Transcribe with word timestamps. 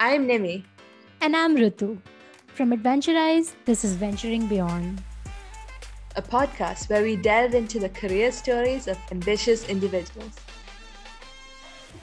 I'm 0.00 0.28
Nimi. 0.28 0.62
And 1.22 1.34
I'm 1.34 1.56
Ritu. 1.56 2.00
From 2.46 2.70
Adventurize, 2.70 3.54
this 3.64 3.82
is 3.82 3.94
Venturing 3.94 4.46
Beyond, 4.46 5.02
a 6.14 6.22
podcast 6.22 6.88
where 6.88 7.02
we 7.02 7.16
delve 7.16 7.54
into 7.54 7.80
the 7.80 7.88
career 7.88 8.30
stories 8.30 8.86
of 8.86 8.96
ambitious 9.10 9.68
individuals. 9.68 10.36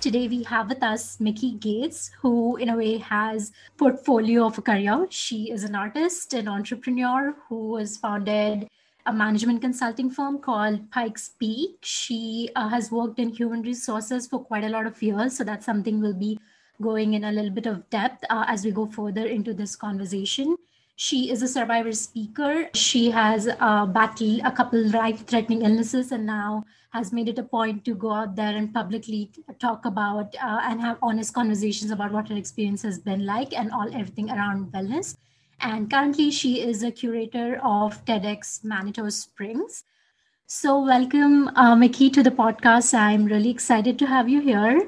Today 0.02 0.28
we 0.28 0.44
have 0.44 0.68
with 0.68 0.84
us 0.84 1.22
Mickey 1.22 1.54
Gates, 1.54 2.12
who 2.20 2.58
in 2.58 2.68
a 2.68 2.76
way 2.76 2.98
has 2.98 3.54
portfolio 3.78 4.46
of 4.46 4.58
a 4.58 4.62
career. 4.62 5.08
She 5.10 5.50
is 5.50 5.64
an 5.64 5.74
artist 5.74 6.34
an 6.34 6.50
entrepreneur 6.50 7.34
who 7.48 7.78
has 7.78 7.96
founded 7.96 8.68
a 9.06 9.14
management 9.14 9.62
consulting 9.62 10.10
firm 10.10 10.40
called 10.40 10.92
Pikes 10.92 11.30
Peak. 11.40 11.78
She 11.82 12.50
uh, 12.58 12.68
has 12.68 12.92
worked 12.92 13.20
in 13.20 13.30
human 13.30 13.62
resources 13.62 14.28
for 14.28 14.44
quite 14.44 14.66
a 14.66 14.70
lot 14.70 14.86
of 14.86 15.02
years, 15.02 15.38
so 15.38 15.46
that's 15.46 15.66
something 15.66 16.02
we'll 16.02 16.14
be 16.14 16.38
going 16.82 17.14
in 17.14 17.24
a 17.24 17.32
little 17.32 17.52
bit 17.52 17.66
of 17.66 17.90
depth 17.90 18.24
uh, 18.30 18.46
as 18.48 18.66
we 18.66 18.72
go 18.72 18.86
further 18.86 19.26
into 19.26 19.54
this 19.54 19.76
conversation. 19.76 20.58
She 20.98 21.30
is 21.30 21.42
a 21.42 21.48
survivor 21.48 21.92
speaker. 21.92 22.70
She 22.74 23.12
has 23.12 23.50
uh, 23.60 23.86
battled 23.86 24.42
a 24.46 24.52
couple 24.52 24.82
life 24.90 25.26
threatening 25.26 25.64
illnesses 25.64 26.12
and 26.12 26.26
now 26.26 26.64
has 26.92 27.12
made 27.12 27.28
it 27.28 27.38
a 27.38 27.44
point 27.44 27.84
to 27.84 27.94
go 27.94 28.14
out 28.14 28.38
there 28.38 28.56
and 28.56 28.74
publicly 28.74 29.30
talk 29.60 29.84
about 29.86 30.34
uh, 30.42 30.62
and 30.64 30.80
have 30.80 30.98
honest 31.02 31.34
conversations 31.34 31.92
about 31.92 32.14
what 32.14 32.30
her 32.30 32.38
experience 32.38 32.82
has 32.84 32.98
been 32.98 33.26
like 33.26 33.52
and 33.54 33.72
all 33.72 33.94
everything 33.94 34.30
around 34.32 34.72
wellness. 34.72 35.18
And 35.60 35.92
currently, 35.92 36.32
she 36.32 36.62
is 36.62 36.84
a 36.84 36.92
curator 36.92 37.60
of 37.62 38.04
TEDx 38.06 38.64
Manitou 38.64 39.10
Springs. 39.10 39.84
So, 40.48 40.80
welcome, 40.80 41.50
uh, 41.50 41.76
Mickey, 41.76 42.10
to 42.12 42.24
the 42.24 42.32
podcast. 42.32 42.94
I'm 42.94 43.26
really 43.26 43.50
excited 43.50 44.00
to 44.00 44.06
have 44.06 44.30
you 44.30 44.40
here. 44.40 44.88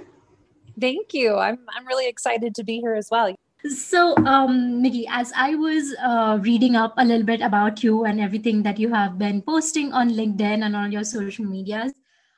Thank 0.79 1.13
you. 1.13 1.35
I'm 1.35 1.59
I'm 1.75 1.85
really 1.87 2.07
excited 2.07 2.53
to 2.55 2.63
be 2.63 2.79
here 2.79 2.93
as 2.93 3.09
well. 3.09 3.33
So, 3.65 4.15
um, 4.17 4.81
Nikki, 4.81 5.07
as 5.09 5.33
I 5.35 5.55
was 5.55 5.95
uh, 5.99 6.37
reading 6.41 6.75
up 6.75 6.93
a 6.97 7.03
little 7.03 7.25
bit 7.25 7.41
about 7.41 7.83
you 7.83 8.05
and 8.05 8.21
everything 8.21 8.61
that 8.63 8.79
you 8.79 8.93
have 8.93 9.17
been 9.17 9.41
posting 9.41 9.91
on 9.91 10.11
LinkedIn 10.11 10.63
and 10.63 10.75
on 10.75 10.91
your 10.91 11.03
social 11.03 11.43
medias, 11.43 11.91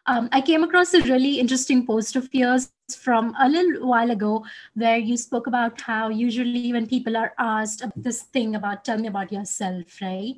um, 0.05 0.29
I 0.31 0.39
came 0.41 0.63
across 0.63 0.93
a 0.93 1.01
really 1.01 1.39
interesting 1.39 1.85
post 1.85 2.15
of 2.15 2.29
yours 2.33 2.71
from 2.95 3.35
a 3.39 3.49
little 3.49 3.87
while 3.87 4.11
ago 4.11 4.45
where 4.75 4.97
you 4.97 5.17
spoke 5.17 5.47
about 5.47 5.81
how 5.81 6.09
usually 6.09 6.71
when 6.71 6.87
people 6.87 7.15
are 7.17 7.33
asked 7.37 7.83
this 7.95 8.23
thing 8.23 8.55
about 8.55 8.83
tell 8.85 8.97
me 8.97 9.07
about 9.07 9.31
yourself 9.31 9.99
right? 10.01 10.35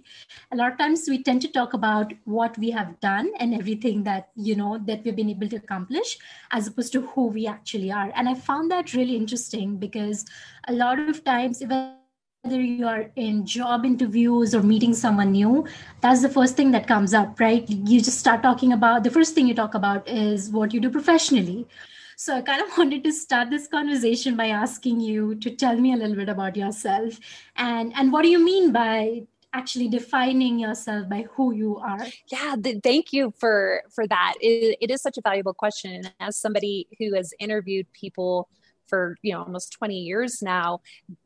A 0.52 0.55
lot 0.55 0.72
of 0.72 0.77
times 0.77 1.05
we 1.07 1.23
tend 1.23 1.41
to 1.41 1.47
talk 1.47 1.73
about 1.73 2.13
what 2.25 2.57
we 2.57 2.72
have 2.72 2.99
done 2.99 3.31
and 3.39 3.53
everything 3.53 4.03
that 4.03 4.29
you 4.35 4.55
know 4.55 4.77
that 4.85 5.03
we've 5.03 5.16
been 5.16 5.29
able 5.29 5.49
to 5.49 5.57
accomplish 5.57 6.17
as 6.52 6.67
opposed 6.67 6.94
to 6.94 7.02
who 7.02 7.27
we 7.27 7.47
actually 7.47 7.91
are. 7.91 8.11
And 8.16 8.29
i 8.29 8.33
found 8.35 8.72
that 8.72 8.94
really 8.94 9.16
interesting 9.16 9.77
because 9.77 10.25
a 10.67 10.73
lot 10.73 10.99
of 10.99 11.23
times 11.23 11.61
even 11.61 11.91
whether 12.44 12.59
you 12.59 12.88
are 12.88 13.11
in 13.16 13.45
job 13.45 13.85
interviews 13.85 14.55
or 14.55 14.63
meeting 14.63 14.94
someone 14.94 15.31
new 15.31 15.66
that's 16.02 16.22
the 16.22 16.29
first 16.29 16.55
thing 16.55 16.72
that 16.72 16.88
comes 16.88 17.13
up 17.13 17.39
right? 17.39 17.69
You 17.69 18.02
just 18.02 18.17
start 18.17 18.41
talking 18.41 18.73
about 18.73 19.03
the 19.03 19.11
first 19.11 19.35
thing 19.35 19.47
you 19.47 19.53
talk 19.53 19.75
about 19.75 20.07
is 20.07 20.49
what 20.49 20.73
you 20.73 20.79
do 20.79 20.89
professionally 20.89 21.67
so 22.22 22.36
I 22.36 22.41
kind 22.41 22.61
of 22.61 22.77
wanted 22.77 23.03
to 23.03 23.11
start 23.11 23.50
this 23.50 23.67
conversation 23.67 24.38
by 24.38 24.47
asking 24.50 25.00
you 25.00 25.36
to 25.36 25.50
tell 25.50 25.75
me 25.75 25.94
a 25.94 25.97
little 25.97 26.16
bit 26.16 26.30
about 26.30 26.55
yourself 26.55 27.19
and 27.55 27.94
and 27.95 28.11
what 28.11 28.22
do 28.23 28.30
you 28.30 28.44
mean 28.44 28.72
by 28.72 29.23
actually 29.53 29.88
defining 29.89 30.59
yourself 30.59 31.09
by 31.09 31.25
who 31.33 31.53
you 31.53 31.78
are? 31.78 32.05
Yeah 32.31 32.55
th- 32.63 32.81
thank 32.83 33.11
you 33.11 33.33
for 33.38 33.81
for 33.95 34.08
that. 34.08 34.36
It, 34.39 34.78
it 34.80 34.91
is 34.91 35.02
such 35.02 35.17
a 35.17 35.22
valuable 35.22 35.53
question. 35.53 35.94
And 35.95 36.11
as 36.19 36.38
somebody 36.38 36.88
who 37.00 37.16
has 37.16 37.33
interviewed 37.39 37.88
people 37.91 38.47
for 38.92 39.17
you 39.22 39.31
know 39.31 39.42
almost 39.42 39.72
20 39.72 39.97
years 39.97 40.42
now 40.42 40.81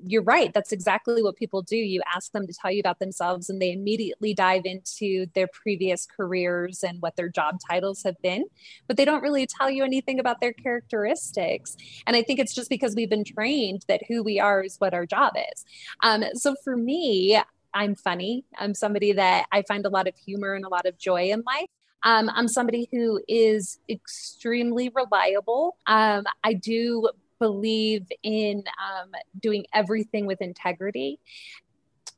you're 0.05 0.21
right 0.21 0.53
that's 0.53 0.71
exactly 0.71 1.23
what 1.23 1.35
people 1.35 1.61
do. 1.61 1.75
You 1.75 2.01
ask 2.15 2.31
them 2.31 2.45
to 2.47 2.53
tell 2.53 2.71
you 2.71 2.79
about 2.79 2.99
themselves 2.99 3.49
and 3.49 3.61
they 3.61 3.71
immediately 3.71 4.33
dive 4.33 4.61
into 4.65 5.25
their 5.33 5.47
previous 5.47 6.05
careers 6.05 6.83
and 6.83 7.01
what 7.01 7.15
their 7.15 7.29
job 7.29 7.57
titles 7.67 8.03
have 8.03 8.21
been 8.21 8.45
but 8.87 8.97
they 8.97 9.05
don't 9.05 9.23
really 9.23 9.47
tell 9.47 9.69
you 9.69 9.83
anything 9.83 10.19
about 10.19 10.39
their 10.39 10.53
characteristics. 10.53 11.75
And 12.05 12.15
i 12.15 12.21
think 12.21 12.39
it's 12.39 12.53
just 12.53 12.69
because 12.69 12.95
we've 12.95 13.09
been 13.09 13.25
trained 13.25 13.83
that 13.87 14.01
who 14.07 14.23
we 14.23 14.39
are 14.39 14.63
is 14.63 14.77
what 14.79 14.93
our 14.93 15.05
job 15.05 15.33
is. 15.51 15.65
Um, 16.01 16.23
so 16.33 16.55
for 16.63 16.77
me 16.77 17.41
i'm 17.73 17.95
funny. 17.95 18.45
I'm 18.57 18.73
somebody 18.73 19.11
that 19.13 19.47
i 19.51 19.63
find 19.63 19.85
a 19.85 19.89
lot 19.89 20.07
of 20.07 20.15
humor 20.15 20.53
and 20.53 20.65
a 20.65 20.69
lot 20.69 20.85
of 20.85 20.97
joy 20.97 21.31
in 21.31 21.43
life. 21.45 21.69
Um, 22.03 22.29
I'm 22.35 22.47
somebody 22.47 22.87
who 22.91 23.19
is 23.27 23.79
extremely 23.89 24.89
reliable. 24.89 25.77
Um, 25.87 26.25
I 26.43 26.53
do 26.53 27.09
believe 27.39 28.07
in 28.23 28.63
um, 28.79 29.11
doing 29.39 29.65
everything 29.73 30.25
with 30.25 30.41
integrity 30.41 31.19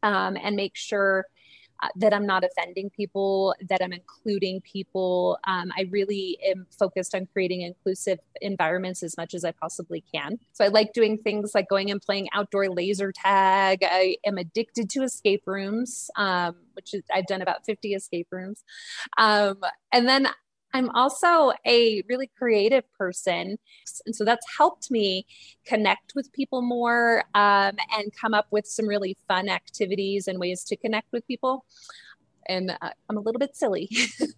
um, 0.03 0.38
and 0.38 0.55
make 0.55 0.75
sure 0.75 1.25
uh, 1.83 1.89
that 1.95 2.11
I'm 2.11 2.25
not 2.25 2.44
offending 2.44 2.89
people, 2.89 3.53
that 3.69 3.83
I'm 3.83 3.94
including 3.94 4.61
people. 4.61 5.38
Um, 5.45 5.72
I 5.78 5.88
really 5.91 6.38
am 6.44 6.66
focused 6.72 7.13
on 7.13 7.28
creating 7.31 7.61
inclusive 7.61 8.19
environments 8.41 9.03
as 9.03 9.16
much 9.16 9.35
as 9.35 9.45
I 9.45 9.51
possibly 9.51 10.03
can. 10.11 10.39
So 10.53 10.66
I 10.66 10.69
like 10.69 10.94
doing 10.94 11.19
things 11.19 11.51
like 11.53 11.69
going 11.69 11.91
and 11.91 12.01
playing 12.01 12.29
outdoor 12.34 12.69
laser 12.69 13.11
tag. 13.11 13.84
I 13.84 14.17
am 14.25 14.39
addicted 14.39 14.89
to 14.91 15.03
escape 15.03 15.44
rooms, 15.45 16.09
um, 16.16 16.55
which 16.73 16.95
is, 16.95 17.03
I've 17.13 17.28
done 17.28 17.44
about 17.44 17.63
50 17.66 17.94
escape 17.94 18.28
rooms. 18.31 18.63
Um, 19.17 19.59
and 19.91 20.07
then 20.07 20.29
I'm 20.78 20.90
also 20.92 21.54
a 21.66 22.04
really 22.08 22.30
creative 22.38 22.84
person. 22.94 23.58
And 24.06 24.16
so 24.16 24.24
that's 24.24 24.46
helped 24.58 24.92
me 24.92 25.26
connect 25.66 26.14
with 26.16 26.32
people 26.34 26.62
more 26.62 27.24
um, 27.34 27.76
and 27.98 28.14
come 28.20 28.36
up 28.36 28.48
with 28.52 28.68
some 28.68 28.88
really 28.88 29.18
fun 29.28 29.50
activities 29.50 30.28
and 30.28 30.40
ways 30.40 30.64
to 30.66 30.76
connect 30.78 31.12
with 31.12 31.26
people. 31.26 31.66
And 32.48 32.72
uh, 32.80 32.92
I'm 33.10 33.18
a 33.18 33.22
little 33.22 33.40
bit 33.40 33.56
silly. 33.56 33.90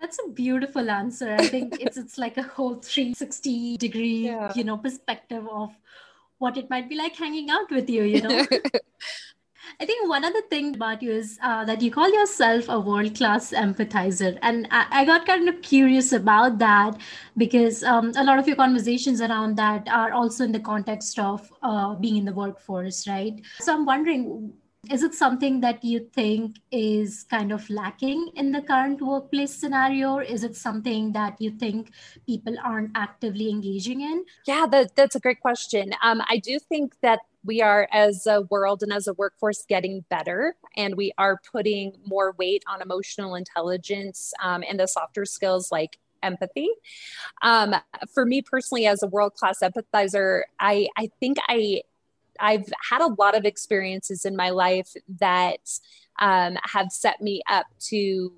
That's 0.00 0.18
a 0.24 0.30
beautiful 0.30 0.88
answer. 0.88 1.34
I 1.38 1.46
think 1.46 1.80
it's 1.80 1.96
it's 1.96 2.16
like 2.18 2.38
a 2.38 2.42
whole 2.42 2.76
360 2.76 3.76
degree, 3.76 4.26
yeah. 4.26 4.52
you 4.54 4.64
know, 4.64 4.78
perspective 4.78 5.44
of 5.50 5.70
what 6.38 6.56
it 6.56 6.70
might 6.70 6.88
be 6.88 6.96
like 6.96 7.16
hanging 7.16 7.50
out 7.50 7.70
with 7.70 7.90
you, 7.90 8.04
you 8.04 8.22
know. 8.22 8.46
I 9.80 9.86
think 9.86 10.08
one 10.08 10.24
other 10.24 10.42
thing 10.42 10.74
about 10.74 11.02
you 11.02 11.12
is 11.12 11.38
uh, 11.42 11.64
that 11.64 11.82
you 11.82 11.90
call 11.90 12.12
yourself 12.12 12.68
a 12.68 12.78
world 12.78 13.14
class 13.16 13.52
empathizer. 13.52 14.38
And 14.42 14.68
I, 14.70 14.86
I, 14.90 15.04
got 15.04 15.26
kind 15.26 15.48
of 15.48 15.60
curious 15.62 16.12
about 16.12 16.58
that 16.58 16.98
because 17.36 17.82
um, 17.84 18.12
a 18.16 18.24
lot 18.24 18.38
of 18.38 18.46
your 18.46 18.56
conversations 18.56 19.20
around 19.20 19.56
that 19.56 19.88
are 19.88 20.12
also 20.12 20.44
in 20.44 20.52
the 20.52 20.60
context 20.60 21.18
of 21.18 21.50
uh, 21.62 21.94
being 21.94 22.16
in 22.16 22.24
the 22.24 22.32
workforce, 22.32 23.06
right? 23.06 23.34
So 23.60 23.74
I'm 23.74 23.84
wondering, 23.84 24.52
is 24.90 25.02
it 25.02 25.14
something 25.14 25.60
that 25.60 25.84
you 25.84 26.08
think 26.14 26.56
is 26.70 27.24
kind 27.24 27.52
of 27.52 27.68
lacking 27.68 28.30
in 28.36 28.52
the 28.52 28.62
current 28.62 29.00
workplace 29.02 29.54
scenario 29.54 30.18
is 30.18 30.44
it 30.44 30.56
something 30.56 31.12
that 31.12 31.40
you 31.40 31.50
think 31.50 31.90
people 32.26 32.54
aren't 32.64 32.90
actively 32.94 33.50
engaging 33.50 34.00
in 34.00 34.24
yeah 34.46 34.66
that, 34.70 34.94
that's 34.94 35.16
a 35.16 35.20
great 35.20 35.40
question 35.40 35.92
um, 36.02 36.22
i 36.28 36.38
do 36.38 36.58
think 36.58 36.94
that 37.02 37.20
we 37.48 37.62
are 37.62 37.88
as 37.92 38.26
a 38.26 38.42
world 38.42 38.82
and 38.82 38.92
as 38.92 39.08
a 39.08 39.14
workforce 39.14 39.64
getting 39.66 40.04
better 40.10 40.54
and 40.76 40.94
we 40.96 41.12
are 41.16 41.40
putting 41.50 41.94
more 42.06 42.34
weight 42.38 42.62
on 42.68 42.82
emotional 42.82 43.34
intelligence 43.34 44.34
um, 44.44 44.62
and 44.68 44.78
the 44.78 44.86
softer 44.86 45.24
skills 45.24 45.72
like 45.72 45.98
empathy. 46.22 46.68
Um, 47.42 47.74
for 48.12 48.26
me 48.26 48.42
personally 48.42 48.86
as 48.86 49.02
a 49.02 49.06
world-class 49.06 49.60
empathizer 49.62 50.42
i 50.60 50.88
i 50.96 51.08
think 51.20 51.38
i 51.48 51.80
i've 52.40 52.68
had 52.90 53.00
a 53.00 53.14
lot 53.18 53.36
of 53.36 53.44
experiences 53.44 54.24
in 54.24 54.36
my 54.36 54.50
life 54.50 54.92
that 55.20 55.78
um, 56.18 56.56
have 56.64 56.90
set 56.90 57.20
me 57.20 57.42
up 57.48 57.66
to 57.78 58.32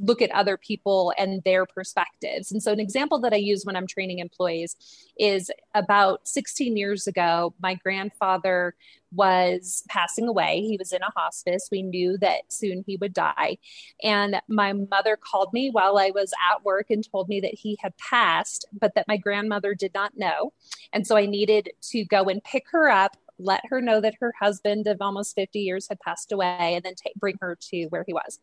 look 0.00 0.22
at 0.22 0.30
other 0.30 0.56
people 0.56 1.12
and 1.18 1.42
their 1.44 1.66
perspectives. 1.66 2.50
And 2.50 2.62
so, 2.62 2.72
an 2.72 2.80
example 2.80 3.20
that 3.20 3.32
I 3.32 3.36
use 3.36 3.64
when 3.64 3.76
I'm 3.76 3.86
training 3.86 4.18
employees 4.18 4.76
is 5.18 5.50
about 5.74 6.26
16 6.26 6.76
years 6.76 7.06
ago, 7.06 7.54
my 7.60 7.74
grandfather 7.74 8.74
was 9.12 9.82
passing 9.88 10.28
away. 10.28 10.60
He 10.62 10.76
was 10.76 10.92
in 10.92 11.02
a 11.02 11.10
hospice. 11.16 11.68
We 11.70 11.82
knew 11.82 12.16
that 12.18 12.42
soon 12.48 12.84
he 12.86 12.96
would 12.96 13.12
die. 13.12 13.58
And 14.02 14.40
my 14.48 14.72
mother 14.72 15.16
called 15.16 15.52
me 15.52 15.70
while 15.70 15.98
I 15.98 16.10
was 16.14 16.32
at 16.52 16.64
work 16.64 16.90
and 16.90 17.04
told 17.10 17.28
me 17.28 17.40
that 17.40 17.54
he 17.54 17.76
had 17.80 17.96
passed, 17.98 18.66
but 18.72 18.94
that 18.94 19.08
my 19.08 19.16
grandmother 19.16 19.74
did 19.74 19.92
not 19.94 20.16
know. 20.16 20.52
And 20.92 21.06
so 21.06 21.16
I 21.16 21.26
needed 21.26 21.70
to 21.90 22.04
go 22.04 22.24
and 22.24 22.42
pick 22.42 22.64
her 22.70 22.88
up, 22.88 23.16
let 23.42 23.62
her 23.68 23.80
know 23.80 24.00
that 24.00 24.14
her 24.20 24.32
husband 24.38 24.86
of 24.86 24.98
almost 25.00 25.34
50 25.34 25.58
years 25.58 25.88
had 25.88 26.00
passed 26.00 26.32
away 26.32 26.74
and 26.74 26.84
then 26.84 26.94
bring 27.16 27.36
her 27.40 27.56
to 27.70 27.86
where 27.86 28.04
he 28.06 28.12
was. 28.12 28.38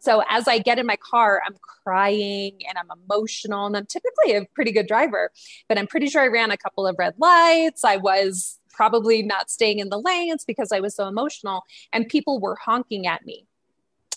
So 0.00 0.22
as 0.28 0.48
I 0.48 0.58
get 0.58 0.78
in 0.78 0.86
my 0.86 0.96
car, 0.96 1.42
I'm 1.46 1.56
crying 1.82 2.60
and 2.68 2.78
I'm 2.78 2.90
emotional 3.04 3.66
and 3.66 3.76
I'm 3.76 3.86
typically 3.86 4.34
a 4.34 4.44
pretty 4.54 4.72
good 4.72 4.86
driver, 4.86 5.30
but 5.68 5.78
I'm 5.78 5.86
pretty 5.86 6.08
sure 6.08 6.22
I 6.22 6.28
ran 6.28 6.50
a 6.50 6.56
couple 6.56 6.86
of 6.86 6.96
red 6.98 7.14
lights. 7.18 7.84
I 7.84 7.96
was 7.96 8.58
probably 8.72 9.22
not 9.22 9.50
staying 9.50 9.78
in 9.78 9.90
the 9.90 10.00
lanes 10.00 10.44
because 10.44 10.72
I 10.72 10.80
was 10.80 10.94
so 10.94 11.06
emotional 11.06 11.62
and 11.92 12.08
people 12.08 12.40
were 12.40 12.56
honking 12.56 13.06
at 13.06 13.24
me 13.24 13.46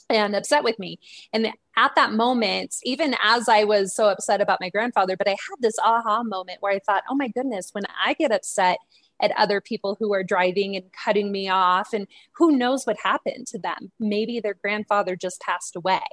and 0.10 0.36
upset 0.36 0.64
with 0.64 0.78
me. 0.80 1.00
And 1.34 1.52
at 1.76 1.96
that 1.96 2.14
moment, 2.14 2.76
even 2.84 3.16
as 3.24 3.50
I 3.50 3.64
was 3.64 3.94
so 3.94 4.10
upset 4.10 4.42
about 4.42 4.62
my 4.62 4.70
grandfather, 4.70 5.18
but 5.18 5.28
I 5.28 5.32
had 5.32 5.58
this 5.60 5.78
aha 5.84 6.24
moment 6.24 6.62
where 6.62 6.72
I 6.72 6.80
thought, 6.80 7.04
oh 7.10 7.16
my 7.16 7.28
goodness, 7.28 7.70
when 7.74 7.84
I 8.04 8.14
get 8.14 8.32
upset, 8.32 8.78
at 9.22 9.32
other 9.38 9.62
people 9.62 9.96
who 10.00 10.14
are 10.14 10.24
driving 10.24 10.76
and 10.76 10.92
cutting 10.92 11.32
me 11.32 11.48
off 11.50 11.94
and 11.94 12.08
who 12.34 12.58
knows 12.58 12.86
what 12.86 12.98
happened 13.02 13.48
to 13.48 13.60
them. 13.60 13.92
Maybe 14.00 14.40
their 14.40 14.54
grandfather 14.54 15.16
just 15.16 15.42
passed 15.42 15.76
away. 15.76 16.04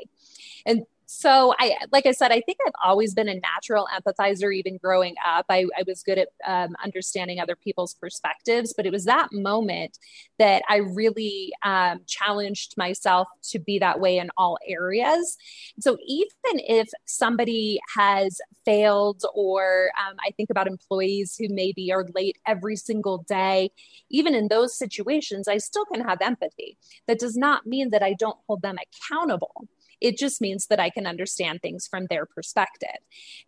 And 0.64 0.82
so 1.14 1.54
I, 1.58 1.76
like 1.92 2.06
I 2.06 2.12
said, 2.12 2.32
I 2.32 2.40
think 2.40 2.56
I've 2.66 2.72
always 2.82 3.12
been 3.12 3.28
a 3.28 3.38
natural 3.38 3.86
empathizer, 3.94 4.52
even 4.54 4.78
growing 4.78 5.14
up. 5.24 5.44
I, 5.50 5.66
I 5.78 5.84
was 5.86 6.02
good 6.02 6.16
at 6.16 6.28
um, 6.46 6.74
understanding 6.82 7.38
other 7.38 7.54
people's 7.54 7.92
perspectives, 7.92 8.72
but 8.74 8.86
it 8.86 8.92
was 8.92 9.04
that 9.04 9.28
moment 9.30 9.98
that 10.38 10.62
I 10.70 10.76
really 10.76 11.52
um, 11.62 12.00
challenged 12.06 12.78
myself 12.78 13.28
to 13.50 13.58
be 13.58 13.78
that 13.78 14.00
way 14.00 14.16
in 14.16 14.30
all 14.38 14.56
areas. 14.66 15.36
So 15.80 15.98
even 16.06 16.30
if 16.54 16.88
somebody 17.04 17.78
has 17.94 18.40
failed, 18.64 19.22
or 19.34 19.90
um, 20.00 20.16
I 20.26 20.30
think 20.30 20.48
about 20.48 20.66
employees 20.66 21.36
who 21.38 21.48
maybe 21.50 21.92
are 21.92 22.06
late 22.14 22.38
every 22.46 22.76
single 22.76 23.18
day, 23.28 23.70
even 24.08 24.34
in 24.34 24.48
those 24.48 24.78
situations, 24.78 25.46
I 25.46 25.58
still 25.58 25.84
can 25.84 26.00
have 26.00 26.22
empathy. 26.22 26.78
That 27.06 27.18
does 27.18 27.36
not 27.36 27.66
mean 27.66 27.90
that 27.90 28.02
I 28.02 28.14
don't 28.14 28.38
hold 28.46 28.62
them 28.62 28.78
accountable 28.78 29.68
it 30.02 30.18
just 30.18 30.40
means 30.40 30.66
that 30.66 30.80
I 30.80 30.90
can 30.90 31.06
understand 31.06 31.62
things 31.62 31.86
from 31.86 32.06
their 32.10 32.26
perspective. 32.26 32.98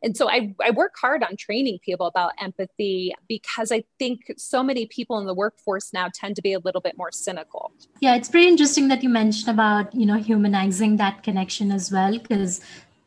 And 0.03 0.17
so 0.17 0.31
I, 0.31 0.55
I 0.65 0.71
work 0.71 0.95
hard 1.01 1.23
on 1.23 1.37
training 1.37 1.81
people 1.85 2.07
about 2.07 2.33
empathy 2.41 3.13
because 3.29 3.73
I 3.73 3.85
think 3.99 4.33
so 4.37 4.63
many 4.63 4.87
people 4.87 5.19
in 5.19 5.27
the 5.27 5.35
workforce 5.35 5.93
now 5.93 6.09
tend 6.15 6.37
to 6.37 6.43
be 6.43 6.53
a 6.53 6.61
little 6.61 6.81
bit 6.81 6.97
more 6.97 7.11
cynical. 7.13 7.73
Yeah, 8.01 8.15
it's 8.15 8.29
pretty 8.29 8.49
interesting 8.49 8.89
that 8.89 9.03
you 9.03 9.09
mentioned 9.09 9.51
about, 9.51 9.95
you 9.95 10.07
know, 10.07 10.17
humanizing 10.17 10.97
that 10.97 11.23
connection 11.23 11.73
as 11.73 11.91
well, 11.91 12.19
because 12.19 12.61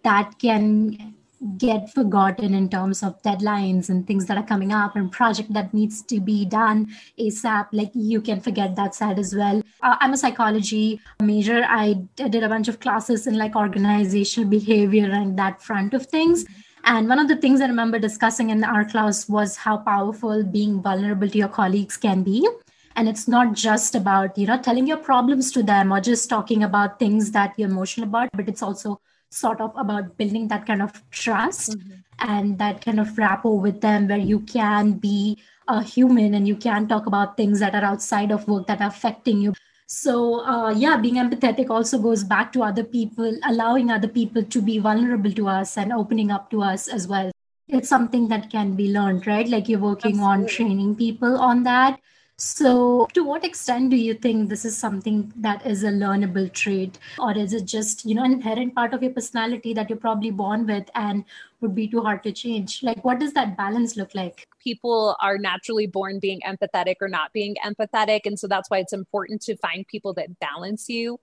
that 0.04 0.38
can 0.40 1.16
get 1.58 1.94
forgotten 1.94 2.54
in 2.54 2.68
terms 2.68 3.04
of 3.04 3.22
deadlines 3.22 3.90
and 3.90 4.08
things 4.08 4.26
that 4.26 4.38
are 4.38 4.44
coming 4.44 4.72
up 4.72 4.96
and 4.96 5.12
project 5.12 5.54
that 5.54 5.74
needs 5.74 6.02
to 6.02 6.20
be 6.20 6.46
done 6.46 6.88
asap 7.20 7.68
like 7.72 7.92
you 7.94 8.22
can 8.22 8.42
forget 8.42 8.76
that 8.76 8.96
side 8.96 9.20
as 9.20 9.36
well. 9.36 9.62
Uh, 9.84 9.96
i'm 10.00 10.14
a 10.14 10.18
psychology 10.18 11.00
major. 11.22 11.64
I 11.68 11.94
did 12.16 12.44
a 12.44 12.50
bunch 12.50 12.68
of 12.68 12.80
classes 12.80 13.28
in 13.28 13.38
like 13.38 13.56
organizational 13.56 14.50
behavior 14.50 15.12
and 15.12 15.38
that 15.38 15.62
front 15.62 15.94
of 15.94 16.08
things. 16.08 16.46
And 16.84 17.08
one 17.08 17.20
of 17.20 17.28
the 17.28 17.36
things 17.36 17.62
i 17.62 17.68
remember 17.68 18.00
discussing 18.00 18.50
in 18.50 18.64
our 18.64 18.86
class 18.86 19.30
was 19.30 19.58
how 19.58 19.78
powerful 19.78 20.44
being 20.44 20.82
vulnerable 20.82 21.30
to 21.30 21.38
your 21.38 21.50
colleagues 21.50 21.98
can 21.98 22.24
be. 22.24 22.48
And 22.96 23.08
it's 23.08 23.28
not 23.28 23.54
just 23.54 23.94
about 23.94 24.36
you 24.40 24.48
know 24.48 24.60
telling 24.60 24.88
your 24.88 24.98
problems 24.98 25.52
to 25.52 25.62
them 25.62 25.94
or 25.94 26.02
just 26.02 26.30
talking 26.30 26.64
about 26.64 26.98
things 26.98 27.30
that 27.32 27.54
you're 27.58 27.70
emotional 27.70 28.08
about 28.08 28.30
but 28.34 28.50
it's 28.50 28.64
also 28.64 29.00
sort 29.30 29.62
of 29.62 29.72
about 29.76 30.18
building 30.18 30.48
that 30.48 30.66
kind 30.66 30.82
of 30.82 31.04
trust 31.12 31.72
mm-hmm. 31.72 32.00
and 32.20 32.58
that 32.58 32.84
kind 32.84 33.00
of 33.00 33.18
rapport 33.18 33.60
with 33.60 33.82
them 33.82 34.08
where 34.08 34.18
you 34.18 34.40
can 34.40 34.94
be 34.94 35.38
a 35.68 35.84
human 35.84 36.34
and 36.34 36.48
you 36.48 36.56
can 36.56 36.88
talk 36.88 37.06
about 37.06 37.36
things 37.36 37.60
that 37.60 37.76
are 37.76 37.84
outside 37.84 38.32
of 38.32 38.48
work 38.48 38.68
that 38.68 38.82
are 38.82 38.88
affecting 38.88 39.42
you 39.42 39.54
so 39.86 40.46
uh, 40.46 40.72
yeah 40.72 40.98
being 40.98 41.16
empathetic 41.16 41.70
also 41.70 41.98
goes 41.98 42.24
back 42.24 42.52
to 42.52 42.64
other 42.64 42.84
people 42.84 43.38
allowing 43.48 43.92
other 43.92 44.08
people 44.08 44.44
to 44.44 44.62
be 44.62 44.80
vulnerable 44.80 45.32
to 45.32 45.48
us 45.48 45.78
and 45.78 45.92
opening 45.92 46.32
up 46.32 46.50
to 46.50 46.62
us 46.62 46.88
as 46.88 47.08
well 47.08 47.32
it's 47.68 47.90
something 47.90 48.30
that 48.30 48.50
can 48.50 48.76
be 48.76 48.92
learned 48.92 49.28
right 49.28 49.48
like 49.50 49.68
you're 49.68 49.80
working 49.80 50.20
Absolutely. 50.20 50.44
on 50.44 50.48
training 50.48 50.96
people 50.96 51.38
on 51.38 51.64
that 51.64 52.00
so, 52.40 53.08
to 53.14 53.24
what 53.24 53.44
extent 53.44 53.90
do 53.90 53.96
you 53.96 54.14
think 54.14 54.48
this 54.48 54.64
is 54.64 54.78
something 54.78 55.34
that 55.38 55.66
is 55.66 55.84
a 55.84 55.88
learnable 55.88 56.54
trait, 56.54 57.00
or 57.18 57.36
is 57.36 57.52
it 57.52 57.66
just 57.66 58.06
you 58.06 58.14
know 58.14 58.24
an 58.24 58.32
inherent 58.32 58.76
part 58.76 58.94
of 58.94 59.02
your 59.02 59.12
personality 59.12 59.74
that 59.74 59.90
you're 59.90 59.98
probably 59.98 60.30
born 60.30 60.68
with? 60.68 60.88
And 60.94 61.26
would 61.62 61.76
be 61.76 61.88
too 61.88 62.02
hard 62.02 62.24
to 62.24 62.32
change? 62.32 62.84
Like, 62.84 63.04
what 63.04 63.20
does 63.20 63.34
that 63.34 63.58
balance 63.58 63.98
look 63.98 64.14
like? 64.14 64.48
people 64.68 65.16
are 65.22 65.38
naturally 65.38 65.88
born 65.88 66.20
being 66.20 66.42
empathetic 66.46 66.96
or 67.00 67.08
not 67.08 67.32
being 67.32 67.56
empathetic. 67.66 68.22
And 68.26 68.38
so 68.38 68.50
that's 68.50 68.70
why 68.70 68.80
it's 68.80 68.92
important 68.92 69.42
to 69.44 69.56
find 69.56 69.88
people 69.88 70.14
that 70.16 70.40
balance 70.40 70.90
you. 70.90 71.22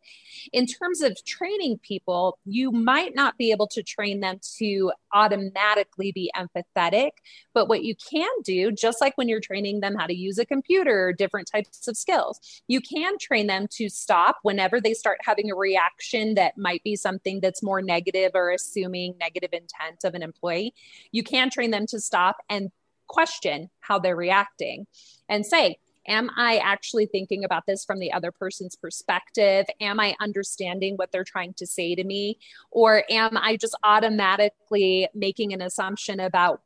In 0.55 0.65
terms 0.65 1.03
of 1.03 1.23
training 1.27 1.79
people, 1.83 2.39
you 2.47 2.71
might 2.73 3.15
not 3.15 3.37
be 3.37 3.51
able 3.51 3.67
to 3.69 3.83
train 3.83 4.21
them 4.21 4.39
to 4.59 4.93
automatically 5.13 6.11
be 6.11 6.33
empathetic. 6.35 7.11
But 7.53 7.69
what 7.69 7.85
you 7.85 7.95
can 7.95 8.31
do, 8.43 8.73
just 8.73 9.03
like 9.03 9.19
when 9.19 9.29
you're 9.29 9.41
training 9.41 9.81
them 9.81 9.95
how 9.95 10.07
to 10.07 10.15
use 10.15 10.39
a 10.39 10.47
computer, 10.47 11.13
different 11.13 11.49
types 11.53 11.87
of 11.87 11.99
skills, 11.99 12.41
you 12.67 12.81
can 12.81 13.19
train 13.19 13.47
them 13.47 13.67
to 13.73 13.91
stop 13.91 14.39
whenever 14.43 14.81
they 14.81 14.95
start 14.95 15.19
having 15.23 15.51
a 15.51 15.55
reaction 15.55 16.35
that 16.35 16.57
might 16.57 16.83
be 16.83 16.97
something 16.97 17.41
that's 17.41 17.63
more 17.63 17.83
negative 17.83 18.31
or 18.35 18.51
assuming 18.51 19.15
negative 19.21 19.51
intent 19.53 20.03
of 20.03 20.15
an 20.15 20.23
employee. 20.25 20.75
You 21.13 21.23
can 21.23 21.51
train 21.51 21.71
them 21.71 21.87
to 21.89 22.01
stop 22.01 22.39
and 22.49 22.73
question 23.07 23.71
how 23.81 23.99
they're 24.01 24.17
reacting 24.17 24.87
and 25.29 25.47
say, 25.47 25.79
Am 26.07 26.29
I 26.37 26.59
actually 26.59 27.07
thinking 27.07 27.45
about 27.45 27.65
this 27.67 27.83
from 27.83 27.99
the 27.99 28.13
other 28.13 28.31
person's 28.31 28.77
perspective? 28.77 29.65
Am 29.81 29.99
I 29.99 30.15
understanding 30.21 30.97
what 30.97 31.13
they're 31.13 31.25
trying 31.25 31.55
to 31.55 31.67
say 31.67 31.95
to 31.95 32.05
me? 32.05 32.39
Or 32.71 33.05
am 33.11 33.39
I 33.39 33.57
just 33.57 33.75
automatically 33.83 35.09
making 35.15 35.55
an 35.55 35.63
assumption 35.63 36.21
about 36.21 36.61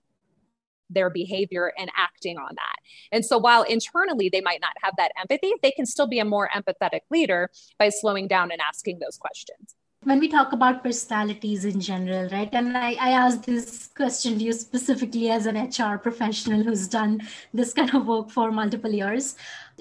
their 0.90 1.10
behavior 1.10 1.72
and 1.78 1.90
acting 1.96 2.38
on 2.38 2.54
that. 2.54 2.76
And 3.12 3.24
so 3.24 3.36
while 3.38 3.62
internally 3.62 4.30
they 4.30 4.40
might 4.40 4.60
not 4.60 4.72
have 4.82 4.94
that 4.96 5.12
empathy, 5.20 5.52
they 5.62 5.70
can 5.70 5.86
still 5.86 6.06
be 6.06 6.18
a 6.18 6.24
more 6.24 6.48
empathetic 6.48 7.00
leader 7.10 7.50
by 7.78 7.90
slowing 7.90 8.26
down 8.26 8.50
and 8.50 8.60
asking 8.60 8.98
those 8.98 9.18
questions 9.18 9.74
when 10.04 10.20
we 10.20 10.28
talk 10.28 10.52
about 10.52 10.84
personalities 10.84 11.64
in 11.64 11.80
general, 11.80 12.28
right? 12.30 12.48
And 12.52 12.76
I, 12.76 12.92
I 13.00 13.10
asked 13.10 13.44
this 13.44 13.88
question 13.88 14.38
to 14.38 14.44
you 14.44 14.52
specifically 14.52 15.30
as 15.30 15.46
an 15.46 15.56
HR 15.56 15.98
professional 15.98 16.62
who's 16.62 16.86
done 16.86 17.20
this 17.52 17.74
kind 17.74 17.92
of 17.94 18.06
work 18.06 18.30
for 18.30 18.52
multiple 18.52 18.92
years. 18.92 19.36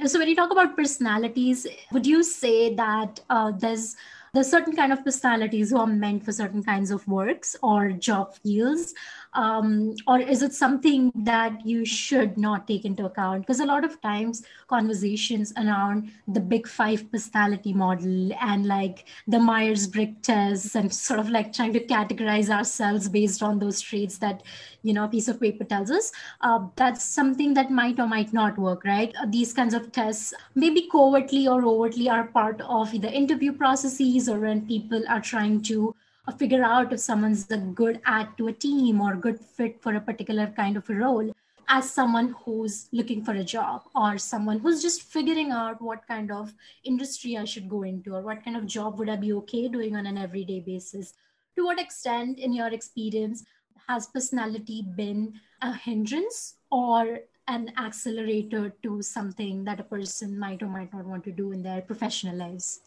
So 0.05 0.17
when 0.17 0.27
you 0.27 0.35
talk 0.35 0.51
about 0.51 0.75
personalities, 0.75 1.67
would 1.91 2.07
you 2.07 2.23
say 2.23 2.73
that 2.75 3.19
uh, 3.29 3.51
there's 3.51 3.95
there's 4.33 4.51
certain 4.51 4.75
kind 4.75 4.91
of 4.91 5.03
personalities 5.03 5.71
who 5.71 5.77
are 5.77 5.87
meant 5.87 6.23
for 6.23 6.31
certain 6.31 6.61
kinds 6.61 6.91
of 6.91 7.07
works 7.07 7.55
or 7.63 7.91
job 7.91 8.35
fields 8.35 8.93
um, 9.37 9.95
or 10.07 10.19
is 10.19 10.41
it 10.41 10.51
something 10.51 11.11
that 11.15 11.63
you 11.63 11.85
should 11.85 12.39
not 12.39 12.67
take 12.67 12.85
into 12.85 13.05
account? 13.05 13.41
Because 13.41 13.59
a 13.59 13.65
lot 13.67 13.85
of 13.85 14.01
times 14.01 14.43
conversations 14.67 15.53
around 15.57 16.11
the 16.27 16.39
big 16.39 16.67
five 16.67 17.09
personality 17.11 17.71
model 17.71 18.33
and 18.41 18.65
like 18.65 19.05
the 19.27 19.39
myers-briggs 19.39 20.25
tests 20.25 20.73
and 20.73 20.91
sort 20.91 21.19
of 21.19 21.29
like 21.29 21.53
trying 21.53 21.71
to 21.73 21.85
categorize 21.85 22.49
ourselves 22.49 23.07
based 23.07 23.43
on 23.43 23.59
those 23.59 23.79
traits 23.79 24.17
that 24.17 24.41
you 24.81 24.91
know 24.91 25.03
a 25.03 25.07
piece 25.07 25.27
of 25.27 25.39
paper 25.39 25.63
tells 25.63 25.91
us 25.91 26.11
uh, 26.41 26.59
that's 26.75 27.03
something 27.03 27.53
that 27.53 27.69
might 27.69 27.99
or 27.99 28.07
might 28.07 28.33
not 28.33 28.57
work 28.57 28.83
right? 28.85 29.13
Uh, 29.21 29.27
these 29.29 29.53
kinds 29.53 29.75
of 29.75 29.91
tests 29.91 30.33
maybe 30.55 30.89
covertly 30.91 31.47
or 31.47 31.63
overtly 31.63 32.09
are 32.09 32.25
part 32.25 32.59
of 32.61 32.91
the 33.01 33.11
interview 33.13 33.53
processes 33.53 34.27
or 34.27 34.39
when 34.39 34.65
people 34.65 35.03
are 35.07 35.21
trying 35.21 35.61
to 35.61 35.95
figure 36.31 36.63
out 36.63 36.93
if 36.93 36.99
someone's 36.99 37.49
a 37.51 37.57
good 37.57 38.01
add 38.05 38.37
to 38.37 38.47
a 38.47 38.53
team 38.53 39.01
or 39.01 39.15
good 39.15 39.39
fit 39.39 39.81
for 39.81 39.95
a 39.95 40.01
particular 40.01 40.47
kind 40.47 40.77
of 40.77 40.89
a 40.89 40.93
role 40.93 41.31
as 41.69 41.89
someone 41.89 42.33
who's 42.43 42.87
looking 42.91 43.23
for 43.23 43.33
a 43.33 43.43
job 43.43 43.83
or 43.95 44.17
someone 44.17 44.59
who's 44.59 44.81
just 44.81 45.03
figuring 45.03 45.51
out 45.51 45.81
what 45.81 46.07
kind 46.07 46.31
of 46.31 46.53
industry 46.85 47.37
I 47.37 47.43
should 47.43 47.69
go 47.69 47.83
into 47.83 48.15
or 48.15 48.21
what 48.21 48.43
kind 48.43 48.55
of 48.55 48.65
job 48.65 48.97
would 48.99 49.09
I 49.09 49.17
be 49.17 49.33
okay 49.33 49.67
doing 49.67 49.95
on 49.95 50.05
an 50.05 50.17
everyday 50.17 50.61
basis. 50.61 51.13
To 51.57 51.65
what 51.65 51.79
extent, 51.79 52.39
in 52.39 52.53
your 52.53 52.67
experience, 52.67 53.43
has 53.87 54.07
personality 54.07 54.81
been 54.81 55.39
a 55.61 55.73
hindrance 55.73 56.55
or 56.71 57.19
an 57.47 57.71
accelerator 57.77 58.73
to 58.83 59.01
something 59.01 59.63
that 59.65 59.79
a 59.79 59.83
person 59.83 60.37
might 60.37 60.61
or 60.61 60.67
might 60.67 60.93
not 60.93 61.05
want 61.05 61.23
to 61.25 61.31
do 61.31 61.51
in 61.51 61.63
their 61.63 61.81
professional 61.81 62.35
lives? 62.35 62.81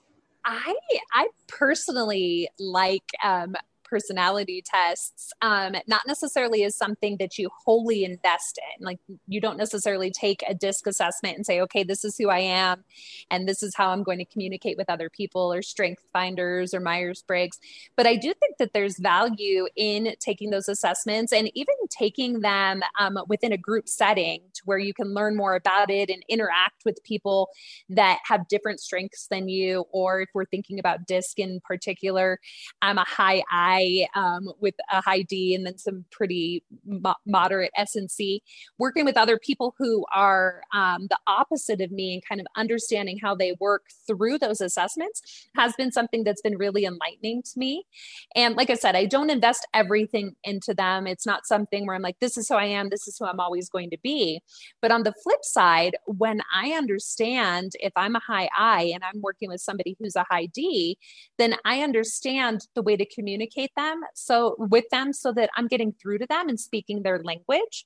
I 0.44 0.74
I 1.12 1.28
personally 1.48 2.48
like 2.58 3.04
um, 3.22 3.54
personality 3.90 4.62
tests, 4.64 5.32
um, 5.42 5.74
not 5.88 6.02
necessarily 6.06 6.62
is 6.62 6.76
something 6.76 7.16
that 7.18 7.36
you 7.36 7.50
wholly 7.64 8.04
invest 8.04 8.58
in. 8.78 8.84
Like 8.84 8.98
you 9.26 9.40
don't 9.40 9.58
necessarily 9.58 10.10
take 10.10 10.42
a 10.48 10.54
DISC 10.54 10.86
assessment 10.86 11.36
and 11.36 11.44
say, 11.44 11.60
okay, 11.62 11.82
this 11.82 12.04
is 12.04 12.16
who 12.16 12.30
I 12.30 12.38
am, 12.38 12.84
and 13.30 13.48
this 13.48 13.62
is 13.62 13.74
how 13.74 13.90
I'm 13.90 14.04
going 14.04 14.18
to 14.18 14.24
communicate 14.24 14.76
with 14.78 14.88
other 14.88 15.10
people, 15.10 15.52
or 15.52 15.62
Strength 15.62 16.04
Finders, 16.12 16.72
or 16.72 16.80
Myers 16.80 17.22
Briggs. 17.26 17.58
But 17.96 18.06
I 18.06 18.14
do 18.14 18.32
think 18.32 18.56
that 18.58 18.72
there's 18.72 18.98
value 18.98 19.66
in 19.76 20.14
taking 20.20 20.50
those 20.50 20.68
assessments 20.68 21.32
and 21.32 21.50
even 21.54 21.74
taking 21.90 22.40
them 22.40 22.82
um, 22.98 23.18
within 23.28 23.52
a 23.52 23.58
group 23.58 23.88
setting 23.88 24.42
to 24.54 24.62
where 24.64 24.78
you 24.78 24.94
can 24.94 25.12
learn 25.12 25.36
more 25.36 25.54
about 25.54 25.90
it 25.90 26.08
and 26.08 26.22
interact 26.28 26.84
with 26.84 27.02
people 27.02 27.48
that 27.88 28.18
have 28.24 28.46
different 28.48 28.80
strengths 28.80 29.26
than 29.26 29.48
you. 29.48 29.84
Or 29.90 30.20
if 30.22 30.28
we're 30.34 30.44
thinking 30.44 30.78
about 30.78 31.06
DISC 31.06 31.38
in 31.38 31.60
particular, 31.64 32.38
I'm 32.82 32.98
a 32.98 33.04
high 33.04 33.42
I 33.50 33.79
I 33.80 34.20
um, 34.20 34.52
with 34.60 34.74
a 34.92 35.00
high 35.00 35.22
D 35.22 35.54
and 35.54 35.66
then 35.66 35.78
some 35.78 36.04
pretty 36.10 36.62
mo- 36.84 37.14
moderate 37.26 37.70
S 37.76 37.96
and 37.96 38.10
C. 38.10 38.42
Working 38.78 39.04
with 39.04 39.16
other 39.16 39.38
people 39.38 39.74
who 39.78 40.04
are 40.14 40.62
um, 40.74 41.06
the 41.08 41.18
opposite 41.26 41.80
of 41.80 41.90
me 41.90 42.14
and 42.14 42.24
kind 42.24 42.40
of 42.40 42.46
understanding 42.56 43.18
how 43.20 43.34
they 43.34 43.56
work 43.60 43.86
through 44.06 44.38
those 44.38 44.60
assessments 44.60 45.48
has 45.56 45.74
been 45.74 45.92
something 45.92 46.24
that's 46.24 46.42
been 46.42 46.56
really 46.56 46.84
enlightening 46.84 47.42
to 47.42 47.58
me. 47.58 47.84
And 48.34 48.56
like 48.56 48.70
I 48.70 48.74
said, 48.74 48.96
I 48.96 49.06
don't 49.06 49.30
invest 49.30 49.66
everything 49.74 50.34
into 50.44 50.74
them. 50.74 51.06
It's 51.06 51.26
not 51.26 51.46
something 51.46 51.86
where 51.86 51.96
I'm 51.96 52.02
like, 52.02 52.18
this 52.20 52.36
is 52.36 52.48
who 52.48 52.54
I 52.54 52.66
am, 52.66 52.88
this 52.88 53.08
is 53.08 53.16
who 53.18 53.26
I'm 53.26 53.40
always 53.40 53.68
going 53.68 53.90
to 53.90 53.98
be. 54.02 54.40
But 54.82 54.90
on 54.90 55.02
the 55.02 55.14
flip 55.22 55.42
side, 55.42 55.96
when 56.06 56.40
I 56.54 56.72
understand 56.72 57.72
if 57.80 57.92
I'm 57.96 58.16
a 58.16 58.20
high 58.20 58.48
I 58.56 58.90
and 58.94 59.02
I'm 59.04 59.20
working 59.20 59.48
with 59.48 59.60
somebody 59.60 59.96
who's 59.98 60.16
a 60.16 60.26
high 60.30 60.46
D, 60.46 60.98
then 61.38 61.56
I 61.64 61.82
understand 61.82 62.66
the 62.74 62.82
way 62.82 62.96
to 62.96 63.06
communicate 63.06 63.69
them 63.76 64.02
so 64.14 64.56
with 64.58 64.88
them 64.90 65.12
so 65.12 65.32
that 65.32 65.50
I'm 65.56 65.68
getting 65.68 65.92
through 65.92 66.18
to 66.18 66.26
them 66.26 66.48
and 66.48 66.58
speaking 66.58 67.02
their 67.02 67.22
language 67.22 67.84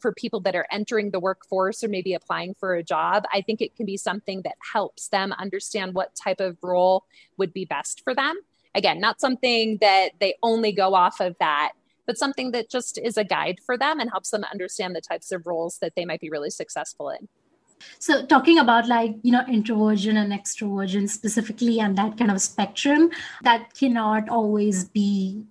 for 0.00 0.12
people 0.12 0.40
that 0.40 0.54
are 0.54 0.66
entering 0.70 1.10
the 1.10 1.20
workforce 1.20 1.82
or 1.82 1.88
maybe 1.88 2.14
applying 2.14 2.54
for 2.54 2.74
a 2.74 2.82
job, 2.82 3.24
I 3.32 3.40
think 3.40 3.60
it 3.60 3.74
can 3.76 3.86
be 3.86 3.96
something 3.96 4.42
that 4.42 4.56
helps 4.72 5.08
them 5.08 5.32
understand 5.38 5.94
what 5.94 6.14
type 6.14 6.40
of 6.40 6.56
role 6.62 7.04
would 7.36 7.52
be 7.52 7.64
best 7.64 8.02
for 8.02 8.14
them. 8.14 8.36
Again, 8.74 9.00
not 9.00 9.20
something 9.20 9.78
that 9.80 10.10
they 10.20 10.34
only 10.42 10.72
go 10.72 10.94
off 10.94 11.20
of 11.20 11.34
that, 11.40 11.72
but 12.06 12.18
something 12.18 12.52
that 12.52 12.70
just 12.70 12.98
is 12.98 13.16
a 13.16 13.24
guide 13.24 13.58
for 13.64 13.76
them 13.76 14.00
and 14.00 14.10
helps 14.10 14.30
them 14.30 14.44
understand 14.44 14.94
the 14.94 15.00
types 15.00 15.32
of 15.32 15.46
roles 15.46 15.78
that 15.78 15.94
they 15.96 16.04
might 16.04 16.20
be 16.20 16.30
really 16.30 16.50
successful 16.50 17.10
in. 17.10 17.28
So, 17.98 18.24
talking 18.26 18.58
about 18.58 18.88
like, 18.88 19.16
you 19.22 19.32
know, 19.32 19.44
introversion 19.48 20.16
and 20.16 20.32
extroversion 20.32 21.08
specifically, 21.08 21.80
and 21.80 21.96
that 21.98 22.16
kind 22.18 22.30
of 22.30 22.40
spectrum, 22.40 23.10
that 23.42 23.74
cannot 23.74 24.28
always 24.28 24.84
be 24.84 25.42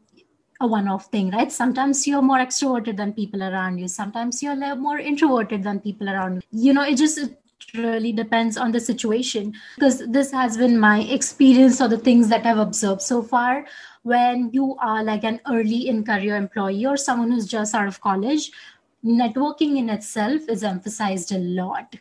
a 0.62 0.68
one 0.68 0.88
off 0.88 1.08
thing, 1.08 1.32
right? 1.32 1.52
Sometimes 1.52 2.08
you're 2.08 2.22
more 2.22 2.38
extroverted 2.38 2.98
than 2.98 3.14
people 3.14 3.44
around 3.44 3.78
you, 3.78 3.88
sometimes 3.88 4.42
you're 4.42 4.76
more 4.76 5.00
introverted 5.00 5.64
than 5.64 5.80
people 5.80 6.10
around 6.10 6.44
you. 6.52 6.68
You 6.68 6.74
know, 6.74 6.84
it 6.84 6.96
just 6.96 7.18
it 7.18 7.38
really 7.74 8.12
depends 8.12 8.58
on 8.58 8.72
the 8.72 8.80
situation 8.80 9.54
because 9.76 10.04
this 10.08 10.32
has 10.32 10.58
been 10.58 10.80
my 10.80 11.02
experience 11.02 11.82
or 11.82 11.88
the 11.88 11.98
things 11.98 12.30
that 12.30 12.46
I've 12.46 12.58
observed 12.58 13.02
so 13.02 13.22
far. 13.22 13.66
When 14.04 14.52
you 14.54 14.78
are 14.80 15.04
like 15.04 15.24
an 15.24 15.42
early 15.50 15.88
in 15.88 16.04
career 16.04 16.36
employee 16.36 16.86
or 16.86 16.96
someone 16.96 17.32
who's 17.32 17.48
just 17.48 17.74
out 17.74 17.88
of 17.88 18.02
college, 18.02 18.52
networking 19.04 19.78
in 19.78 19.90
itself 19.90 20.44
is 20.48 20.64
emphasized 20.64 21.32
a 21.32 21.38
lot 21.38 21.96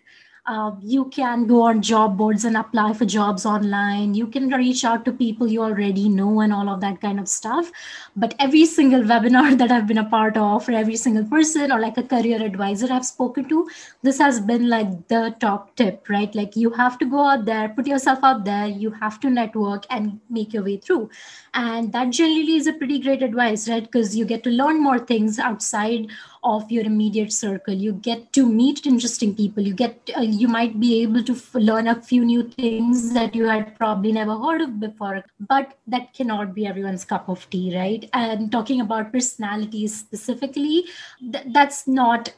uh, 0.47 0.73
you 0.83 1.07
can 1.07 1.47
go 1.47 1.63
on 1.63 1.81
job 1.81 2.19
boards 2.19 2.45
and 2.45 2.57
apply 2.57 2.93
for 2.93 3.07
jobs 3.07 3.47
online. 3.47 4.15
You 4.15 4.27
can 4.27 4.49
reach 4.51 4.85
out 4.85 5.05
to 5.07 5.13
people 5.13 5.49
you 5.49 5.63
already 5.63 6.07
know 6.09 6.41
and 6.41 6.53
all 6.53 6.69
of 6.69 6.83
that 6.83 7.01
kind 7.01 7.19
of 7.19 7.29
stuff. 7.29 7.73
But 8.15 8.35
every 8.39 8.67
single 8.67 9.01
webinar 9.03 9.57
that 9.59 9.73
I've 9.73 9.87
been 9.87 9.99
a 9.99 10.05
part 10.05 10.37
of, 10.37 10.69
or 10.69 10.73
every 10.73 10.97
single 10.97 11.25
person, 11.25 11.73
or 11.73 11.81
like 11.81 11.97
a 11.97 12.03
career 12.03 12.43
advisor 12.43 12.93
I've 12.93 13.07
spoken 13.07 13.49
to, 13.49 13.67
this 14.03 14.19
has 14.19 14.39
been 14.39 14.69
like 14.69 15.09
the 15.09 15.35
top 15.41 15.75
tip, 15.77 16.07
right? 16.11 16.35
Like 16.35 16.57
you 16.57 16.71
have 16.71 16.99
to 16.99 17.07
go 17.07 17.21
out 17.21 17.47
there, 17.47 17.71
put 17.71 17.87
yourself 17.87 18.19
out 18.23 18.45
there, 18.45 18.67
you 18.67 18.91
have 18.91 19.19
to 19.21 19.31
network 19.31 19.87
and 19.89 20.21
make 20.29 20.53
your 20.53 20.63
way 20.63 20.77
through. 20.77 21.09
And 21.55 21.91
that 21.93 22.11
generally 22.11 22.57
is 22.57 22.67
a 22.67 22.75
pretty 22.75 22.99
great 22.99 23.23
advice, 23.23 23.67
right? 23.67 23.83
Because 23.83 24.15
you 24.15 24.27
get 24.27 24.43
to 24.45 24.51
learn 24.51 24.83
more 24.83 24.99
things 24.99 25.39
outside 25.39 26.09
of 26.45 26.71
your 26.71 26.85
immediate 26.85 27.33
circle. 27.33 27.75
You 27.75 27.93
get 27.93 28.33
to 28.35 28.47
meet 28.47 28.87
interesting 28.87 29.35
people. 29.35 29.63
You 29.63 29.75
get 29.75 30.11
uh, 30.17 30.21
you 30.21 30.49
might 30.49 30.79
be 30.79 31.03
able 31.03 31.23
to 31.25 31.33
f- 31.33 31.55
learn 31.55 31.89
a 31.89 32.01
few 32.01 32.25
new 32.25 32.49
things 32.49 33.13
that 33.15 33.35
you 33.35 33.47
had 33.47 33.77
probably 33.79 34.13
never 34.13 34.37
heard 34.39 34.61
of 34.61 34.79
before 34.81 35.25
but 35.49 35.79
that 35.87 36.13
cannot 36.15 36.55
be 36.55 36.67
everyone's 36.67 37.05
cup 37.05 37.29
of 37.29 37.49
tea 37.51 37.77
right? 37.77 38.09
And 38.13 38.51
talking 38.53 38.81
about 38.81 39.13
personalities 39.13 39.99
specifically 39.99 40.85
th- 41.21 41.47
that's 41.53 41.87
not 41.87 42.33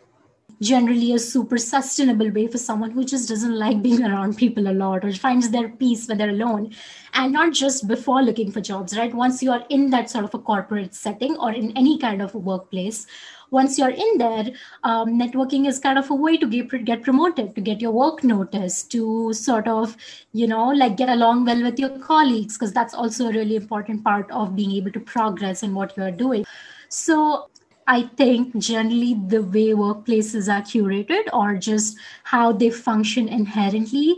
generally 0.60 1.12
a 1.12 1.18
super 1.18 1.58
sustainable 1.58 2.30
way 2.30 2.46
for 2.46 2.56
someone 2.56 2.90
who 2.90 3.04
just 3.04 3.28
doesn't 3.28 3.58
like 3.58 3.82
being 3.82 4.02
around 4.02 4.36
people 4.36 4.68
a 4.68 4.72
lot 4.72 5.04
or 5.04 5.12
finds 5.12 5.50
their 5.50 5.68
peace 5.68 6.08
when 6.08 6.16
they're 6.16 6.30
alone 6.30 6.72
and 7.12 7.32
not 7.32 7.52
just 7.52 7.86
before 7.86 8.22
looking 8.22 8.50
for 8.50 8.60
jobs 8.60 8.96
right? 8.96 9.14
Once 9.14 9.42
you 9.42 9.52
are 9.52 9.66
in 9.68 9.90
that 9.90 10.08
sort 10.08 10.24
of 10.24 10.32
a 10.34 10.38
corporate 10.38 10.94
setting 10.94 11.36
or 11.36 11.52
in 11.52 11.76
any 11.76 11.98
kind 11.98 12.22
of 12.22 12.34
workplace 12.34 13.06
once 13.50 13.78
you're 13.78 13.90
in 13.90 14.18
there, 14.18 14.46
um, 14.84 15.18
networking 15.18 15.66
is 15.66 15.78
kind 15.78 15.98
of 15.98 16.10
a 16.10 16.14
way 16.14 16.36
to 16.36 16.46
get, 16.46 16.84
get 16.84 17.02
promoted, 17.02 17.54
to 17.54 17.60
get 17.60 17.80
your 17.80 17.92
work 17.92 18.24
noticed, 18.24 18.90
to 18.92 19.32
sort 19.32 19.68
of, 19.68 19.96
you 20.32 20.46
know, 20.46 20.68
like 20.68 20.96
get 20.96 21.08
along 21.08 21.44
well 21.44 21.62
with 21.62 21.78
your 21.78 21.98
colleagues, 21.98 22.58
because 22.58 22.72
that's 22.72 22.94
also 22.94 23.28
a 23.28 23.32
really 23.32 23.56
important 23.56 24.02
part 24.04 24.30
of 24.30 24.56
being 24.56 24.72
able 24.72 24.90
to 24.90 25.00
progress 25.00 25.62
in 25.62 25.74
what 25.74 25.96
you're 25.96 26.10
doing. 26.10 26.44
So 26.88 27.48
I 27.86 28.02
think 28.16 28.56
generally 28.58 29.14
the 29.28 29.42
way 29.42 29.68
workplaces 29.68 30.52
are 30.52 30.62
curated 30.62 31.28
or 31.32 31.56
just 31.56 31.96
how 32.24 32.52
they 32.52 32.70
function 32.70 33.28
inherently 33.28 34.16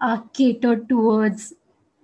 are 0.00 0.24
catered 0.32 0.88
towards 0.88 1.52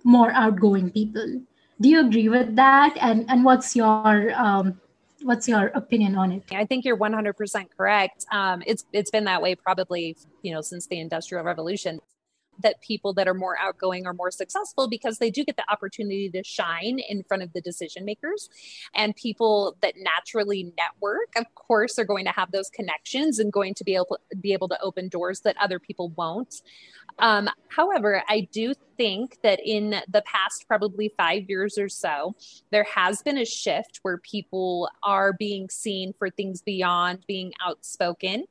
more 0.05 0.31
outgoing 0.33 0.91
people. 0.91 1.41
Do 1.81 1.89
you 1.89 2.07
agree 2.07 2.29
with 2.29 2.57
that? 2.57 2.97
And 3.01 3.25
and 3.29 3.45
what's 3.45 3.75
your 3.75 4.33
um, 4.35 4.81
what's 5.27 5.49
your 5.49 5.67
opinion 5.75 6.17
on 6.17 6.31
it? 6.31 6.45
I 6.53 6.65
think 6.65 6.85
you're 6.85 6.97
100% 6.97 7.67
correct. 7.77 8.25
Um, 8.31 8.63
it's 8.65 8.85
it's 8.93 9.11
been 9.11 9.25
that 9.25 9.43
way 9.43 9.55
probably 9.57 10.17
you 10.43 10.55
know 10.55 10.61
since 10.61 10.87
the 10.87 11.01
industrial 11.01 11.45
revolution 11.45 12.01
that 12.63 12.81
people 12.81 13.13
that 13.13 13.29
are 13.29 13.35
more 13.35 13.59
outgoing 13.61 14.07
are 14.07 14.15
more 14.15 14.31
successful 14.31 14.89
because 14.89 15.19
they 15.19 15.31
do 15.31 15.45
get 15.45 15.57
the 15.57 15.71
opportunity 15.71 16.31
to 16.31 16.43
shine 16.43 16.99
in 17.07 17.23
front 17.25 17.43
of 17.43 17.53
the 17.53 17.61
decision 17.61 18.03
makers 18.03 18.49
and 18.95 19.15
people 19.15 19.77
that 19.83 19.93
naturally 19.99 20.73
network 20.79 21.29
of 21.37 21.45
course 21.55 21.99
are 21.99 22.05
going 22.05 22.25
to 22.25 22.31
have 22.31 22.51
those 22.53 22.71
connections 22.71 23.39
and 23.39 23.53
going 23.53 23.75
to 23.75 23.85
be 23.85 23.95
able 23.95 24.19
be 24.41 24.55
able 24.55 24.69
to 24.69 24.81
open 24.81 25.09
doors 25.09 25.41
that 25.41 25.55
other 25.61 25.79
people 25.79 26.09
won't. 26.17 26.63
Um, 27.19 27.51
however 27.69 28.23
i 28.29 28.49
do 28.53 28.75
think 28.97 29.39
that 29.43 29.61
in 29.65 29.97
the 30.09 30.23
past 30.23 30.67
probably 30.67 31.13
five 31.17 31.49
years 31.49 31.79
or 31.79 31.89
so, 31.89 32.35
there 32.71 32.85
has 32.85 33.23
been 33.23 33.39
a 33.39 33.45
shift 33.45 34.01
where 34.03 34.19
people 34.19 34.89
are 35.03 35.33
being 35.33 35.69
seen 35.69 36.15
for 36.19 36.31
things 36.31 36.63
beyond 36.63 37.25
being 37.27 37.53
outspoken. 37.65 38.45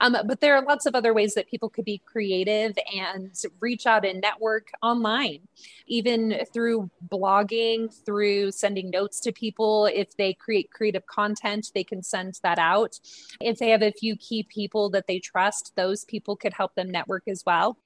Um, 0.00 0.16
but 0.26 0.40
there 0.40 0.56
are 0.56 0.64
lots 0.64 0.86
of 0.86 0.94
other 0.94 1.12
ways 1.12 1.34
that 1.34 1.48
people 1.48 1.68
could 1.68 1.84
be 1.84 1.98
creative 2.04 2.76
and 2.94 3.34
reach 3.60 3.86
out 3.86 4.04
and 4.04 4.20
network 4.20 4.70
online, 4.82 5.40
even 5.86 6.44
through 6.52 6.90
blogging, 7.08 7.92
through 8.04 8.52
sending 8.52 8.90
notes 8.90 9.20
to 9.20 9.32
people. 9.32 9.86
If 9.86 10.16
they 10.16 10.34
create 10.34 10.70
creative 10.70 11.06
content, 11.06 11.70
they 11.74 11.84
can 11.84 12.02
send 12.02 12.38
that 12.42 12.58
out. 12.58 12.98
If 13.40 13.58
they 13.58 13.70
have 13.70 13.82
a 13.82 13.92
few 13.92 14.16
key 14.16 14.42
people 14.44 14.90
that 14.90 15.06
they 15.06 15.18
trust, 15.18 15.72
those 15.76 16.04
people 16.04 16.36
could 16.36 16.52
help 16.52 16.74
them 16.74 16.90
network 16.90 17.24
as 17.26 17.42
well. 17.44 17.76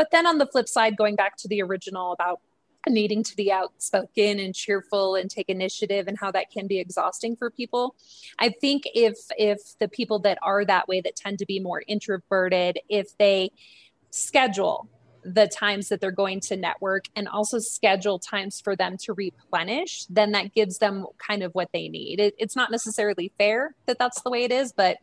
But 0.00 0.12
then 0.12 0.26
on 0.26 0.38
the 0.38 0.46
flip 0.46 0.66
side, 0.66 0.96
going 0.96 1.14
back 1.14 1.36
to 1.40 1.48
the 1.48 1.60
original 1.60 2.12
about 2.12 2.40
needing 2.88 3.22
to 3.22 3.36
be 3.36 3.52
outspoken 3.52 4.40
and 4.40 4.54
cheerful 4.54 5.14
and 5.14 5.30
take 5.30 5.50
initiative 5.50 6.08
and 6.08 6.16
how 6.18 6.30
that 6.30 6.50
can 6.50 6.66
be 6.66 6.78
exhausting 6.78 7.36
for 7.36 7.50
people 7.50 7.94
i 8.38 8.48
think 8.48 8.84
if 8.94 9.18
if 9.36 9.58
the 9.78 9.86
people 9.86 10.18
that 10.18 10.38
are 10.40 10.64
that 10.64 10.88
way 10.88 11.02
that 11.02 11.14
tend 11.14 11.38
to 11.38 11.44
be 11.44 11.60
more 11.60 11.82
introverted 11.86 12.78
if 12.88 13.14
they 13.18 13.50
schedule 14.08 14.88
the 15.24 15.46
times 15.46 15.88
that 15.88 16.00
they're 16.00 16.10
going 16.10 16.40
to 16.40 16.56
network 16.56 17.04
and 17.16 17.28
also 17.28 17.58
schedule 17.58 18.18
times 18.18 18.60
for 18.60 18.74
them 18.74 18.96
to 18.96 19.12
replenish, 19.12 20.04
then 20.06 20.32
that 20.32 20.54
gives 20.54 20.78
them 20.78 21.06
kind 21.18 21.42
of 21.42 21.52
what 21.52 21.68
they 21.72 21.88
need. 21.88 22.20
It, 22.20 22.34
it's 22.38 22.56
not 22.56 22.70
necessarily 22.70 23.32
fair 23.38 23.74
that 23.86 23.98
that's 23.98 24.22
the 24.22 24.30
way 24.30 24.44
it 24.44 24.52
is, 24.52 24.72
but 24.72 24.96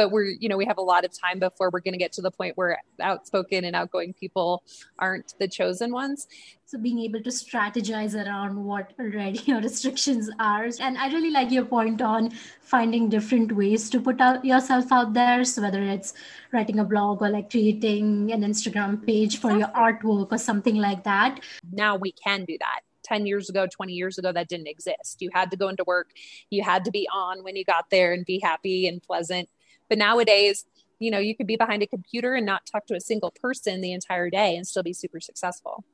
but 0.00 0.10
we're 0.10 0.30
you 0.42 0.48
know 0.48 0.56
we 0.56 0.64
have 0.64 0.78
a 0.78 0.86
lot 0.92 1.04
of 1.04 1.12
time 1.12 1.38
before 1.38 1.68
we're 1.70 1.86
going 1.86 1.92
to 1.92 1.98
get 1.98 2.10
to 2.10 2.22
the 2.22 2.30
point 2.30 2.56
where 2.56 2.78
outspoken 3.00 3.66
and 3.66 3.76
outgoing 3.76 4.14
people 4.14 4.62
aren't 4.98 5.34
the 5.38 5.46
chosen 5.46 5.92
ones. 5.92 6.26
So 6.64 6.78
being 6.78 7.00
able 7.00 7.22
to 7.22 7.28
strategize 7.28 8.14
around 8.14 8.64
what 8.64 8.94
already 8.98 9.40
your 9.44 9.60
restrictions 9.68 10.30
are. 10.38 10.70
And 10.80 10.96
i 10.96 11.08
really 11.08 11.30
like 11.30 11.50
your 11.50 11.66
point 11.66 12.00
on 12.00 12.30
finding 12.62 13.10
different 13.10 13.52
ways 13.52 13.90
to 13.90 14.00
put 14.00 14.22
out 14.22 14.42
yourself 14.42 14.90
out 14.90 15.12
there. 15.12 15.44
So 15.44 15.60
whether 15.60 15.82
it's 15.82 16.14
writing 16.50 16.78
a 16.78 16.84
blog 16.84 17.20
or 17.20 17.28
like 17.28 17.50
creating 17.50 18.32
an 18.32 18.40
instagram 18.40 19.04
page 19.04 19.38
for 19.38 19.52
your 19.52 19.68
artwork 19.68 20.32
or 20.32 20.38
something 20.38 20.76
like 20.76 21.04
that. 21.04 21.40
Now 21.72 21.96
we 21.96 22.12
can 22.12 22.46
do 22.46 22.56
that. 22.58 22.80
10 23.02 23.26
years 23.26 23.50
ago, 23.50 23.66
20 23.66 23.92
years 23.92 24.18
ago, 24.18 24.32
that 24.32 24.48
didn't 24.48 24.68
exist. 24.68 25.20
You 25.20 25.30
had 25.34 25.50
to 25.50 25.56
go 25.56 25.68
into 25.68 25.84
work, 25.86 26.10
you 26.48 26.62
had 26.62 26.84
to 26.86 26.90
be 26.90 27.08
on 27.12 27.42
when 27.42 27.56
you 27.56 27.64
got 27.64 27.90
there 27.90 28.12
and 28.12 28.24
be 28.24 28.38
happy 28.38 28.86
and 28.86 29.02
pleasant. 29.02 29.48
But 29.90 29.98
nowadays, 29.98 30.64
you 30.98 31.10
know, 31.10 31.18
you 31.18 31.36
could 31.36 31.46
be 31.46 31.56
behind 31.56 31.82
a 31.82 31.86
computer 31.86 32.34
and 32.34 32.46
not 32.46 32.64
talk 32.64 32.86
to 32.86 32.94
a 32.94 33.00
single 33.00 33.32
person 33.42 33.82
the 33.82 33.92
entire 33.92 34.30
day 34.30 34.56
and 34.56 34.66
still 34.66 34.82
be 34.82 34.94
super 34.94 35.20
successful. 35.20 35.84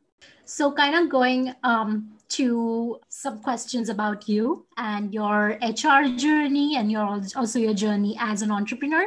So, 0.44 0.72
kind 0.72 0.94
of 0.94 1.10
going 1.10 1.54
um, 1.64 2.16
to 2.30 3.00
some 3.08 3.40
questions 3.40 3.88
about 3.88 4.28
you 4.28 4.64
and 4.76 5.12
your 5.12 5.58
HR 5.60 6.08
journey 6.16 6.76
and 6.76 6.90
your 6.90 7.20
also 7.34 7.58
your 7.58 7.74
journey 7.74 8.16
as 8.20 8.42
an 8.42 8.50
entrepreneur. 8.50 9.04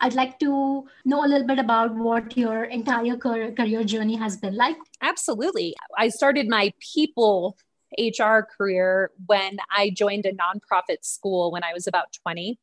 I'd 0.00 0.14
like 0.14 0.38
to 0.40 0.86
know 1.04 1.24
a 1.24 1.28
little 1.28 1.46
bit 1.46 1.58
about 1.58 1.94
what 1.94 2.36
your 2.36 2.64
entire 2.64 3.16
career 3.16 3.84
journey 3.84 4.16
has 4.16 4.36
been 4.36 4.54
like. 4.54 4.76
Absolutely. 5.00 5.74
I 5.96 6.08
started 6.08 6.48
my 6.48 6.72
people 6.78 7.56
HR 7.98 8.40
career 8.56 9.10
when 9.26 9.58
I 9.76 9.90
joined 9.90 10.26
a 10.26 10.32
nonprofit 10.32 11.04
school 11.04 11.50
when 11.50 11.64
I 11.64 11.72
was 11.72 11.86
about 11.86 12.12
20. 12.22 12.58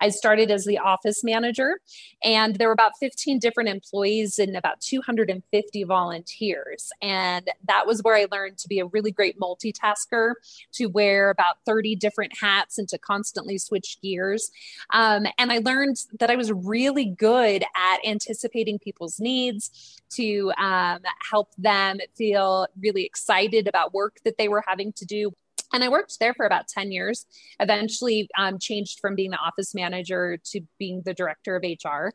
I 0.00 0.08
started 0.08 0.50
as 0.50 0.64
the 0.64 0.78
office 0.78 1.22
manager, 1.22 1.80
and 2.22 2.56
there 2.56 2.68
were 2.68 2.72
about 2.72 2.92
15 3.00 3.38
different 3.38 3.68
employees 3.68 4.38
and 4.38 4.56
about 4.56 4.80
250 4.80 5.84
volunteers. 5.84 6.90
And 7.00 7.48
that 7.66 7.86
was 7.86 8.02
where 8.02 8.16
I 8.16 8.26
learned 8.30 8.58
to 8.58 8.68
be 8.68 8.80
a 8.80 8.86
really 8.86 9.12
great 9.12 9.38
multitasker, 9.38 10.32
to 10.74 10.86
wear 10.86 11.30
about 11.30 11.56
30 11.66 11.96
different 11.96 12.32
hats 12.38 12.78
and 12.78 12.88
to 12.88 12.98
constantly 12.98 13.58
switch 13.58 13.98
gears. 14.02 14.50
Um, 14.92 15.26
and 15.38 15.52
I 15.52 15.58
learned 15.58 15.96
that 16.18 16.30
I 16.30 16.36
was 16.36 16.52
really 16.52 17.06
good 17.06 17.64
at 17.76 17.98
anticipating 18.04 18.78
people's 18.78 19.20
needs, 19.20 19.70
to 20.16 20.52
um, 20.58 21.00
help 21.30 21.48
them 21.56 21.98
feel 22.14 22.66
really 22.80 23.04
excited 23.04 23.66
about 23.66 23.94
work 23.94 24.18
that 24.24 24.36
they 24.38 24.48
were 24.48 24.62
having 24.66 24.71
to 24.76 25.04
do 25.04 25.32
and 25.72 25.82
I 25.82 25.88
worked 25.88 26.18
there 26.20 26.34
for 26.34 26.44
about 26.44 26.68
10 26.68 26.92
years. 26.92 27.26
Eventually, 27.58 28.28
um, 28.36 28.58
changed 28.58 29.00
from 29.00 29.14
being 29.14 29.30
the 29.30 29.38
office 29.38 29.74
manager 29.74 30.38
to 30.50 30.60
being 30.78 31.02
the 31.04 31.14
director 31.14 31.56
of 31.56 31.62
HR 31.62 32.10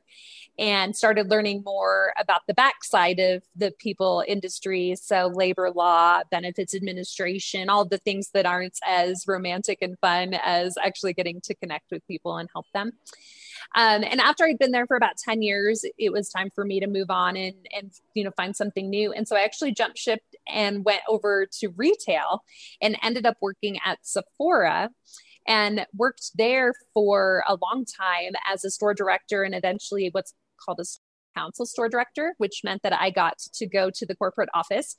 and 0.60 0.96
started 0.96 1.30
learning 1.30 1.64
more 1.66 2.14
about 2.20 2.42
the 2.48 2.54
backside 2.54 3.20
of 3.20 3.44
the 3.56 3.72
people 3.80 4.24
industry. 4.28 4.96
So, 4.96 5.32
labor 5.34 5.72
law, 5.72 6.22
benefits 6.30 6.76
administration, 6.76 7.70
all 7.70 7.86
the 7.86 7.98
things 7.98 8.30
that 8.34 8.46
aren't 8.46 8.78
as 8.86 9.26
romantic 9.28 9.80
and 9.82 9.98
fun 10.00 10.36
as 10.36 10.78
actually 10.84 11.14
getting 11.14 11.42
to 11.42 11.56
connect 11.56 11.92
with 11.92 12.06
people 12.08 12.38
and 12.38 12.50
help 12.54 12.68
them. 12.74 12.92
Um, 13.76 14.04
and 14.04 14.20
after 14.20 14.46
I'd 14.46 14.60
been 14.60 14.72
there 14.72 14.88
for 14.88 14.98
about 14.98 15.18
10 15.18 15.42
years, 15.42 15.84
it 15.98 16.12
was 16.12 16.30
time 16.30 16.50
for 16.54 16.66
me 16.66 16.80
to 16.80 16.88
move 16.88 17.10
on 17.10 17.38
and, 17.38 17.56
and, 17.76 17.92
you 18.14 18.24
know, 18.24 18.32
find 18.38 18.56
something 18.56 18.90
new. 18.90 19.12
And 19.12 19.28
so 19.28 19.36
I 19.36 19.42
actually 19.42 19.74
jumped 19.74 19.98
ship 19.98 20.22
and 20.48 20.86
went 20.86 21.02
over 21.08 21.48
to 21.60 21.70
retail 21.76 22.44
and 22.82 22.98
ended 23.04 23.26
up 23.26 23.38
working 23.42 23.78
at 23.86 24.00
Sephora 24.02 24.90
and 25.48 25.86
worked 25.96 26.32
there 26.36 26.74
for 26.94 27.44
a 27.48 27.56
long 27.56 27.86
time 27.86 28.34
as 28.52 28.66
a 28.66 28.72
store 28.72 28.94
director 28.94 29.44
and 29.44 29.56
eventually 29.56 30.10
what's 30.12 30.34
called 30.60 30.80
a 30.80 30.86
council 31.38 31.66
store 31.66 31.90
director, 31.90 32.34
which 32.38 32.62
meant 32.64 32.82
that 32.84 32.94
I 32.94 33.10
got 33.10 33.38
to 33.54 33.68
go 33.68 33.90
to 33.92 34.06
the 34.06 34.16
corporate 34.16 34.50
office. 34.54 34.96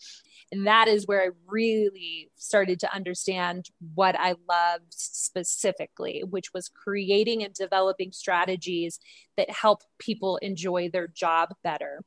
And 0.50 0.66
that 0.66 0.88
is 0.88 1.06
where 1.06 1.22
I 1.22 1.28
really 1.46 2.30
started 2.36 2.80
to 2.80 2.94
understand 2.94 3.66
what 3.94 4.16
I 4.18 4.34
loved 4.48 4.92
specifically, 4.92 6.24
which 6.28 6.54
was 6.54 6.68
creating 6.68 7.42
and 7.44 7.52
developing 7.52 8.12
strategies 8.12 8.98
that 9.36 9.50
help 9.50 9.82
people 9.98 10.38
enjoy 10.38 10.88
their 10.90 11.08
job 11.08 11.54
better. 11.62 12.02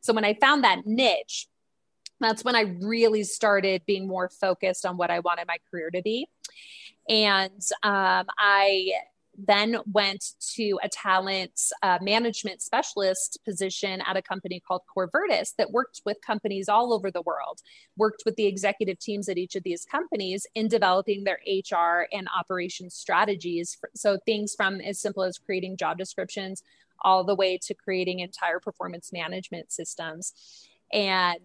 So 0.00 0.12
when 0.12 0.24
I 0.24 0.34
found 0.34 0.64
that 0.64 0.86
niche, 0.86 1.48
that's 2.20 2.44
when 2.44 2.56
I 2.56 2.76
really 2.80 3.24
started 3.24 3.82
being 3.86 4.06
more 4.06 4.30
focused 4.40 4.86
on 4.86 4.96
what 4.96 5.10
I 5.10 5.18
wanted 5.18 5.46
my 5.48 5.58
career 5.70 5.90
to 5.90 6.02
be. 6.02 6.28
And 7.08 7.60
um, 7.82 8.26
I 8.38 8.92
then 9.36 9.76
went 9.90 10.24
to 10.54 10.78
a 10.82 10.88
talent 10.88 11.58
uh, 11.82 11.98
management 12.02 12.60
specialist 12.60 13.38
position 13.44 14.02
at 14.02 14.16
a 14.16 14.22
company 14.22 14.60
called 14.60 14.82
Corvirtus 14.94 15.54
that 15.56 15.70
worked 15.70 16.02
with 16.04 16.18
companies 16.24 16.68
all 16.68 16.92
over 16.92 17.10
the 17.10 17.22
world, 17.22 17.60
worked 17.96 18.22
with 18.26 18.36
the 18.36 18.46
executive 18.46 18.98
teams 18.98 19.28
at 19.28 19.38
each 19.38 19.56
of 19.56 19.62
these 19.62 19.84
companies 19.84 20.46
in 20.54 20.68
developing 20.68 21.24
their 21.24 21.40
HR 21.46 22.06
and 22.12 22.28
operations 22.38 22.94
strategies. 22.94 23.78
So 23.94 24.18
things 24.26 24.54
from 24.54 24.80
as 24.80 25.00
simple 25.00 25.22
as 25.22 25.38
creating 25.38 25.76
job 25.76 25.98
descriptions 25.98 26.62
all 27.00 27.24
the 27.24 27.34
way 27.34 27.58
to 27.58 27.74
creating 27.74 28.20
entire 28.20 28.60
performance 28.60 29.12
management 29.12 29.72
systems 29.72 30.32
and 30.92 31.38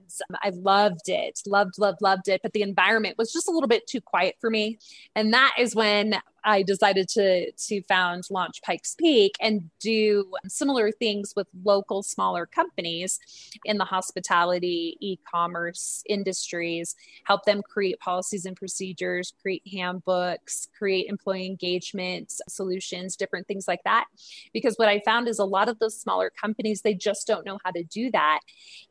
I 0.43 0.49
loved 0.49 1.07
it, 1.07 1.39
loved, 1.47 1.79
loved, 1.79 2.01
loved 2.01 2.27
it. 2.27 2.41
But 2.43 2.53
the 2.53 2.61
environment 2.61 3.17
was 3.17 3.31
just 3.31 3.47
a 3.47 3.51
little 3.51 3.69
bit 3.69 3.87
too 3.87 4.01
quiet 4.01 4.35
for 4.41 4.49
me. 4.49 4.77
And 5.15 5.33
that 5.33 5.55
is 5.57 5.73
when 5.73 6.15
I 6.47 6.63
decided 6.63 7.09
to 7.09 7.51
to 7.51 7.81
found 7.83 8.23
Launch 8.31 8.61
Pikes 8.61 8.95
Peak 8.95 9.35
and 9.41 9.69
do 9.81 10.31
similar 10.47 10.91
things 10.91 11.33
with 11.35 11.45
local 11.65 12.01
smaller 12.01 12.45
companies 12.45 13.19
in 13.65 13.77
the 13.77 13.83
hospitality, 13.83 14.97
e-commerce 15.01 16.03
industries, 16.07 16.95
help 17.25 17.43
them 17.43 17.61
create 17.61 17.99
policies 17.99 18.45
and 18.45 18.55
procedures, 18.55 19.33
create 19.41 19.61
handbooks, 19.73 20.69
create 20.77 21.07
employee 21.09 21.47
engagement 21.47 22.31
solutions, 22.47 23.17
different 23.17 23.45
things 23.45 23.67
like 23.67 23.83
that. 23.83 24.05
Because 24.53 24.77
what 24.77 24.87
I 24.87 25.01
found 25.03 25.27
is 25.27 25.39
a 25.39 25.45
lot 25.45 25.67
of 25.67 25.79
those 25.79 25.99
smaller 25.99 26.31
companies 26.41 26.81
they 26.81 26.93
just 26.93 27.27
don't 27.27 27.45
know 27.45 27.59
how 27.65 27.71
to 27.71 27.83
do 27.83 28.09
that. 28.11 28.39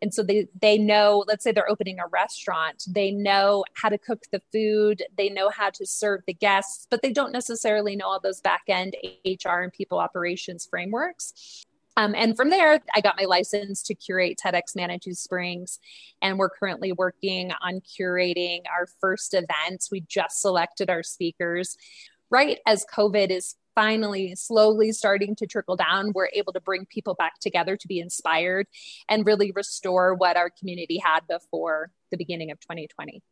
And 0.02 0.12
so 0.12 0.22
they 0.22 0.46
they 0.60 0.76
know, 0.76 1.24
let's 1.26 1.42
say 1.42 1.52
they're 1.52 1.70
opening 1.70 2.00
a 2.00 2.06
restaurant, 2.08 2.84
they 2.86 3.12
know 3.12 3.64
how 3.72 3.88
to 3.88 3.96
cook 3.96 4.24
the 4.30 4.42
food, 4.52 5.02
they 5.16 5.30
know 5.30 5.48
how 5.48 5.70
to 5.70 5.86
serve 5.86 6.20
the 6.26 6.34
guests, 6.34 6.86
but 6.90 7.00
they 7.00 7.12
don't 7.12 7.32
necessarily 7.32 7.45
necessarily 7.48 7.96
know 7.96 8.06
all 8.06 8.20
those 8.20 8.40
back 8.40 8.62
end 8.68 8.96
HR 9.24 9.60
and 9.60 9.72
people 9.72 9.98
operations 9.98 10.66
frameworks. 10.68 11.64
Um, 11.96 12.14
and 12.14 12.36
from 12.36 12.50
there, 12.50 12.80
I 12.94 13.00
got 13.00 13.16
my 13.18 13.24
license 13.24 13.82
to 13.84 13.94
curate 13.94 14.38
TEDx 14.44 14.76
Manitou 14.76 15.14
Springs. 15.14 15.78
And 16.20 16.38
we're 16.38 16.50
currently 16.50 16.92
working 16.92 17.52
on 17.62 17.80
curating 17.80 18.62
our 18.70 18.86
first 19.00 19.32
event. 19.32 19.88
We 19.90 20.00
just 20.02 20.42
selected 20.42 20.90
our 20.90 21.02
speakers. 21.02 21.76
Right 22.28 22.58
as 22.66 22.84
COVID 22.94 23.30
is 23.30 23.54
finally 23.74 24.34
slowly 24.34 24.90
starting 24.90 25.36
to 25.36 25.46
trickle 25.46 25.76
down, 25.76 26.12
we're 26.14 26.30
able 26.34 26.52
to 26.52 26.60
bring 26.60 26.86
people 26.86 27.14
back 27.14 27.38
together 27.40 27.76
to 27.76 27.86
be 27.86 28.00
inspired 28.00 28.66
and 29.08 29.24
really 29.24 29.52
restore 29.54 30.14
what 30.14 30.36
our 30.36 30.50
community 30.50 30.98
had 30.98 31.20
before 31.28 31.92
the 32.10 32.16
beginning 32.16 32.50
of 32.50 32.58
2020. 32.60 33.22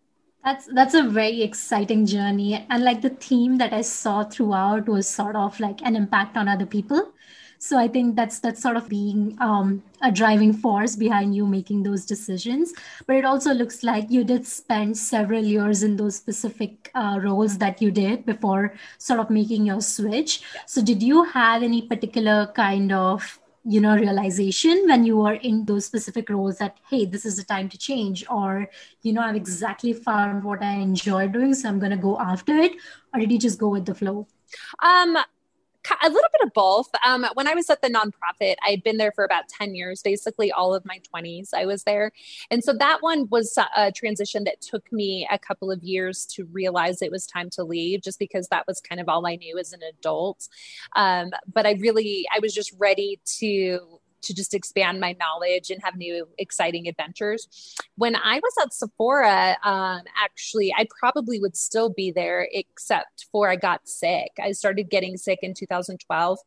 That's 0.45 0.67
that's 0.67 0.95
a 0.95 1.03
very 1.03 1.43
exciting 1.43 2.05
journey. 2.05 2.67
And 2.69 2.85
like 2.85 3.01
the 3.01 3.11
theme 3.11 3.57
that 3.59 3.73
I 3.73 3.81
saw 3.81 4.25
throughout 4.25 4.89
was 4.89 5.09
sort 5.09 5.37
of 5.37 5.59
like 5.59 5.81
an 5.83 5.97
impact 5.97 6.37
on 6.37 6.49
other 6.49 6.67
people. 6.67 7.13
So 7.59 7.79
I 7.79 7.89
think 7.89 8.15
that's 8.15 8.41
that's 8.41 8.61
sort 8.61 8.77
of 8.77 8.87
being 8.91 9.39
um, 9.41 9.83
a 10.03 10.13
driving 10.13 10.53
force 10.53 10.97
behind 10.97 11.35
you 11.35 11.47
making 11.47 11.83
those 11.83 12.05
decisions. 12.05 12.75
But 13.07 13.17
it 13.17 13.25
also 13.25 13.55
looks 13.55 13.83
like 13.83 14.11
you 14.11 14.23
did 14.23 14.47
spend 14.47 14.99
several 14.99 15.43
years 15.43 15.83
in 15.83 15.97
those 15.97 16.17
specific 16.17 16.91
uh, 16.95 17.19
roles 17.23 17.57
that 17.59 17.81
you 17.81 17.91
did 17.91 18.27
before 18.27 18.75
sort 18.99 19.21
of 19.21 19.31
making 19.31 19.65
your 19.65 19.81
switch. 19.81 20.43
So 20.67 20.83
did 20.83 21.03
you 21.03 21.25
have 21.25 21.63
any 21.63 21.81
particular 21.89 22.53
kind 22.55 22.93
of 22.93 23.41
you 23.65 23.81
know 23.81 23.95
realization 23.97 24.85
when 24.87 25.05
you 25.05 25.23
are 25.23 25.35
in 25.35 25.65
those 25.65 25.87
specific 25.87 26.29
roles 26.29 26.59
that 26.59 26.77
hey 26.91 27.07
this 27.07 27.25
is 27.25 27.37
the 27.37 27.45
time 27.45 27.69
to 27.69 27.79
change 27.79 28.25
or 28.29 28.69
you 29.03 29.13
know 29.13 29.23
i've 29.23 29.37
exactly 29.37 29.93
found 29.93 30.45
what 30.45 30.63
i 30.63 30.73
enjoy 30.75 31.27
doing 31.27 31.55
so 31.55 31.69
i'm 31.69 31.79
going 31.79 31.91
to 31.91 31.97
go 31.97 32.19
after 32.21 32.55
it 32.55 32.73
or 33.15 33.21
did 33.21 33.33
you 33.33 33.39
just 33.39 33.59
go 33.59 33.69
with 33.69 33.87
the 33.87 33.95
flow? 33.95 34.27
Um 34.83 35.17
a 36.03 36.09
little 36.09 36.29
bit 36.33 36.47
of 36.47 36.53
both. 36.53 36.89
Um, 37.07 37.27
when 37.35 37.47
I 37.47 37.55
was 37.55 37.69
at 37.71 37.83
the 37.83 37.89
nonprofit, 37.89 38.57
I'd 38.63 38.83
been 38.83 38.97
there 38.97 39.13
for 39.13 39.25
about 39.25 39.49
10 39.49 39.75
years, 39.75 40.03
basically 40.03 40.51
all 40.53 40.75
of 40.75 40.85
my 40.85 41.01
20s, 41.15 41.51
I 41.55 41.67
was 41.67 41.85
there. 41.85 42.13
And 42.51 42.63
so 42.63 42.73
that 42.75 43.03
one 43.03 43.29
was 43.31 43.59
a 43.77 43.93
transition 43.93 44.45
that 44.45 44.61
took 44.61 44.91
me 44.93 45.27
a 45.31 45.39
couple 45.39 45.71
of 45.71 45.83
years 45.83 46.27
to 46.27 46.45
realize 46.47 47.03
it 47.03 47.11
was 47.11 47.27
time 47.27 47.51
to 47.51 47.65
leave, 47.65 48.03
just 48.03 48.19
because 48.19 48.49
that 48.49 48.67
was 48.67 48.81
kind 48.81 49.01
of 49.01 49.09
all 49.09 49.27
I 49.27 49.37
knew 49.37 49.59
as 49.59 49.73
an 49.73 49.81
adult. 49.83 50.49
Um, 50.97 51.31
but 51.53 51.67
I 51.67 51.73
really, 51.73 52.27
I 52.35 52.39
was 52.41 52.55
just 52.55 52.73
ready 52.79 53.21
to 53.39 54.01
to 54.25 54.35
just 54.35 54.55
expand 54.55 55.01
my 55.01 55.15
knowledge 55.19 55.71
and 55.71 55.81
have 55.83 55.97
new 55.97 56.29
exciting 56.39 56.89
adventures. 56.89 57.49
When 57.97 58.17
I 58.17 58.41
was 58.43 58.53
at 58.63 58.73
Sephora, 58.73 59.57
um, 59.63 60.03
actually, 60.23 60.73
I 60.77 60.87
probably 60.99 61.41
would 61.41 61.57
still 61.57 61.91
be 61.91 62.11
there 62.11 62.49
except 62.53 63.27
for 63.31 63.49
I 63.49 63.57
got 63.57 63.89
sick. 63.89 64.33
I 64.43 64.53
started 64.53 64.91
getting 64.91 65.17
sick 65.17 65.41
in 65.43 65.55
2012 65.55 66.39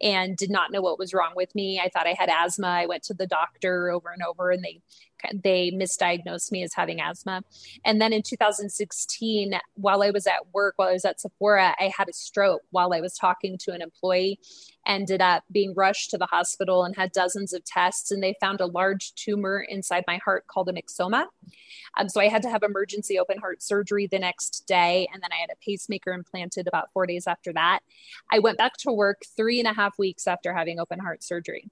and 0.00 0.36
did 0.36 0.50
not 0.50 0.72
know 0.72 0.80
what 0.80 0.98
was 0.98 1.12
wrong 1.12 1.32
with 1.34 1.54
me. 1.54 1.80
I 1.80 1.88
thought 1.88 2.06
I 2.06 2.16
had 2.18 2.30
asthma. 2.30 2.68
I 2.68 2.86
went 2.86 3.02
to 3.04 3.14
the 3.14 3.26
doctor 3.26 3.90
over 3.90 4.10
and 4.10 4.22
over 4.22 4.50
and 4.50 4.64
they 4.64 4.80
they 5.32 5.70
misdiagnosed 5.70 6.52
me 6.52 6.62
as 6.62 6.74
having 6.74 7.00
asthma. 7.00 7.42
And 7.84 8.00
then 8.00 8.12
in 8.12 8.22
2016, 8.22 9.58
while 9.74 10.02
I 10.02 10.10
was 10.10 10.26
at 10.26 10.52
work, 10.52 10.74
while 10.76 10.88
I 10.88 10.92
was 10.92 11.04
at 11.04 11.20
Sephora, 11.20 11.74
I 11.78 11.92
had 11.96 12.08
a 12.08 12.12
stroke 12.12 12.62
while 12.70 12.92
I 12.92 13.00
was 13.00 13.14
talking 13.14 13.58
to 13.58 13.72
an 13.72 13.82
employee. 13.82 14.38
Ended 14.86 15.22
up 15.22 15.44
being 15.50 15.72
rushed 15.74 16.10
to 16.10 16.18
the 16.18 16.26
hospital 16.26 16.84
and 16.84 16.94
had 16.94 17.10
dozens 17.12 17.54
of 17.54 17.64
tests, 17.64 18.10
and 18.10 18.22
they 18.22 18.34
found 18.38 18.60
a 18.60 18.66
large 18.66 19.14
tumor 19.14 19.64
inside 19.66 20.04
my 20.06 20.18
heart 20.18 20.46
called 20.46 20.68
a 20.68 20.72
myxoma. 20.72 21.26
Um, 21.96 22.08
so 22.08 22.20
I 22.20 22.28
had 22.28 22.42
to 22.42 22.50
have 22.50 22.62
emergency 22.62 23.18
open 23.18 23.38
heart 23.38 23.62
surgery 23.62 24.06
the 24.06 24.18
next 24.18 24.64
day, 24.66 25.08
and 25.12 25.22
then 25.22 25.32
I 25.32 25.36
had 25.36 25.50
a 25.50 25.64
pacemaker 25.64 26.12
implanted 26.12 26.66
about 26.66 26.92
four 26.92 27.06
days 27.06 27.26
after 27.26 27.52
that. 27.54 27.80
I 28.30 28.40
went 28.40 28.58
back 28.58 28.74
to 28.80 28.92
work 28.92 29.22
three 29.36 29.58
and 29.58 29.68
a 29.68 29.72
half 29.72 29.98
weeks 29.98 30.26
after 30.26 30.52
having 30.52 30.78
open 30.78 30.98
heart 30.98 31.22
surgery. 31.22 31.70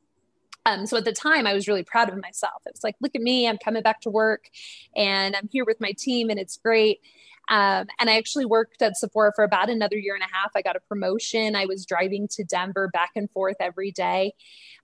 Um, 0.65 0.87
so 0.87 0.97
at 0.97 1.05
the 1.05 1.13
time, 1.13 1.47
I 1.47 1.55
was 1.55 1.67
really 1.67 1.83
proud 1.83 2.09
of 2.09 2.21
myself. 2.21 2.63
It 2.67 2.73
was 2.73 2.85
like, 2.85 2.97
look 3.01 3.15
at 3.15 3.21
me, 3.21 3.49
I'm 3.49 3.59
coming 3.59 3.83
back 3.83 4.01
to 4.03 4.11
work 4.11 4.49
and 4.95 5.35
I'm 5.35 5.49
here 5.51 5.65
with 5.65 5.81
my 5.81 5.93
team 5.93 6.31
and 6.31 6.39
it's 6.39 6.57
great. 6.57 7.01
Um, 7.49 7.87
and 7.99 8.09
I 8.09 8.17
actually 8.17 8.45
worked 8.45 8.81
at 8.83 8.97
Sephora 8.97 9.33
for 9.35 9.45
about 9.45 9.69
another 9.69 9.97
year 9.97 10.15
and 10.15 10.23
a 10.23 10.33
half. 10.33 10.53
I 10.55 10.63
got 10.63 10.77
a 10.77 10.81
promotion. 10.81 11.57
I 11.57 11.67
was 11.67 11.85
driving 11.85 12.29
to 12.33 12.45
Denver 12.45 12.89
back 12.93 13.11
and 13.17 13.31
forth 13.31 13.57
every 13.61 13.91
day. 13.91 14.35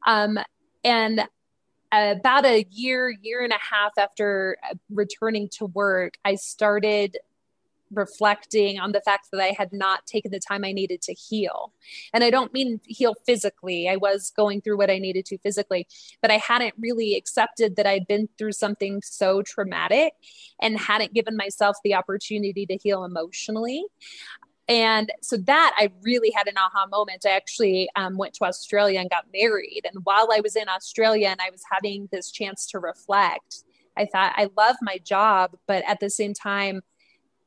Um, 0.07 0.39
and 0.85 1.23
about 1.93 2.45
a 2.45 2.67
year, 2.71 3.15
year 3.23 3.43
and 3.43 3.53
a 3.53 3.59
half 3.59 3.93
after 3.97 4.57
uh, 4.69 4.75
returning 4.91 5.49
to 5.53 5.67
work, 5.67 6.19
I 6.25 6.35
started 6.35 7.17
reflecting 7.93 8.79
on 8.79 8.93
the 8.93 9.01
fact 9.01 9.29
that 9.33 9.41
I 9.41 9.55
had 9.57 9.73
not 9.73 10.07
taken 10.07 10.31
the 10.31 10.41
time 10.41 10.65
I 10.65 10.73
needed 10.73 11.03
to 11.03 11.15
heal. 11.15 11.73
And 12.13 12.23
I 12.23 12.31
don't 12.31 12.53
mean 12.53 12.81
heal 12.87 13.15
physically, 13.27 13.89
I 13.89 13.97
was 13.97 14.33
going 14.37 14.61
through 14.61 14.79
what 14.79 14.91
I 14.91 14.99
needed 14.99 15.27
to 15.27 15.39
physically, 15.39 15.87
but 16.21 16.31
I 16.31 16.39
hadn't 16.39 16.75
really 16.79 17.15
accepted 17.15 17.77
that 17.77 17.87
I'd 17.87 18.07
been 18.07 18.29
through 18.39 18.53
something 18.53 19.03
so 19.03 19.43
traumatic 19.43 20.15
and 20.61 20.79
hadn't 20.79 21.15
given 21.15 21.37
myself 21.37 21.77
the 21.85 21.95
opportunity 21.95 22.67
to 22.67 22.77
heal 22.77 23.05
emotionally. 23.05 23.85
And 24.69 25.11
so 25.23 25.39
that 25.39 25.75
I 25.79 25.91
really 26.03 26.31
had 26.31 26.47
an 26.47 26.59
aha 26.59 26.87
moment. 26.91 27.25
I 27.27 27.31
actually 27.31 27.89
um, 27.97 28.19
went 28.19 28.35
to 28.35 28.45
Australia 28.45 29.01
and 29.01 29.09
got 29.09 29.25
married. 29.33 29.83
And 29.85 30.05
while 30.05 30.29
I 30.31 30.41
was 30.41 30.57
in 30.57 30.69
Australia 30.69 31.29
and 31.29 31.41
I 31.41 31.51
was 31.51 31.63
having 31.73 32.09
this 32.13 32.31
chance 32.31 32.67
to 32.73 32.79
reflect, 32.79 33.65
I 33.97 34.05
thought, 34.05 34.35
I 34.37 34.51
love 34.57 34.77
my 34.83 34.99
job, 34.99 35.57
but 35.67 35.83
at 35.87 36.01
the 36.01 36.11
same 36.11 36.35
time, 36.35 36.83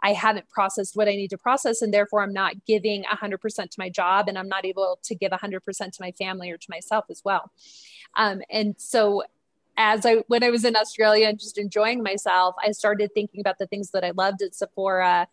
I 0.03 0.13
haven't 0.13 0.49
processed 0.49 0.95
what 0.95 1.07
I 1.07 1.11
need 1.11 1.29
to 1.29 1.37
process, 1.37 1.81
and 1.81 1.93
therefore 1.93 2.21
I'm 2.21 2.33
not 2.33 2.65
giving 2.65 3.03
100% 3.03 3.39
to 3.55 3.75
my 3.77 3.89
job, 3.89 4.27
and 4.27 4.37
I'm 4.37 4.47
not 4.47 4.65
able 4.65 4.99
to 5.03 5.15
give 5.15 5.31
100% 5.31 5.61
to 5.63 5.97
my 5.99 6.11
family 6.11 6.51
or 6.51 6.57
to 6.57 6.67
myself 6.69 7.05
as 7.09 7.21
well. 7.23 7.51
Um, 8.17 8.41
and 8.49 8.75
so, 8.77 9.23
as 9.77 10.05
I 10.05 10.17
when 10.27 10.43
I 10.43 10.49
was 10.49 10.65
in 10.65 10.75
Australia 10.75 11.27
and 11.27 11.39
just 11.39 11.57
enjoying 11.57 12.03
myself, 12.03 12.55
I 12.63 12.71
started 12.71 13.11
thinking 13.13 13.39
about 13.39 13.57
the 13.57 13.67
things 13.67 13.91
that 13.91 14.03
I 14.03 14.11
loved 14.11 14.41
at 14.41 14.53
Sephora 14.53 15.27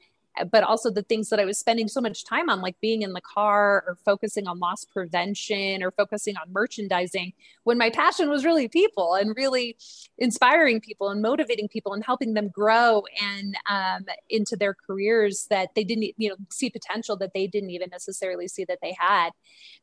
but 0.50 0.62
also 0.62 0.90
the 0.90 1.02
things 1.02 1.30
that 1.30 1.40
I 1.40 1.44
was 1.44 1.58
spending 1.58 1.88
so 1.88 2.00
much 2.00 2.24
time 2.24 2.48
on, 2.48 2.60
like 2.60 2.80
being 2.80 3.02
in 3.02 3.12
the 3.12 3.20
car 3.20 3.84
or 3.86 3.96
focusing 4.04 4.46
on 4.46 4.58
loss 4.58 4.84
prevention 4.84 5.82
or 5.82 5.90
focusing 5.90 6.36
on 6.36 6.52
merchandising, 6.52 7.32
when 7.64 7.78
my 7.78 7.90
passion 7.90 8.30
was 8.30 8.44
really 8.44 8.68
people 8.68 9.14
and 9.14 9.36
really 9.36 9.76
inspiring 10.18 10.80
people 10.80 11.10
and 11.10 11.22
motivating 11.22 11.68
people 11.68 11.92
and 11.92 12.04
helping 12.04 12.34
them 12.34 12.48
grow 12.48 13.02
and 13.22 13.56
um, 13.68 14.04
into 14.30 14.56
their 14.56 14.74
careers 14.74 15.46
that 15.50 15.74
they 15.74 15.84
didn't, 15.84 16.12
you 16.16 16.28
know, 16.28 16.36
see 16.50 16.70
potential 16.70 17.16
that 17.16 17.32
they 17.34 17.46
didn't 17.46 17.70
even 17.70 17.88
necessarily 17.90 18.48
see 18.48 18.64
that 18.64 18.78
they 18.82 18.94
had. 18.98 19.30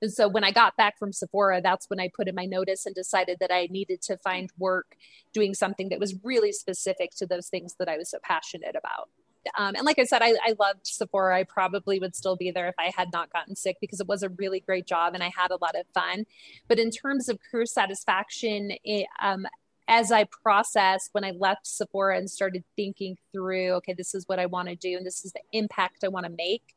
And 0.02 0.12
so 0.12 0.28
when 0.28 0.44
I 0.44 0.52
got 0.52 0.78
back 0.78 0.98
from 0.98 1.12
Sephora, 1.12 1.62
that's 1.62 1.90
when 1.90 2.00
I 2.00 2.10
put 2.16 2.28
in 2.28 2.36
my 2.36 2.46
notice 2.46 2.86
and 2.86 2.96
decided 2.96 3.38
that 3.40 3.52
I 3.52 3.68
needed 3.70 4.02
to 4.04 4.18
find 4.18 4.50
work 4.58 4.96
doing 5.34 5.54
something 5.54 5.90
that 5.90 6.00
was 6.00 6.16
really 6.24 6.52
specific 6.52 7.12
to 7.18 7.26
those 7.26 7.48
things 7.48 7.76
that 7.80 7.90
I 7.90 7.98
was 7.98 8.10
so 8.10 8.20
passionate 8.24 8.76
about. 8.76 9.10
Um, 9.58 9.76
and 9.76 9.86
like 9.86 10.00
I 10.00 10.04
said, 10.04 10.22
I, 10.22 10.36
I 10.46 10.56
loved 10.60 10.86
Sephora. 10.86 11.38
I 11.38 11.44
probably 11.44 12.00
would 12.00 12.16
still 12.16 12.36
be 12.36 12.52
there 12.52 12.68
if 12.68 12.76
I 12.78 12.92
had 12.96 13.10
not 13.14 13.32
gotten 13.32 13.56
sick 13.56 13.78
because 13.82 14.00
it 14.00 14.08
was 14.08 14.24
a 14.24 14.30
really 14.30 14.60
great 14.60 14.88
job 14.88 15.14
and 15.14 15.24
I 15.24 15.32
had 15.36 15.52
a 15.52 15.58
lot 15.62 15.76
of 15.76 15.86
fun. 15.94 16.26
But 16.68 16.80
in 16.80 16.92
terms 16.92 17.30
of 17.30 17.40
career 17.52 17.66
satisfaction, 17.66 18.72
it, 18.84 19.08
um, 19.22 19.46
as 19.88 20.12
I 20.12 20.26
processed 20.26 21.10
when 21.12 21.24
I 21.24 21.32
left 21.32 21.68
Sephora 21.68 22.18
and 22.18 22.30
started 22.30 22.64
thinking 22.76 23.18
through, 23.32 23.74
okay, 23.74 23.94
this 23.94 24.16
is 24.16 24.28
what 24.28 24.40
I 24.40 24.48
want 24.48 24.70
to 24.70 24.76
do 24.76 24.98
and 24.98 25.06
this 25.06 25.24
is 25.24 25.32
the 25.32 25.42
impact 25.52 26.04
I 26.04 26.08
want 26.08 26.26
to 26.26 26.32
make, 26.32 26.74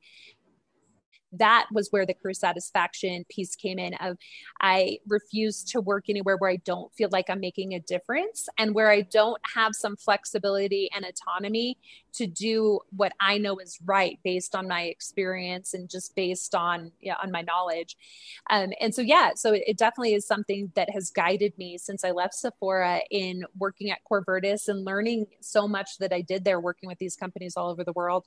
that 1.32 1.66
was 1.72 1.88
where 1.90 2.06
the 2.06 2.14
career 2.14 2.32
satisfaction 2.32 3.24
piece 3.28 3.54
came 3.54 3.78
in 3.78 3.94
of 3.94 4.16
i 4.60 4.98
refuse 5.06 5.62
to 5.62 5.80
work 5.80 6.04
anywhere 6.08 6.36
where 6.36 6.50
i 6.50 6.56
don't 6.56 6.92
feel 6.94 7.08
like 7.12 7.28
i'm 7.28 7.40
making 7.40 7.74
a 7.74 7.80
difference 7.80 8.48
and 8.58 8.74
where 8.74 8.90
i 8.90 9.02
don't 9.02 9.40
have 9.54 9.74
some 9.74 9.96
flexibility 9.96 10.88
and 10.94 11.04
autonomy 11.04 11.76
to 12.18 12.26
do 12.26 12.80
what 12.94 13.12
I 13.20 13.38
know 13.38 13.58
is 13.58 13.78
right 13.84 14.18
based 14.24 14.54
on 14.54 14.68
my 14.68 14.82
experience 14.82 15.74
and 15.74 15.88
just 15.88 16.14
based 16.14 16.54
on 16.54 16.92
yeah, 17.00 17.14
on 17.22 17.30
my 17.30 17.42
knowledge. 17.42 17.96
Um, 18.50 18.70
and 18.80 18.94
so 18.94 19.02
yeah, 19.02 19.30
so 19.34 19.52
it, 19.54 19.78
definitely 19.78 20.14
is 20.14 20.26
something 20.26 20.72
that 20.74 20.90
has 20.90 21.10
guided 21.10 21.56
me 21.56 21.78
since 21.78 22.04
I 22.04 22.10
left 22.10 22.34
Sephora 22.34 23.00
in 23.10 23.44
working 23.56 23.90
at 23.90 23.98
Corvirtus 24.10 24.68
and 24.68 24.84
learning 24.84 25.26
so 25.40 25.68
much 25.68 25.98
that 26.00 26.12
I 26.12 26.20
did 26.20 26.44
there, 26.44 26.60
working 26.60 26.88
with 26.88 26.98
these 26.98 27.14
companies 27.14 27.56
all 27.56 27.70
over 27.70 27.84
the 27.84 27.92
world, 27.92 28.26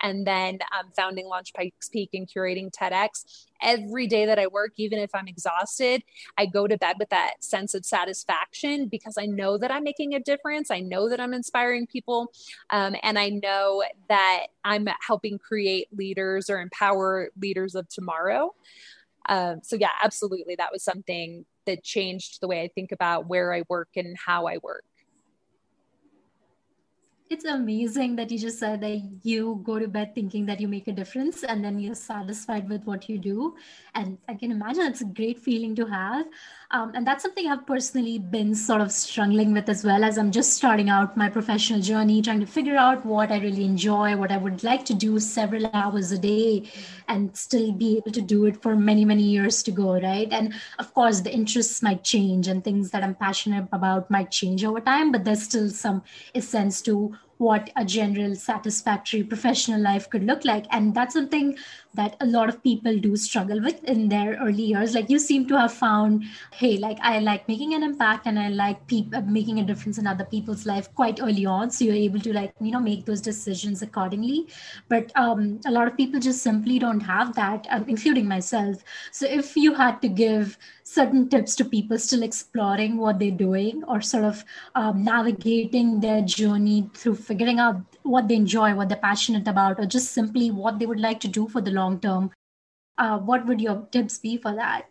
and 0.00 0.26
then 0.26 0.58
um, 0.78 0.92
founding 0.96 1.26
Launch 1.26 1.52
Pikes 1.52 1.88
Peak 1.88 2.10
and 2.14 2.28
curating 2.28 2.70
TEDx 2.70 3.24
every 3.62 4.06
day 4.06 4.26
that 4.26 4.38
I 4.38 4.46
work, 4.46 4.72
even 4.76 4.98
if 4.98 5.10
I'm 5.14 5.28
exhausted, 5.28 6.02
I 6.36 6.46
go 6.46 6.66
to 6.66 6.76
bed 6.76 6.96
with 6.98 7.10
that 7.10 7.42
sense 7.42 7.74
of 7.74 7.84
satisfaction 7.84 8.88
because 8.88 9.16
I 9.18 9.26
know 9.26 9.58
that 9.58 9.70
I'm 9.70 9.84
making 9.84 10.14
a 10.14 10.20
difference. 10.20 10.70
I 10.70 10.80
know 10.80 11.08
that 11.08 11.20
I'm 11.20 11.34
inspiring 11.34 11.86
people. 11.86 12.32
Um, 12.70 12.96
and 13.02 13.18
I 13.18 13.28
know 13.28 13.82
that 14.08 14.46
I'm 14.64 14.88
helping 15.06 15.38
create 15.38 15.88
leaders 15.96 16.50
or 16.50 16.60
empower 16.60 17.30
leaders 17.40 17.74
of 17.74 17.88
tomorrow. 17.88 18.54
Um, 19.28 19.60
so, 19.62 19.76
yeah, 19.76 19.90
absolutely. 20.02 20.56
That 20.56 20.72
was 20.72 20.82
something 20.82 21.44
that 21.66 21.84
changed 21.84 22.40
the 22.40 22.48
way 22.48 22.62
I 22.62 22.68
think 22.68 22.90
about 22.92 23.28
where 23.28 23.52
I 23.52 23.62
work 23.68 23.90
and 23.96 24.16
how 24.16 24.46
I 24.46 24.58
work 24.62 24.84
it's 27.32 27.46
amazing 27.46 28.14
that 28.16 28.30
you 28.30 28.38
just 28.38 28.58
said 28.58 28.82
that 28.82 29.00
you 29.22 29.60
go 29.64 29.78
to 29.78 29.88
bed 29.88 30.14
thinking 30.14 30.44
that 30.46 30.60
you 30.60 30.68
make 30.68 30.86
a 30.86 30.92
difference 30.92 31.42
and 31.44 31.64
then 31.64 31.78
you're 31.78 31.94
satisfied 31.94 32.68
with 32.68 32.84
what 32.84 33.08
you 33.08 33.18
do. 33.18 33.54
And 33.94 34.18
i 34.28 34.34
can 34.34 34.52
imagine 34.52 34.86
it's 34.86 35.00
a 35.00 35.06
great 35.06 35.38
feeling 35.38 35.74
to 35.76 35.86
have. 35.86 36.26
Um, 36.70 36.92
and 36.94 37.06
that's 37.06 37.22
something 37.22 37.48
i've 37.48 37.66
personally 37.66 38.18
been 38.18 38.54
sort 38.54 38.80
of 38.80 38.90
struggling 38.90 39.52
with 39.52 39.68
as 39.68 39.84
well 39.84 40.04
as 40.04 40.16
i'm 40.16 40.30
just 40.30 40.54
starting 40.54 40.88
out 40.88 41.18
my 41.22 41.28
professional 41.28 41.82
journey 41.88 42.22
trying 42.22 42.40
to 42.40 42.46
figure 42.46 42.78
out 42.84 43.04
what 43.04 43.30
i 43.30 43.38
really 43.40 43.66
enjoy 43.66 44.16
what 44.16 44.32
i 44.32 44.38
would 44.38 44.64
like 44.64 44.86
to 44.86 44.94
do 44.94 45.20
several 45.20 45.66
hours 45.74 46.12
a 46.12 46.18
day 46.18 46.62
and 47.08 47.36
still 47.36 47.72
be 47.72 47.98
able 47.98 48.10
to 48.10 48.22
do 48.22 48.46
it 48.46 48.62
for 48.62 48.74
many 48.74 49.04
many 49.04 49.22
years 49.22 49.62
to 49.62 49.70
go 49.70 50.00
right? 50.00 50.32
And 50.32 50.54
of 50.78 50.94
course 50.94 51.20
the 51.20 51.34
interests 51.40 51.82
might 51.82 52.04
change 52.04 52.48
and 52.48 52.64
things 52.64 52.90
that 52.92 53.04
i'm 53.04 53.14
passionate 53.16 53.68
about 53.72 54.10
might 54.10 54.30
change 54.30 54.64
over 54.64 54.80
time 54.80 55.12
but 55.12 55.24
there's 55.24 55.42
still 55.42 55.68
some 55.68 56.02
essence 56.34 56.80
to 56.82 57.14
what 57.42 57.70
a 57.74 57.84
general 57.84 58.36
satisfactory 58.36 59.24
professional 59.24 59.80
life 59.80 60.08
could 60.08 60.22
look 60.22 60.44
like. 60.44 60.64
And 60.70 60.94
that's 60.94 61.14
something 61.14 61.56
that 61.94 62.16
a 62.20 62.26
lot 62.26 62.48
of 62.48 62.62
people 62.62 62.98
do 62.98 63.16
struggle 63.16 63.60
with 63.60 63.82
in 63.84 64.08
their 64.08 64.36
early 64.40 64.62
years. 64.62 64.94
Like 64.94 65.10
you 65.10 65.18
seem 65.18 65.46
to 65.48 65.58
have 65.58 65.72
found 65.72 66.24
hey 66.52 66.76
like 66.78 66.98
i 67.02 67.18
like 67.18 67.46
making 67.48 67.74
an 67.74 67.82
impact 67.82 68.26
and 68.26 68.38
i 68.38 68.48
like 68.48 68.86
pe- 68.86 69.22
making 69.26 69.58
a 69.60 69.64
difference 69.64 69.98
in 69.98 70.06
other 70.06 70.24
people's 70.24 70.66
life 70.66 70.92
quite 70.94 71.20
early 71.20 71.46
on. 71.46 71.70
So 71.70 71.84
you're 71.84 71.94
able 71.94 72.20
to 72.20 72.32
like 72.32 72.54
you 72.60 72.72
know 72.72 72.80
make 72.80 73.04
those 73.04 73.20
decisions 73.20 73.82
accordingly. 73.82 74.48
But 74.88 75.12
um, 75.16 75.60
a 75.66 75.70
lot 75.70 75.86
of 75.86 75.96
people 75.96 76.20
just 76.20 76.42
simply 76.42 76.78
don't 76.78 77.00
have 77.00 77.34
that 77.34 77.66
um, 77.70 77.84
including 77.88 78.26
myself. 78.28 78.82
So 79.10 79.26
if 79.26 79.56
you 79.56 79.74
had 79.74 80.00
to 80.02 80.08
give 80.08 80.58
certain 80.84 81.28
tips 81.28 81.56
to 81.56 81.64
people 81.64 81.98
still 81.98 82.22
exploring 82.22 82.96
what 82.98 83.18
they're 83.18 83.30
doing 83.30 83.82
or 83.84 84.00
sort 84.00 84.24
of 84.24 84.44
um, 84.74 85.04
navigating 85.04 86.00
their 86.00 86.22
journey 86.22 86.90
through 86.94 87.14
figuring 87.16 87.58
out 87.58 87.80
what 88.02 88.28
they 88.28 88.34
enjoy 88.34 88.74
what 88.74 88.88
they're 88.88 88.98
passionate 88.98 89.48
about 89.48 89.78
or 89.78 89.86
just 89.86 90.12
simply 90.12 90.50
what 90.50 90.78
they 90.78 90.86
would 90.86 91.00
like 91.00 91.20
to 91.20 91.28
do 91.28 91.48
for 91.48 91.60
the 91.60 91.70
long 91.70 91.98
term 92.00 92.30
uh, 92.98 93.18
what 93.18 93.46
would 93.46 93.60
your 93.60 93.86
tips 93.90 94.18
be 94.18 94.36
for 94.36 94.54
that 94.54 94.86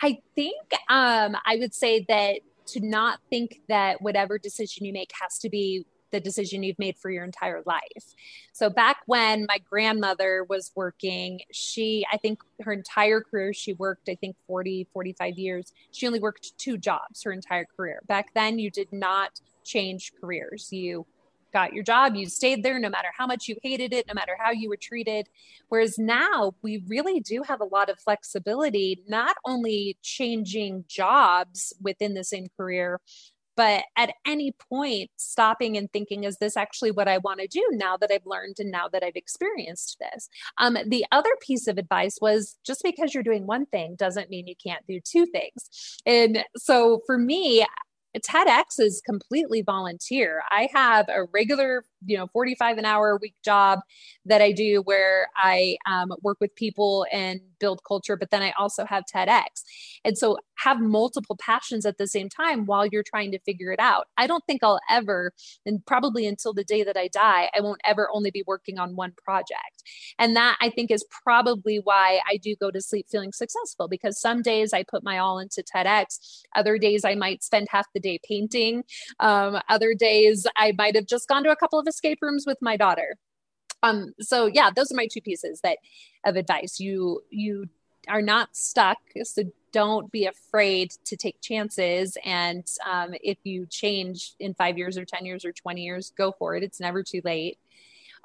i 0.00 0.18
think 0.34 0.72
um, 0.88 1.36
i 1.46 1.56
would 1.56 1.74
say 1.74 2.04
that 2.08 2.40
to 2.66 2.80
not 2.80 3.18
think 3.30 3.60
that 3.68 4.00
whatever 4.00 4.38
decision 4.38 4.84
you 4.84 4.92
make 4.92 5.10
has 5.20 5.38
to 5.38 5.48
be 5.48 5.84
the 6.10 6.20
decision 6.20 6.62
you've 6.62 6.78
made 6.78 6.96
for 6.96 7.10
your 7.10 7.24
entire 7.24 7.62
life. 7.66 8.14
So 8.52 8.68
back 8.68 8.98
when 9.06 9.46
my 9.48 9.58
grandmother 9.58 10.44
was 10.48 10.72
working, 10.74 11.40
she 11.52 12.04
I 12.12 12.16
think 12.16 12.40
her 12.62 12.72
entire 12.72 13.20
career 13.20 13.52
she 13.52 13.72
worked 13.74 14.08
I 14.08 14.16
think 14.16 14.36
40 14.46 14.88
45 14.92 15.38
years. 15.38 15.72
She 15.92 16.06
only 16.06 16.20
worked 16.20 16.58
two 16.58 16.78
jobs 16.78 17.22
her 17.22 17.32
entire 17.32 17.66
career. 17.76 18.00
Back 18.06 18.34
then 18.34 18.58
you 18.58 18.70
did 18.70 18.92
not 18.92 19.40
change 19.64 20.12
careers. 20.20 20.68
You 20.72 21.06
got 21.52 21.72
your 21.72 21.84
job, 21.84 22.14
you 22.14 22.28
stayed 22.28 22.62
there 22.62 22.78
no 22.78 22.88
matter 22.88 23.08
how 23.16 23.26
much 23.26 23.48
you 23.48 23.56
hated 23.62 23.92
it, 23.92 24.06
no 24.06 24.14
matter 24.14 24.36
how 24.38 24.50
you 24.50 24.68
were 24.68 24.78
treated. 24.80 25.28
Whereas 25.68 25.98
now 25.98 26.52
we 26.62 26.82
really 26.88 27.20
do 27.20 27.42
have 27.42 27.60
a 27.60 27.64
lot 27.64 27.88
of 27.88 28.00
flexibility, 28.00 29.02
not 29.08 29.36
only 29.44 29.98
changing 30.02 30.84
jobs 30.88 31.72
within 31.80 32.14
the 32.14 32.24
same 32.24 32.48
career, 32.56 33.00
but 33.56 33.84
at 33.94 34.14
any 34.26 34.54
point 34.70 35.10
stopping 35.16 35.76
and 35.76 35.92
thinking 35.92 36.24
is 36.24 36.38
this 36.38 36.56
actually 36.56 36.90
what 36.90 37.08
i 37.08 37.18
want 37.18 37.40
to 37.40 37.46
do 37.46 37.62
now 37.72 37.94
that 37.96 38.10
i've 38.10 38.24
learned 38.24 38.56
and 38.58 38.70
now 38.70 38.88
that 38.88 39.02
i've 39.02 39.16
experienced 39.16 39.98
this 40.00 40.28
um, 40.56 40.78
the 40.86 41.04
other 41.12 41.36
piece 41.46 41.66
of 41.66 41.76
advice 41.76 42.16
was 42.22 42.56
just 42.64 42.82
because 42.82 43.12
you're 43.12 43.22
doing 43.22 43.46
one 43.46 43.66
thing 43.66 43.96
doesn't 43.96 44.30
mean 44.30 44.46
you 44.46 44.54
can't 44.64 44.86
do 44.86 44.98
two 45.04 45.26
things 45.26 45.98
and 46.06 46.42
so 46.56 47.02
for 47.04 47.18
me 47.18 47.64
TEDx 48.18 48.78
is 48.78 49.00
completely 49.04 49.62
volunteer. 49.62 50.42
I 50.50 50.68
have 50.72 51.08
a 51.08 51.24
regular, 51.32 51.84
you 52.06 52.16
know, 52.16 52.26
45 52.28 52.78
an 52.78 52.84
hour 52.84 53.10
a 53.10 53.16
week 53.16 53.34
job 53.44 53.80
that 54.26 54.40
I 54.40 54.52
do 54.52 54.82
where 54.82 55.28
I 55.36 55.76
um, 55.86 56.12
work 56.22 56.38
with 56.40 56.54
people 56.54 57.06
and 57.12 57.40
build 57.58 57.80
culture, 57.86 58.16
but 58.16 58.30
then 58.30 58.42
I 58.42 58.52
also 58.58 58.84
have 58.84 59.04
TEDx. 59.04 59.44
And 60.04 60.16
so 60.16 60.38
have 60.56 60.80
multiple 60.80 61.36
passions 61.36 61.86
at 61.86 61.98
the 61.98 62.06
same 62.06 62.28
time 62.28 62.66
while 62.66 62.86
you're 62.86 63.02
trying 63.02 63.30
to 63.32 63.38
figure 63.40 63.72
it 63.72 63.80
out. 63.80 64.06
I 64.18 64.26
don't 64.26 64.44
think 64.46 64.62
I'll 64.62 64.80
ever, 64.90 65.32
and 65.64 65.84
probably 65.86 66.26
until 66.26 66.52
the 66.52 66.64
day 66.64 66.82
that 66.82 66.96
I 66.96 67.08
die, 67.08 67.50
I 67.54 67.60
won't 67.60 67.80
ever 67.84 68.08
only 68.12 68.30
be 68.30 68.44
working 68.46 68.78
on 68.78 68.96
one 68.96 69.12
project. 69.24 69.82
And 70.18 70.36
that 70.36 70.56
I 70.60 70.70
think 70.70 70.90
is 70.90 71.04
probably 71.24 71.78
why 71.78 72.20
I 72.28 72.36
do 72.36 72.54
go 72.56 72.70
to 72.70 72.80
sleep 72.80 73.06
feeling 73.10 73.32
successful 73.32 73.88
because 73.88 74.20
some 74.20 74.42
days 74.42 74.72
I 74.72 74.82
put 74.82 75.02
my 75.02 75.18
all 75.18 75.38
into 75.38 75.62
TEDx, 75.62 76.42
other 76.54 76.78
days 76.78 77.04
I 77.04 77.14
might 77.14 77.42
spend 77.42 77.68
half 77.70 77.86
the 77.94 78.00
day 78.00 78.18
painting, 78.26 78.84
um, 79.18 79.60
other 79.68 79.94
days 79.94 80.46
I 80.56 80.72
might 80.76 80.94
have 80.94 81.06
just 81.06 81.28
gone 81.28 81.44
to 81.44 81.50
a 81.50 81.56
couple 81.56 81.78
of 81.78 81.86
escape 81.90 82.20
rooms 82.22 82.46
with 82.46 82.58
my 82.62 82.76
daughter 82.78 83.10
Um, 83.82 84.14
so 84.20 84.46
yeah, 84.46 84.70
those 84.74 84.92
are 84.92 84.96
my 84.96 85.08
two 85.12 85.20
pieces 85.22 85.60
that 85.62 85.78
of 86.26 86.36
advice. 86.36 86.80
You 86.80 87.22
you 87.30 87.68
are 88.08 88.22
not 88.22 88.56
stuck, 88.56 88.98
so 89.24 89.44
don't 89.72 90.10
be 90.12 90.26
afraid 90.26 90.92
to 91.06 91.16
take 91.16 91.40
chances. 91.40 92.16
And 92.24 92.66
um, 92.90 93.14
if 93.22 93.38
you 93.44 93.66
change 93.66 94.34
in 94.40 94.54
five 94.54 94.78
years 94.78 94.98
or 94.98 95.04
ten 95.06 95.24
years 95.26 95.44
or 95.44 95.52
twenty 95.52 95.82
years, 95.82 96.12
go 96.16 96.32
for 96.32 96.56
it. 96.56 96.62
It's 96.64 96.80
never 96.80 97.02
too 97.02 97.22
late 97.24 97.58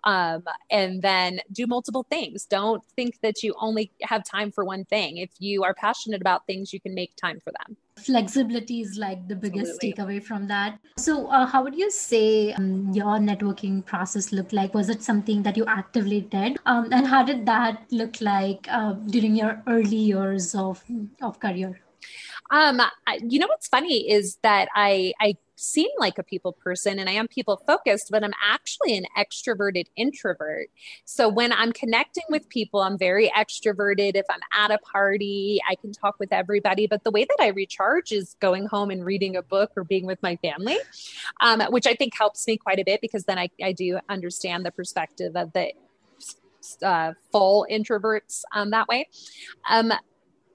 um, 0.05 0.43
and 0.69 1.01
then 1.01 1.41
do 1.51 1.67
multiple 1.67 2.05
things. 2.09 2.45
Don't 2.45 2.83
think 2.95 3.19
that 3.21 3.43
you 3.43 3.55
only 3.59 3.91
have 4.03 4.23
time 4.23 4.51
for 4.51 4.65
one 4.65 4.85
thing. 4.85 5.17
If 5.17 5.31
you 5.39 5.63
are 5.63 5.73
passionate 5.73 6.21
about 6.21 6.45
things, 6.47 6.73
you 6.73 6.79
can 6.79 6.95
make 6.95 7.15
time 7.15 7.39
for 7.43 7.51
them. 7.51 7.77
Flexibility 7.97 8.81
is 8.81 8.97
like 8.97 9.27
the 9.27 9.35
biggest 9.35 9.83
Absolutely. 9.83 9.93
takeaway 9.93 10.23
from 10.23 10.47
that. 10.47 10.79
So, 10.97 11.27
uh, 11.27 11.45
how 11.45 11.63
would 11.63 11.75
you 11.75 11.89
say 11.89 12.53
um, 12.53 12.91
your 12.93 13.19
networking 13.19 13.85
process 13.85 14.31
looked 14.31 14.53
like? 14.53 14.73
Was 14.73 14.89
it 14.89 15.01
something 15.01 15.43
that 15.43 15.57
you 15.57 15.65
actively 15.65 16.21
did? 16.21 16.57
Um, 16.65 16.89
and 16.91 17.07
how 17.07 17.23
did 17.23 17.45
that 17.45 17.85
look 17.91 18.19
like 18.21 18.67
uh, 18.69 18.93
during 18.93 19.35
your 19.35 19.63
early 19.67 19.97
years 19.97 20.53
of, 20.55 20.83
of 21.21 21.39
career? 21.39 21.79
Um, 22.51 22.81
you 23.21 23.39
know 23.39 23.47
what's 23.47 23.67
funny 23.67 24.11
is 24.11 24.37
that 24.43 24.67
I 24.75 25.13
I 25.19 25.35
seem 25.55 25.89
like 25.97 26.17
a 26.17 26.23
people 26.23 26.51
person 26.51 26.99
and 26.99 27.09
I 27.09 27.13
am 27.13 27.27
people 27.27 27.61
focused, 27.65 28.09
but 28.11 28.23
I'm 28.23 28.33
actually 28.43 28.97
an 28.97 29.05
extroverted 29.17 29.87
introvert. 29.95 30.67
So 31.05 31.29
when 31.29 31.51
I'm 31.53 31.71
connecting 31.71 32.23
with 32.29 32.47
people, 32.49 32.81
I'm 32.81 32.97
very 32.97 33.29
extroverted. 33.29 34.15
If 34.15 34.25
I'm 34.29 34.39
at 34.53 34.71
a 34.71 34.77
party, 34.79 35.61
I 35.69 35.75
can 35.75 35.91
talk 35.91 36.15
with 36.19 36.33
everybody. 36.33 36.87
But 36.87 37.03
the 37.03 37.11
way 37.11 37.25
that 37.25 37.37
I 37.39 37.47
recharge 37.47 38.11
is 38.11 38.35
going 38.39 38.67
home 38.67 38.91
and 38.91 39.05
reading 39.05 39.35
a 39.35 39.41
book 39.41 39.71
or 39.75 39.83
being 39.83 40.05
with 40.05 40.21
my 40.21 40.35
family, 40.37 40.77
um, 41.41 41.61
which 41.69 41.87
I 41.87 41.93
think 41.93 42.13
helps 42.17 42.45
me 42.47 42.57
quite 42.57 42.79
a 42.79 42.83
bit 42.83 43.01
because 43.01 43.23
then 43.23 43.37
I, 43.37 43.49
I 43.63 43.71
do 43.71 43.99
understand 44.09 44.65
the 44.65 44.71
perspective 44.71 45.35
of 45.35 45.53
the 45.53 45.71
uh, 46.81 47.13
full 47.31 47.65
introverts 47.69 48.41
um, 48.53 48.71
that 48.71 48.87
way. 48.87 49.07
Um, 49.69 49.93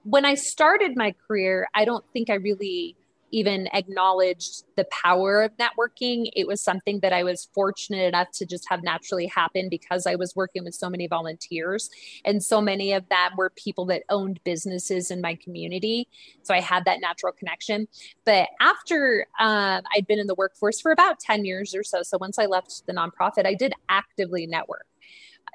when 0.03 0.25
I 0.25 0.33
started 0.33 0.97
my 0.97 1.13
career, 1.27 1.67
I 1.73 1.85
don't 1.85 2.03
think 2.11 2.29
I 2.29 2.35
really 2.35 2.95
even 3.31 3.67
acknowledged 3.73 4.63
the 4.75 4.85
power 4.85 5.41
of 5.41 5.51
networking. 5.57 6.29
It 6.35 6.47
was 6.47 6.61
something 6.61 6.99
that 6.99 7.13
I 7.13 7.23
was 7.23 7.47
fortunate 7.53 8.05
enough 8.07 8.31
to 8.33 8.45
just 8.45 8.67
have 8.69 8.83
naturally 8.83 9.27
happen 9.27 9.69
because 9.69 10.05
I 10.05 10.15
was 10.15 10.35
working 10.35 10.63
with 10.63 10.75
so 10.75 10.89
many 10.89 11.07
volunteers. 11.07 11.89
And 12.25 12.43
so 12.43 12.61
many 12.61 12.93
of 12.93 13.07
them 13.09 13.31
were 13.37 13.49
people 13.51 13.85
that 13.85 14.03
owned 14.09 14.39
businesses 14.43 15.11
in 15.11 15.21
my 15.21 15.35
community. 15.35 16.07
So 16.43 16.53
I 16.53 16.59
had 16.61 16.85
that 16.85 17.01
natural 17.01 17.31
connection. 17.33 17.87
But 18.25 18.49
after 18.59 19.27
um, 19.39 19.81
I'd 19.95 20.07
been 20.07 20.19
in 20.19 20.27
the 20.27 20.35
workforce 20.35 20.79
for 20.79 20.91
about 20.91 21.19
10 21.19 21.45
years 21.45 21.73
or 21.73 21.83
so, 21.83 22.03
so 22.03 22.17
once 22.19 22.37
I 22.37 22.45
left 22.45 22.83
the 22.85 22.93
nonprofit, 22.93 23.45
I 23.45 23.53
did 23.53 23.73
actively 23.89 24.45
network 24.45 24.85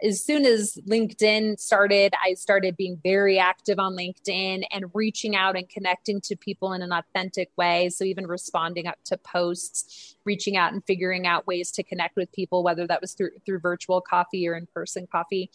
as 0.03 0.23
soon 0.23 0.45
as 0.45 0.79
LinkedIn 0.89 1.59
started, 1.59 2.13
I 2.23 2.35
started 2.35 2.77
being 2.77 3.01
very 3.03 3.39
active 3.39 3.79
on 3.79 3.97
LinkedIn 3.97 4.65
and 4.71 4.85
reaching 4.95 5.35
out 5.35 5.57
and 5.57 5.69
connecting 5.69 6.21
to 6.23 6.37
people 6.37 6.73
in 6.73 6.83
an 6.83 6.93
authentic 6.93 7.51
way. 7.57 7.89
So, 7.89 8.05
even 8.05 8.27
responding 8.27 8.87
up 8.87 8.99
to 9.07 9.17
posts, 9.17 10.16
reaching 10.27 10.57
out 10.57 10.73
and 10.73 10.85
figuring 10.85 11.27
out 11.27 11.47
ways 11.47 11.71
to 11.73 11.83
connect 11.83 12.17
with 12.17 12.31
people, 12.33 12.63
whether 12.63 12.87
that 12.87 13.01
was 13.01 13.13
through, 13.13 13.31
through 13.45 13.61
virtual 13.61 14.01
coffee 14.01 14.47
or 14.49 14.55
in 14.55 14.67
person 14.67 15.07
coffee. 15.11 15.51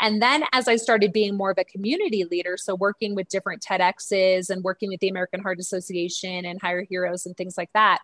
And 0.00 0.20
then, 0.20 0.44
as 0.52 0.68
I 0.68 0.76
started 0.76 1.12
being 1.12 1.36
more 1.36 1.50
of 1.50 1.58
a 1.58 1.64
community 1.64 2.24
leader, 2.24 2.56
so 2.56 2.74
working 2.74 3.14
with 3.14 3.28
different 3.28 3.62
TEDx's 3.62 4.50
and 4.50 4.62
working 4.62 4.90
with 4.90 5.00
the 5.00 5.08
American 5.08 5.40
Heart 5.40 5.60
Association 5.60 6.44
and 6.44 6.60
Hire 6.60 6.82
Heroes 6.82 7.26
and 7.26 7.36
things 7.36 7.56
like 7.56 7.72
that, 7.72 8.00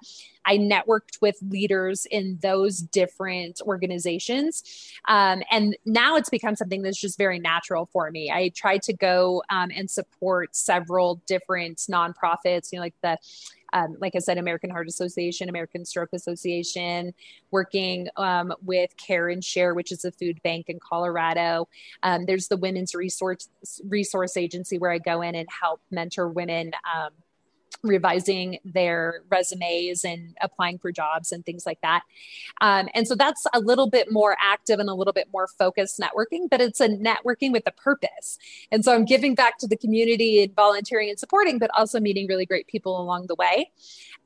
I 0.46 0.58
networked 0.58 1.20
with 1.20 1.36
leaders 1.48 2.06
in 2.10 2.38
those 2.42 2.78
different 2.78 3.60
organizations. 3.62 4.62
Um, 5.08 5.42
and 5.50 5.76
now 5.84 6.16
it's 6.16 6.28
become 6.28 6.56
something 6.56 6.82
that's 6.82 7.00
just 7.00 7.18
very 7.18 7.38
natural 7.38 7.86
for 7.92 8.10
me. 8.10 8.30
I 8.30 8.50
try 8.50 8.78
to 8.78 8.92
go 8.92 9.42
um, 9.50 9.70
and 9.74 9.90
support 9.90 10.54
several 10.54 11.22
different 11.26 11.78
nonprofits, 11.90 12.72
you 12.72 12.78
know, 12.78 12.82
like 12.82 12.94
the 13.02 13.18
um, 13.74 13.96
like 14.00 14.14
I 14.14 14.20
said, 14.20 14.38
American 14.38 14.70
Heart 14.70 14.88
Association, 14.88 15.48
American 15.48 15.84
Stroke 15.84 16.10
Association, 16.12 17.12
working 17.50 18.08
um, 18.16 18.54
with 18.62 18.96
Care 18.96 19.28
and 19.28 19.44
Share, 19.44 19.74
which 19.74 19.92
is 19.92 20.04
a 20.04 20.12
food 20.12 20.40
bank 20.42 20.66
in 20.68 20.78
Colorado. 20.78 21.68
Um, 22.04 22.24
there's 22.24 22.48
the 22.48 22.56
Women's 22.56 22.94
Resource 22.94 23.48
Resource 23.86 24.36
Agency 24.36 24.78
where 24.78 24.92
I 24.92 24.98
go 24.98 25.22
in 25.22 25.34
and 25.34 25.48
help 25.50 25.80
mentor 25.90 26.28
women 26.28 26.72
um, 26.94 27.10
revising 27.82 28.58
their 28.64 29.22
resumes 29.28 30.04
and 30.04 30.36
applying 30.40 30.78
for 30.78 30.92
jobs 30.92 31.32
and 31.32 31.44
things 31.44 31.66
like 31.66 31.80
that. 31.82 32.02
Um, 32.60 32.88
and 32.94 33.06
so 33.06 33.14
that's 33.14 33.46
a 33.52 33.60
little 33.60 33.88
bit 33.88 34.10
more 34.10 34.36
active 34.40 34.80
and 34.80 34.88
a 34.88 34.94
little 34.94 35.12
bit 35.12 35.28
more 35.32 35.46
focused 35.46 36.00
networking, 36.00 36.48
but 36.50 36.60
it's 36.60 36.80
a 36.80 36.88
networking 36.88 37.52
with 37.52 37.64
a 37.66 37.72
purpose. 37.72 38.38
And 38.70 38.84
so 38.84 38.94
I'm 38.94 39.04
giving 39.04 39.34
back 39.34 39.58
to 39.58 39.66
the 39.66 39.76
community 39.76 40.42
and 40.42 40.54
volunteering 40.54 41.10
and 41.10 41.18
supporting, 41.18 41.58
but 41.58 41.70
also 41.76 42.00
meeting 42.00 42.26
really 42.26 42.46
great 42.46 42.66
people 42.66 43.00
along 43.00 43.26
the 43.26 43.34
way. 43.34 43.70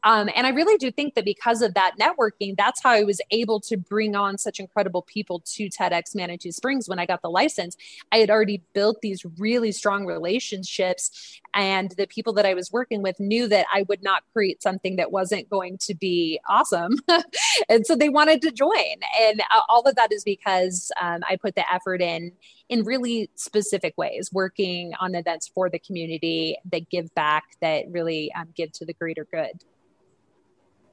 Um, 0.04 0.28
and 0.34 0.46
I 0.46 0.50
really 0.50 0.76
do 0.78 0.90
think 0.90 1.14
that 1.14 1.24
because 1.24 1.62
of 1.62 1.74
that 1.74 1.96
networking, 2.00 2.56
that's 2.56 2.82
how 2.82 2.90
I 2.90 3.02
was 3.02 3.20
able 3.30 3.60
to 3.60 3.76
bring 3.76 4.14
on 4.14 4.38
such 4.38 4.60
incredible 4.60 5.02
people 5.02 5.40
to 5.40 5.68
TEDx 5.68 6.14
Manitou 6.14 6.52
Springs 6.52 6.88
when 6.88 6.98
I 6.98 7.06
got 7.06 7.22
the 7.22 7.30
license. 7.30 7.76
I 8.12 8.18
had 8.18 8.30
already 8.30 8.62
built 8.74 9.00
these 9.00 9.24
really 9.38 9.72
strong 9.72 10.06
relationships, 10.06 11.40
and 11.54 11.90
the 11.92 12.06
people 12.06 12.32
that 12.34 12.46
I 12.46 12.54
was 12.54 12.70
working 12.70 13.02
with 13.02 13.18
knew 13.18 13.37
that 13.46 13.66
I 13.72 13.82
would 13.88 14.02
not 14.02 14.24
create 14.32 14.62
something 14.62 14.96
that 14.96 15.12
wasn't 15.12 15.48
going 15.48 15.78
to 15.82 15.94
be 15.94 16.40
awesome. 16.48 16.96
and 17.68 17.86
so 17.86 17.94
they 17.94 18.08
wanted 18.08 18.42
to 18.42 18.50
join. 18.50 18.96
And 19.20 19.40
uh, 19.52 19.60
all 19.68 19.82
of 19.82 19.94
that 19.96 20.12
is 20.12 20.24
because 20.24 20.90
um, 21.00 21.20
I 21.28 21.36
put 21.36 21.54
the 21.54 21.72
effort 21.72 22.02
in 22.02 22.32
in 22.68 22.84
really 22.84 23.30
specific 23.34 23.94
ways, 23.96 24.30
working 24.32 24.92
on 25.00 25.14
events 25.14 25.48
for 25.48 25.70
the 25.70 25.78
community 25.78 26.56
that 26.70 26.90
give 26.90 27.14
back, 27.14 27.44
that 27.62 27.84
really 27.90 28.30
um, 28.34 28.48
give 28.54 28.72
to 28.72 28.84
the 28.84 28.92
greater 28.92 29.26
good. 29.32 29.64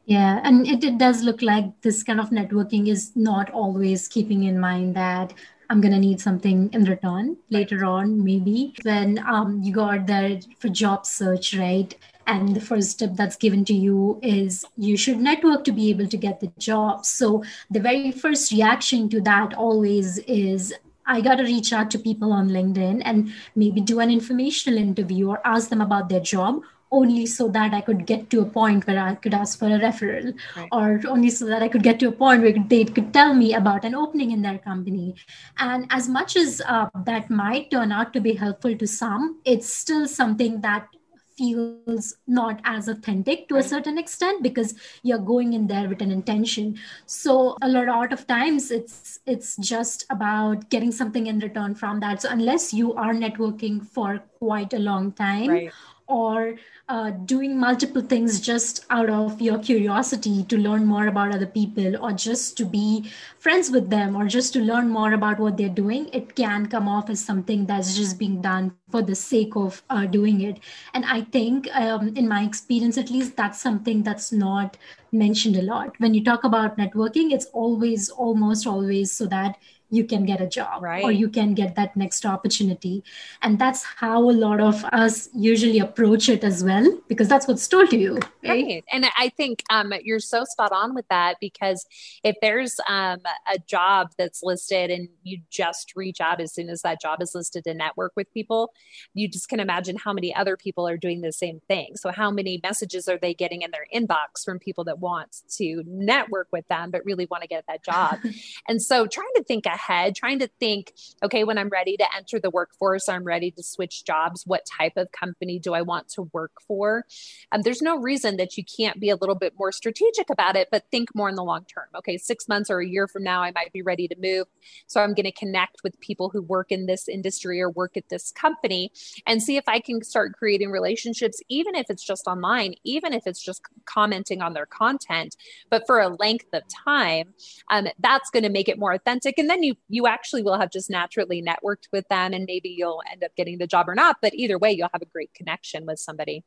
Yeah, 0.06 0.40
and 0.44 0.68
it, 0.68 0.84
it 0.84 0.98
does 1.00 1.24
look 1.24 1.42
like 1.42 1.82
this 1.82 2.04
kind 2.04 2.20
of 2.20 2.30
networking 2.30 2.88
is 2.88 3.16
not 3.16 3.50
always 3.50 4.08
keeping 4.08 4.44
in 4.44 4.60
mind 4.60 4.96
that 4.96 5.34
I'm 5.70 5.82
gonna 5.82 6.00
need 6.00 6.22
something 6.22 6.70
in 6.74 6.84
return 6.86 7.38
later 7.50 7.86
on, 7.86 8.24
maybe 8.24 8.76
when 8.84 9.20
um, 9.20 9.62
you 9.64 9.74
got 9.74 10.06
there 10.06 10.40
for 10.60 10.70
job 10.70 11.06
search, 11.06 11.56
right? 11.56 11.96
And 12.28 12.56
the 12.56 12.62
first 12.62 13.00
tip 13.00 13.12
that's 13.14 13.36
given 13.36 13.64
to 13.66 13.74
you 13.74 14.20
is 14.24 14.66
you 14.78 14.98
should 14.98 15.20
network 15.20 15.64
to 15.66 15.72
be 15.72 15.90
able 15.90 16.08
to 16.08 16.18
get 16.18 16.40
the 16.40 16.52
job. 16.58 17.06
So 17.06 17.44
the 17.70 17.80
very 17.80 18.12
first 18.12 18.52
reaction 18.52 19.10
to 19.10 19.22
that 19.22 19.54
always 19.54 20.18
is 20.20 20.74
I 21.08 21.22
got 21.22 21.36
to 21.36 21.44
reach 21.44 21.72
out 21.72 21.92
to 21.92 22.00
people 22.00 22.34
on 22.34 22.50
LinkedIn 22.50 23.04
and 23.06 23.32
maybe 23.56 23.80
do 23.80 24.00
an 24.00 24.10
informational 24.10 24.80
interview 24.80 25.30
or 25.30 25.42
ask 25.46 25.70
them 25.70 25.82
about 25.82 26.10
their 26.10 26.20
job 26.20 26.64
only 26.92 27.26
so 27.26 27.48
that 27.50 27.74
I 27.74 27.82
could 27.82 28.06
get 28.06 28.30
to 28.30 28.42
a 28.42 28.46
point 28.46 28.88
where 28.88 29.00
I 29.00 29.16
could 29.16 29.34
ask 29.34 29.60
for 29.60 29.66
a 29.66 29.80
referral, 29.80 30.34
right. 30.56 30.70
or 30.72 31.02
only 31.08 31.30
so 31.30 31.46
that 31.46 31.62
I 31.62 31.68
could 31.68 31.84
get 31.84 32.00
to 32.00 32.08
a 32.08 32.12
point 32.12 32.42
where 32.42 32.56
they 32.68 32.86
could 32.86 33.14
tell 33.14 33.34
me 33.34 33.54
about 33.54 33.86
an 33.86 33.96
opening 33.96 34.32
in 34.32 34.42
their 34.42 34.60
company. 34.60 35.16
And 35.58 35.88
as 35.90 36.08
much 36.08 36.36
as 36.36 36.62
uh, 36.66 36.90
that 37.06 37.30
might 37.30 37.72
turn 37.72 37.92
out 37.92 38.14
to 38.14 38.22
be 38.22 38.34
helpful 38.34 38.78
to 38.78 38.88
some, 38.88 39.40
it's 39.46 39.72
still 39.72 40.08
something 40.08 40.62
that 40.62 40.88
feels 41.38 42.16
not 42.28 42.62
as 42.64 42.88
authentic 42.88 43.48
to 43.50 43.58
a 43.58 43.64
certain 43.64 43.98
extent 43.98 44.44
because 44.44 44.76
you're 45.04 45.18
going 45.18 45.54
in 45.54 45.68
there 45.68 45.88
with 45.90 46.02
an 46.02 46.12
intention. 46.12 46.78
So 47.06 47.58
a 47.62 47.68
lot 47.70 48.14
of 48.14 48.28
times 48.28 48.72
it's 48.72 49.20
it's 49.26 49.56
just 49.58 50.06
about 50.10 50.70
getting 50.70 50.92
something 50.92 51.28
in 51.28 51.40
return 51.40 51.76
from 51.76 52.00
that. 52.00 52.22
So 52.22 52.30
unless 52.30 52.74
you 52.74 52.94
are 52.94 53.14
networking 53.14 53.86
for 53.86 54.24
quite 54.40 54.74
a 54.74 54.80
long 54.80 55.12
time 55.14 55.50
right 55.50 55.72
or 56.08 56.56
uh, 56.88 57.10
doing 57.10 57.60
multiple 57.60 58.02
things 58.02 58.40
just 58.40 58.86
out 58.92 59.10
of 59.10 59.42
your 59.42 59.58
curiosity 59.58 60.44
to 60.44 60.58
learn 60.58 60.86
more 60.86 61.08
about 61.08 61.34
other 61.34 61.48
people 61.48 61.98
or 62.04 62.12
just 62.12 62.56
to 62.58 62.66
be 62.66 63.10
friends 63.40 63.72
with 63.72 63.90
them 63.90 64.16
or 64.16 64.26
just 64.28 64.54
to 64.54 64.60
learn 64.60 64.88
more 64.88 65.14
about 65.14 65.40
what 65.40 65.58
they're 65.58 65.68
doing 65.68 66.08
it 66.14 66.36
can 66.36 66.68
come 66.68 66.88
off 66.88 67.10
as 67.10 67.20
something 67.20 67.66
that's 67.66 67.96
just 67.96 68.20
being 68.20 68.40
done 68.40 68.72
for 68.92 69.02
the 69.02 69.16
sake 69.16 69.56
of 69.56 69.82
uh, 69.90 70.06
doing 70.06 70.42
it. 70.42 70.60
And 70.94 71.06
i 71.06 71.22
think 71.22 71.68
um, 71.76 72.10
in 72.16 72.28
my 72.28 72.44
experience 72.44 72.98
at 72.98 73.10
least 73.10 73.36
that's 73.36 73.60
something 73.62 74.04
that's 74.04 74.32
not 74.32 74.78
mentioned 75.12 75.56
a 75.56 75.62
lot. 75.62 75.96
When 76.00 76.14
you 76.14 76.24
talk 76.24 76.44
about 76.44 76.78
networking 76.78 77.32
it's 77.32 77.46
always 77.48 78.10
almost 78.10 78.68
always 78.68 79.12
so 79.12 79.26
that 79.28 79.58
you 79.90 80.04
can 80.04 80.26
get 80.26 80.42
a 80.42 80.48
job 80.48 80.82
right. 80.82 81.04
or 81.04 81.12
you 81.12 81.30
can 81.30 81.54
get 81.54 81.76
that 81.76 81.96
next 81.96 82.26
opportunity 82.26 83.04
and 83.42 83.60
that's 83.60 83.84
how 83.84 84.20
a 84.20 84.32
lot 84.32 84.60
of 84.60 84.84
us 84.86 85.30
usually 85.34 85.80
approach 85.80 86.28
it 86.30 86.44
as 86.44 86.64
well 86.64 87.00
because 87.08 87.28
that's 87.28 87.48
what's 87.48 87.68
told 87.68 87.90
to 87.90 87.98
you 87.98 88.16
right, 88.44 88.66
right. 88.66 88.84
and 88.92 89.06
i 89.18 89.30
think 89.30 89.64
um, 89.70 89.94
you're 90.04 90.20
so 90.20 90.44
spot 90.44 90.72
on 90.72 90.96
with 90.96 91.08
that 91.10 91.36
because 91.40 91.86
if 92.24 92.36
there's 92.42 92.80
um, 92.88 93.20
a 93.52 93.60
job 93.68 94.12
that's 94.18 94.42
listed 94.44 94.90
and 94.90 95.08
you 95.24 95.40
just 95.50 95.94
reach 95.96 96.20
out 96.20 96.42
as 96.42 96.54
soon 96.54 96.70
as 96.70 96.82
that 96.82 97.00
job 97.02 97.22
is 97.22 97.36
listed 97.36 97.64
to 97.64 97.74
network 97.74 98.12
with 98.16 98.32
people 98.34 98.74
you 99.14 99.28
just 99.28 99.50
can 99.50 99.60
imagine 99.60 99.98
how 99.98 100.14
many 100.14 100.34
other 100.36 100.58
people 100.58 100.88
are 100.88 100.98
doing 100.98 101.22
the 101.22 101.32
same 101.32 101.60
thing 101.68 101.96
so 101.96 102.12
how 102.12 102.32
many 102.32 102.60
messages 102.64 103.08
are 103.08 103.18
they 103.18 103.34
getting 103.34 103.62
in 103.62 103.72
their 103.72 103.86
inbox 103.94 104.44
from 104.44 104.58
people 104.58 104.84
that 104.84 105.00
want 105.00 105.44
to 105.50 105.84
network 105.86 106.48
with 106.52 106.68
them 106.68 106.90
but 106.90 107.06
really 107.06 107.28
want 107.30 107.44
to 107.44 107.48
get 107.48 107.64
that 107.68 107.84
job 107.84 108.18
and 108.68 108.82
so 108.82 109.06
trying 109.06 109.28
to 109.36 109.44
think 109.44 109.66
ahead, 109.66 109.75
trying 110.16 110.40
to 110.40 110.48
think, 110.60 110.94
okay, 111.24 111.44
when 111.44 111.58
I'm 111.58 111.70
ready 111.70 111.98
to 111.98 112.06
enter 112.16 112.40
the 112.40 112.50
workforce, 112.50 113.10
I'm 113.10 113.24
ready 113.24 113.52
to 113.52 113.64
switch 113.64 114.06
jobs. 114.06 114.44
What 114.46 114.66
type 114.66 114.94
of 114.98 115.12
company 115.12 115.60
do 115.60 115.74
I 115.74 115.82
want 115.82 116.10
to 116.10 116.24
work 116.34 116.54
for? 116.68 117.06
Um, 117.52 117.62
there's 117.62 117.82
no 117.82 117.98
reason 117.98 118.38
that 118.38 118.58
you 118.58 118.64
can't 118.64 119.00
be 119.00 119.10
a 119.10 119.16
little 119.16 119.36
bit 119.36 119.54
more 119.58 119.72
strategic 119.72 120.30
about 120.30 120.56
it, 120.56 120.70
but 120.72 120.86
think 120.92 121.14
more 121.16 121.30
in 121.30 121.36
the 121.36 121.44
long 121.44 121.66
term. 121.66 121.86
Okay, 121.96 122.18
six 122.18 122.48
months 122.48 122.70
or 122.70 122.80
a 122.80 122.88
year 122.88 123.08
from 123.08 123.24
now, 123.24 123.42
I 123.42 123.52
might 123.52 123.74
be 123.74 123.82
ready 123.82 124.08
to 124.08 124.16
move. 124.20 124.48
So 124.88 125.02
I'm 125.02 125.14
going 125.14 125.26
to 125.26 125.32
connect 125.32 125.78
with 125.84 126.00
people 126.00 126.30
who 126.30 126.42
work 126.42 126.72
in 126.72 126.86
this 126.86 127.08
industry 127.08 127.62
or 127.62 127.70
work 127.70 127.98
at 127.98 128.10
this 128.10 128.32
company 128.32 128.92
and 129.26 129.42
see 129.42 129.58
if 129.58 129.64
I 129.68 129.80
can 129.80 130.04
start 130.04 130.34
creating 130.34 130.72
relationships, 130.72 131.42
even 131.50 131.76
if 131.76 131.90
it's 131.90 132.06
just 132.06 132.28
online, 132.28 132.76
even 132.84 133.14
if 133.14 133.28
it's 133.28 133.44
just 133.44 133.62
commenting 133.86 134.42
on 134.42 134.54
their 134.54 134.66
content, 134.66 135.36
but 135.70 135.84
for 135.86 136.00
a 136.00 136.10
length 136.10 136.54
of 136.54 136.64
time. 136.68 137.34
Um, 137.70 137.88
that's 138.00 138.30
going 138.30 138.44
to 138.44 138.50
make 138.50 138.70
it 138.70 138.80
more 138.80 138.94
authentic. 138.94 139.38
And 139.38 139.50
then 139.50 139.64
you 139.66 139.76
you 139.90 140.08
actually 140.08 140.44
will 140.44 140.60
have 140.60 140.72
just 140.72 140.90
naturally 140.90 141.42
networked 141.42 141.88
with 141.92 142.08
them 142.08 142.34
and 142.34 142.46
maybe 142.46 142.70
you'll 142.70 143.02
end 143.12 143.24
up 143.24 143.36
getting 143.36 143.58
the 143.58 143.68
job 143.68 143.90
or 143.90 143.96
not. 143.96 144.18
But 144.22 144.34
either 144.34 144.58
way, 144.58 144.72
you'll 144.72 144.90
have 144.94 145.02
a 145.02 145.14
great 145.16 145.34
connection 145.34 145.86
with 145.86 146.00
somebody. 146.00 146.44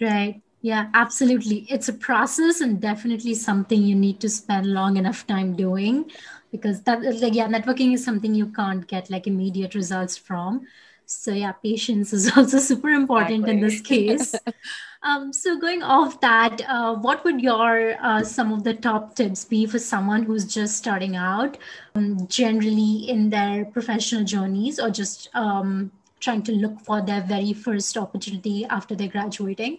Right. 0.00 0.42
Yeah, 0.62 0.90
absolutely. 0.94 1.66
It's 1.68 1.88
a 1.88 1.92
process 1.92 2.60
and 2.60 2.80
definitely 2.80 3.34
something 3.34 3.82
you 3.82 3.96
need 3.96 4.20
to 4.20 4.28
spend 4.28 4.66
long 4.66 4.96
enough 4.96 5.26
time 5.26 5.56
doing 5.56 6.10
because 6.52 6.82
that 6.82 7.02
like 7.02 7.34
yeah, 7.34 7.48
networking 7.48 7.92
is 7.94 8.04
something 8.04 8.32
you 8.32 8.46
can't 8.46 8.86
get 8.86 9.10
like 9.10 9.26
immediate 9.26 9.74
results 9.74 10.16
from. 10.16 10.66
So 11.06 11.32
yeah, 11.32 11.52
patience 11.52 12.12
is 12.12 12.30
also 12.36 12.58
super 12.58 12.88
important 12.88 13.48
exactly. 13.48 13.54
in 13.54 13.60
this 13.60 13.80
case. 13.80 14.34
um, 15.02 15.32
so 15.32 15.58
going 15.58 15.82
off 15.82 16.20
that, 16.20 16.60
uh, 16.68 16.94
what 16.94 17.24
would 17.24 17.40
your 17.40 17.94
uh, 18.00 18.22
some 18.22 18.52
of 18.52 18.64
the 18.64 18.74
top 18.74 19.14
tips 19.14 19.44
be 19.44 19.66
for 19.66 19.78
someone 19.78 20.22
who's 20.22 20.44
just 20.44 20.76
starting 20.76 21.16
out, 21.16 21.58
um, 21.94 22.26
generally 22.28 23.08
in 23.08 23.30
their 23.30 23.64
professional 23.64 24.24
journeys, 24.24 24.78
or 24.78 24.90
just 24.90 25.28
um, 25.34 25.90
trying 26.20 26.42
to 26.42 26.52
look 26.52 26.80
for 26.80 27.02
their 27.02 27.22
very 27.22 27.52
first 27.52 27.96
opportunity 27.96 28.64
after 28.66 28.94
they're 28.94 29.08
graduating? 29.08 29.78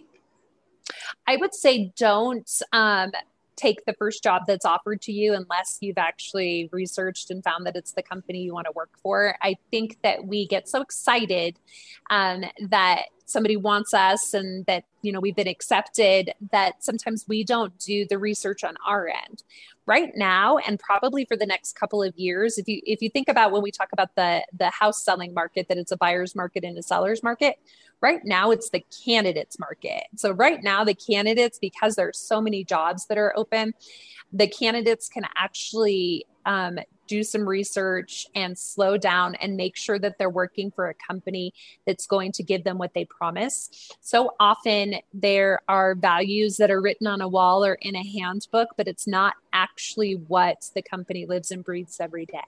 I 1.26 1.36
would 1.36 1.54
say 1.54 1.92
don't 1.96 2.50
um, 2.72 3.12
take 3.56 3.84
the 3.84 3.94
first 3.94 4.22
job 4.22 4.42
that's 4.46 4.64
offered 4.64 5.00
to 5.02 5.12
you 5.12 5.34
unless 5.34 5.78
you've 5.80 5.98
actually 5.98 6.68
researched 6.72 7.30
and 7.30 7.42
found 7.42 7.66
that 7.66 7.76
it's 7.76 7.92
the 7.92 8.02
company 8.02 8.42
you 8.42 8.52
want 8.52 8.66
to 8.66 8.72
work 8.72 8.90
for. 9.02 9.36
I 9.42 9.56
think 9.70 9.98
that 10.02 10.26
we 10.26 10.46
get 10.46 10.68
so 10.68 10.80
excited 10.80 11.58
um, 12.10 12.44
that 12.68 13.04
somebody 13.26 13.56
wants 13.56 13.94
us 13.94 14.34
and 14.34 14.66
that 14.66 14.84
you 15.02 15.10
know 15.10 15.20
we've 15.20 15.36
been 15.36 15.48
accepted 15.48 16.32
that 16.52 16.84
sometimes 16.84 17.24
we 17.26 17.42
don't 17.42 17.78
do 17.78 18.06
the 18.06 18.18
research 18.18 18.62
on 18.64 18.74
our 18.86 19.08
end 19.08 19.42
right 19.86 20.12
now 20.14 20.58
and 20.58 20.78
probably 20.78 21.24
for 21.24 21.36
the 21.36 21.46
next 21.46 21.74
couple 21.74 22.02
of 22.02 22.14
years 22.16 22.58
if 22.58 22.68
you 22.68 22.80
if 22.84 23.00
you 23.00 23.08
think 23.08 23.28
about 23.28 23.50
when 23.50 23.62
we 23.62 23.70
talk 23.70 23.88
about 23.92 24.14
the 24.14 24.44
the 24.56 24.70
house 24.70 25.02
selling 25.02 25.32
market 25.32 25.68
that 25.68 25.78
it's 25.78 25.92
a 25.92 25.96
buyer's 25.96 26.34
market 26.34 26.64
and 26.64 26.76
a 26.76 26.82
seller's 26.82 27.22
market 27.22 27.56
right 28.04 28.20
now 28.24 28.50
it's 28.50 28.68
the 28.68 28.84
candidates 29.04 29.58
market 29.58 30.04
so 30.14 30.30
right 30.30 30.62
now 30.62 30.84
the 30.84 30.94
candidates 30.94 31.58
because 31.58 31.96
there's 31.96 32.18
so 32.18 32.38
many 32.38 32.62
jobs 32.62 33.06
that 33.06 33.16
are 33.16 33.32
open 33.34 33.72
the 34.32 34.46
candidates 34.46 35.08
can 35.08 35.24
actually 35.36 36.26
um, 36.44 36.78
do 37.06 37.22
some 37.22 37.48
research 37.48 38.26
and 38.34 38.58
slow 38.58 38.96
down 38.96 39.34
and 39.36 39.56
make 39.56 39.76
sure 39.76 39.98
that 39.98 40.18
they're 40.18 40.30
working 40.30 40.70
for 40.70 40.88
a 40.88 40.94
company 40.94 41.52
that's 41.86 42.06
going 42.06 42.32
to 42.32 42.42
give 42.42 42.64
them 42.64 42.78
what 42.78 42.94
they 42.94 43.04
promise. 43.04 43.90
So 44.00 44.34
often 44.40 44.96
there 45.12 45.60
are 45.68 45.94
values 45.94 46.56
that 46.56 46.70
are 46.70 46.80
written 46.80 47.06
on 47.06 47.20
a 47.20 47.28
wall 47.28 47.64
or 47.64 47.74
in 47.74 47.94
a 47.94 48.04
handbook, 48.18 48.70
but 48.76 48.88
it's 48.88 49.06
not 49.06 49.34
actually 49.52 50.14
what 50.14 50.70
the 50.74 50.82
company 50.82 51.26
lives 51.26 51.50
and 51.50 51.64
breathes 51.64 52.00
every 52.00 52.26
day. 52.26 52.44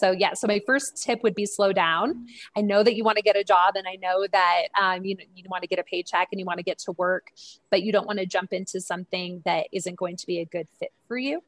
So 0.00 0.12
yeah, 0.12 0.32
so 0.32 0.46
my 0.46 0.60
first 0.64 1.02
tip 1.02 1.22
would 1.22 1.34
be 1.34 1.44
slow 1.44 1.72
down. 1.74 2.26
I 2.56 2.62
know 2.62 2.82
that 2.82 2.96
you 2.96 3.04
want 3.04 3.18
to 3.18 3.22
get 3.22 3.36
a 3.36 3.44
job, 3.44 3.74
and 3.76 3.86
I 3.86 3.96
know 3.96 4.26
that 4.32 4.62
um, 4.80 5.04
you 5.04 5.16
you 5.36 5.44
want 5.50 5.62
to 5.62 5.68
get 5.68 5.78
a 5.78 5.84
paycheck 5.84 6.28
and 6.32 6.40
you 6.40 6.46
want 6.46 6.58
to 6.58 6.64
get 6.64 6.78
to 6.80 6.92
work, 6.92 7.32
but 7.70 7.82
you 7.82 7.92
don't 7.92 8.06
want 8.06 8.18
to 8.18 8.26
jump 8.26 8.52
into 8.54 8.80
something 8.80 9.42
that 9.44 9.66
isn't 9.72 9.96
going 9.96 10.16
to 10.16 10.26
be 10.26 10.40
a 10.40 10.46
good 10.46 10.68
fit 10.78 10.92
for 11.06 11.18
you. 11.18 11.42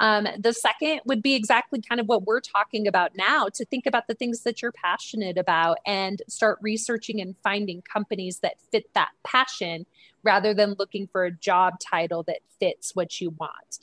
Um, 0.00 0.28
the 0.38 0.52
second 0.52 1.00
would 1.06 1.22
be 1.22 1.34
exactly 1.34 1.80
kind 1.80 2.00
of 2.00 2.06
what 2.06 2.24
we're 2.24 2.40
talking 2.40 2.86
about 2.86 3.16
now 3.16 3.48
to 3.54 3.64
think 3.64 3.84
about 3.86 4.06
the 4.06 4.14
things 4.14 4.42
that 4.42 4.62
you're 4.62 4.72
passionate 4.72 5.36
about 5.36 5.78
and 5.86 6.22
start 6.28 6.58
researching 6.62 7.20
and 7.20 7.34
finding 7.42 7.82
companies 7.82 8.38
that 8.40 8.60
fit 8.70 8.92
that 8.94 9.10
passion 9.24 9.86
rather 10.22 10.54
than 10.54 10.76
looking 10.78 11.08
for 11.08 11.24
a 11.24 11.32
job 11.32 11.80
title 11.80 12.22
that 12.24 12.38
fits 12.60 12.94
what 12.94 13.20
you 13.20 13.30
want 13.30 13.78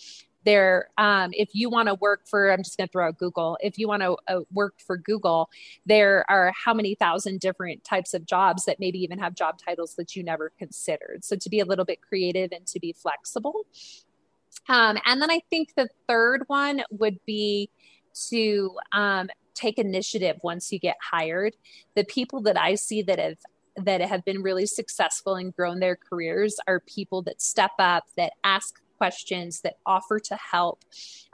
there 0.45 0.89
um, 0.97 1.31
if 1.33 1.49
you 1.53 1.69
want 1.69 1.87
to 1.87 1.95
work 1.95 2.21
for 2.25 2.51
i'm 2.51 2.63
just 2.63 2.77
going 2.77 2.87
to 2.87 2.91
throw 2.91 3.07
out 3.07 3.17
google 3.17 3.57
if 3.61 3.77
you 3.77 3.87
want 3.87 4.01
to 4.01 4.15
uh, 4.27 4.41
work 4.53 4.75
for 4.79 4.97
google 4.97 5.49
there 5.85 6.25
are 6.29 6.53
how 6.63 6.73
many 6.73 6.95
thousand 6.95 7.39
different 7.39 7.83
types 7.83 8.13
of 8.13 8.25
jobs 8.25 8.65
that 8.65 8.79
maybe 8.79 8.99
even 8.99 9.19
have 9.19 9.35
job 9.35 9.57
titles 9.57 9.95
that 9.95 10.15
you 10.15 10.23
never 10.23 10.51
considered 10.57 11.23
so 11.23 11.35
to 11.35 11.49
be 11.49 11.59
a 11.59 11.65
little 11.65 11.85
bit 11.85 12.01
creative 12.01 12.51
and 12.51 12.65
to 12.65 12.79
be 12.79 12.93
flexible 12.93 13.65
um, 14.67 14.97
and 15.05 15.21
then 15.21 15.29
I 15.29 15.41
think 15.49 15.73
the 15.75 15.89
third 16.07 16.43
one 16.47 16.81
would 16.89 17.19
be 17.25 17.69
to 18.29 18.71
um, 18.91 19.29
take 19.53 19.77
initiative 19.77 20.37
once 20.43 20.71
you 20.71 20.79
get 20.79 20.97
hired. 21.01 21.55
The 21.95 22.03
people 22.05 22.41
that 22.41 22.57
I 22.57 22.75
see 22.75 23.01
that 23.03 23.19
have 23.19 23.37
that 23.77 23.99
have 23.99 24.23
been 24.23 24.41
really 24.41 24.65
successful 24.65 25.35
and 25.35 25.53
grown 25.53 25.79
their 25.79 25.97
careers 25.97 26.55
are 26.65 26.79
people 26.79 27.21
that 27.23 27.41
step 27.41 27.71
up, 27.77 28.05
that 28.15 28.31
ask 28.45 28.79
questions, 28.97 29.61
that 29.61 29.77
offer 29.85 30.19
to 30.19 30.35
help. 30.35 30.83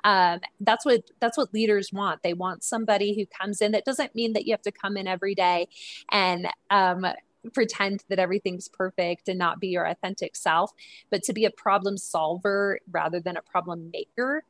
Um, 0.03 0.39
that's 0.59 0.85
what 0.85 1.09
that's 1.19 1.37
what 1.37 1.53
leaders 1.53 1.91
want. 1.93 2.23
They 2.23 2.33
want 2.33 2.63
somebody 2.63 3.15
who 3.15 3.25
comes 3.25 3.61
in. 3.61 3.71
That 3.71 3.85
doesn't 3.85 4.15
mean 4.15 4.33
that 4.33 4.45
you 4.45 4.53
have 4.53 4.61
to 4.63 4.71
come 4.71 4.97
in 4.97 5.07
every 5.07 5.35
day 5.35 5.67
and 6.11 6.47
um, 6.69 7.05
pretend 7.53 8.03
that 8.09 8.19
everything's 8.19 8.67
perfect 8.67 9.27
and 9.27 9.39
not 9.39 9.59
be 9.59 9.69
your 9.69 9.85
authentic 9.85 10.35
self, 10.35 10.71
but 11.09 11.23
to 11.23 11.33
be 11.33 11.45
a 11.45 11.51
problem 11.51 11.97
solver 11.97 12.79
rather 12.91 13.19
than 13.19 13.37
a 13.37 13.41
problem 13.41 13.89
maker 13.91 14.43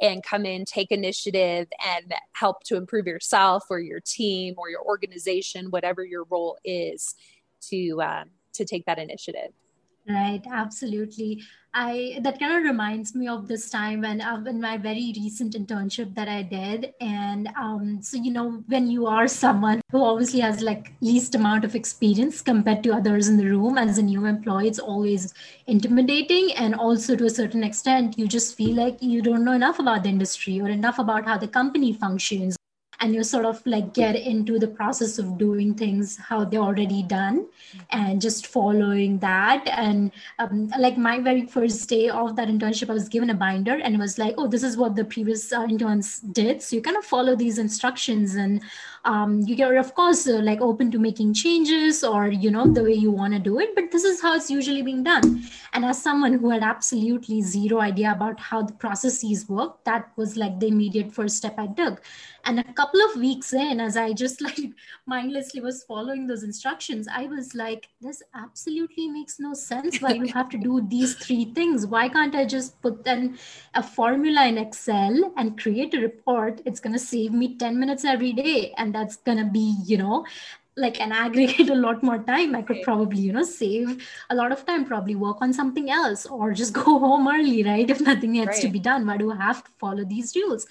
and 0.00 0.22
come 0.22 0.46
in, 0.46 0.64
take 0.64 0.92
initiative 0.92 1.66
and 1.84 2.14
help 2.32 2.62
to 2.64 2.76
improve 2.76 3.06
yourself 3.06 3.64
or 3.70 3.80
your 3.80 4.00
team 4.00 4.54
or 4.56 4.70
your 4.70 4.82
organization, 4.82 5.70
whatever 5.70 6.04
your 6.04 6.24
role 6.24 6.58
is, 6.64 7.14
to 7.60 8.00
um, 8.02 8.30
to 8.52 8.64
take 8.64 8.86
that 8.86 8.98
initiative. 8.98 9.50
Right, 10.08 10.42
absolutely. 10.50 11.42
I 11.78 12.20
that 12.22 12.40
kind 12.40 12.56
of 12.56 12.62
reminds 12.62 13.14
me 13.14 13.28
of 13.28 13.48
this 13.48 13.68
time 13.68 14.00
when 14.00 14.22
uh, 14.22 14.42
in 14.46 14.62
my 14.62 14.78
very 14.78 15.12
recent 15.14 15.52
internship 15.52 16.14
that 16.14 16.26
I 16.26 16.40
did, 16.40 16.94
and 17.02 17.48
um, 17.48 18.00
so 18.00 18.16
you 18.16 18.32
know 18.32 18.64
when 18.68 18.90
you 18.90 19.06
are 19.06 19.28
someone 19.28 19.82
who 19.92 20.02
obviously 20.02 20.40
has 20.40 20.62
like 20.62 20.94
least 21.02 21.34
amount 21.34 21.66
of 21.66 21.74
experience 21.74 22.40
compared 22.40 22.82
to 22.84 22.94
others 22.94 23.28
in 23.28 23.36
the 23.36 23.44
room 23.44 23.76
as 23.76 23.98
a 23.98 24.02
new 24.02 24.24
employee, 24.24 24.68
it's 24.68 24.78
always 24.78 25.34
intimidating, 25.66 26.50
and 26.52 26.74
also 26.74 27.14
to 27.14 27.26
a 27.26 27.30
certain 27.38 27.62
extent, 27.62 28.18
you 28.18 28.26
just 28.26 28.56
feel 28.56 28.74
like 28.74 29.02
you 29.02 29.20
don't 29.20 29.44
know 29.44 29.52
enough 29.52 29.78
about 29.78 30.02
the 30.02 30.08
industry 30.08 30.58
or 30.62 30.70
enough 30.70 30.98
about 30.98 31.26
how 31.26 31.36
the 31.36 31.48
company 31.48 31.92
functions 31.92 32.56
and 33.00 33.14
you 33.14 33.22
sort 33.22 33.44
of 33.44 33.64
like 33.66 33.92
get 33.94 34.16
into 34.16 34.58
the 34.58 34.68
process 34.68 35.18
of 35.18 35.38
doing 35.38 35.74
things 35.74 36.16
how 36.16 36.44
they're 36.44 36.60
already 36.60 37.02
done 37.02 37.46
and 37.90 38.20
just 38.20 38.46
following 38.46 39.18
that. 39.18 39.66
And 39.68 40.12
um, 40.38 40.68
like 40.78 40.96
my 40.96 41.20
very 41.20 41.46
first 41.46 41.88
day 41.88 42.08
of 42.08 42.36
that 42.36 42.48
internship 42.48 42.90
i 42.90 42.92
was 42.92 43.08
given 43.08 43.30
a 43.30 43.34
binder 43.34 43.78
and 43.82 43.94
it 43.94 43.98
was 43.98 44.18
like 44.18 44.34
oh 44.38 44.46
this 44.46 44.62
is 44.62 44.76
what 44.76 44.96
the 44.96 45.04
previous 45.04 45.52
uh, 45.52 45.66
interns 45.68 46.20
did. 46.20 46.62
So 46.62 46.76
you 46.76 46.82
kind 46.82 46.96
of 46.96 47.04
follow 47.04 47.36
these 47.36 47.58
instructions 47.58 48.34
and 48.34 48.62
um, 49.06 49.40
you 49.42 49.64
are 49.64 49.76
of 49.76 49.94
course 49.94 50.26
uh, 50.26 50.40
like 50.42 50.60
open 50.60 50.90
to 50.90 50.98
making 50.98 51.32
changes 51.32 52.02
or 52.02 52.26
you 52.26 52.50
know 52.50 52.66
the 52.66 52.82
way 52.82 52.92
you 52.92 53.10
want 53.10 53.32
to 53.32 53.38
do 53.38 53.60
it 53.60 53.74
but 53.74 53.90
this 53.92 54.02
is 54.02 54.20
how 54.20 54.34
it's 54.34 54.50
usually 54.50 54.82
being 54.82 55.02
done. 55.04 55.44
And 55.72 55.84
as 55.84 56.02
someone 56.02 56.34
who 56.34 56.50
had 56.50 56.62
absolutely 56.62 57.40
zero 57.42 57.80
idea 57.80 58.12
about 58.12 58.40
how 58.40 58.62
the 58.62 58.72
processes 58.72 59.48
work 59.48 59.84
that 59.84 60.10
was 60.16 60.36
like 60.36 60.58
the 60.58 60.66
immediate 60.66 61.12
first 61.12 61.36
step 61.36 61.54
i 61.58 61.68
took. 61.68 62.02
And 62.44 62.60
a 62.60 62.72
couple 62.74 63.00
of 63.02 63.16
weeks 63.16 63.52
in 63.52 63.80
as 63.80 63.96
i 63.96 64.12
just 64.12 64.40
like 64.48 64.58
mindlessly 65.06 65.60
was 65.60 65.84
following 65.84 66.26
those 66.26 66.42
instructions 66.42 67.08
i 67.12 67.26
was 67.26 67.54
like 67.54 67.88
this 68.00 68.22
absolutely 68.34 69.08
makes 69.08 69.38
no 69.38 69.54
sense. 69.54 70.00
Why 70.00 70.12
you 70.14 70.26
have 70.32 70.48
to 70.50 70.58
do 70.58 70.80
these 70.88 71.14
three 71.14 71.46
things? 71.46 71.86
Why 71.86 72.08
can't 72.08 72.34
i 72.34 72.44
just 72.44 72.80
put 72.82 73.04
then 73.04 73.38
a 73.74 73.82
formula 73.82 74.46
in 74.46 74.58
excel 74.58 75.32
and 75.36 75.58
create 75.60 75.94
a 75.94 76.00
report? 76.00 76.60
It's 76.64 76.80
going 76.80 76.92
to 76.92 76.98
save 76.98 77.32
me 77.32 77.56
10 77.56 77.78
minutes 77.78 78.04
every 78.04 78.32
day. 78.32 78.74
And 78.76 78.95
that's 78.96 79.16
going 79.30 79.38
to 79.38 79.50
be 79.58 79.66
you 79.84 79.98
know 79.98 80.24
like 80.84 81.00
and 81.00 81.12
aggregate 81.12 81.70
a 81.74 81.74
lot 81.74 82.02
more 82.02 82.18
time. 82.18 82.54
I 82.54 82.62
could 82.62 82.82
probably 82.82 83.20
you 83.20 83.32
know 83.32 83.42
save 83.42 84.06
a 84.30 84.34
lot 84.34 84.52
of 84.52 84.64
time 84.66 84.84
probably 84.84 85.14
work 85.14 85.38
on 85.40 85.52
something 85.52 85.90
else 85.90 86.26
or 86.26 86.52
just 86.52 86.72
go 86.84 86.98
home 87.06 87.28
early 87.28 87.62
right 87.62 87.88
if 87.96 88.00
nothing 88.00 88.38
else 88.38 88.56
right. 88.56 88.62
to 88.62 88.68
be 88.68 88.78
done. 88.78 89.06
Why 89.06 89.16
do 89.16 89.32
i 89.32 89.36
have 89.36 89.64
to 89.64 89.70
follow 89.84 90.04
these 90.04 90.36
rules 90.36 90.66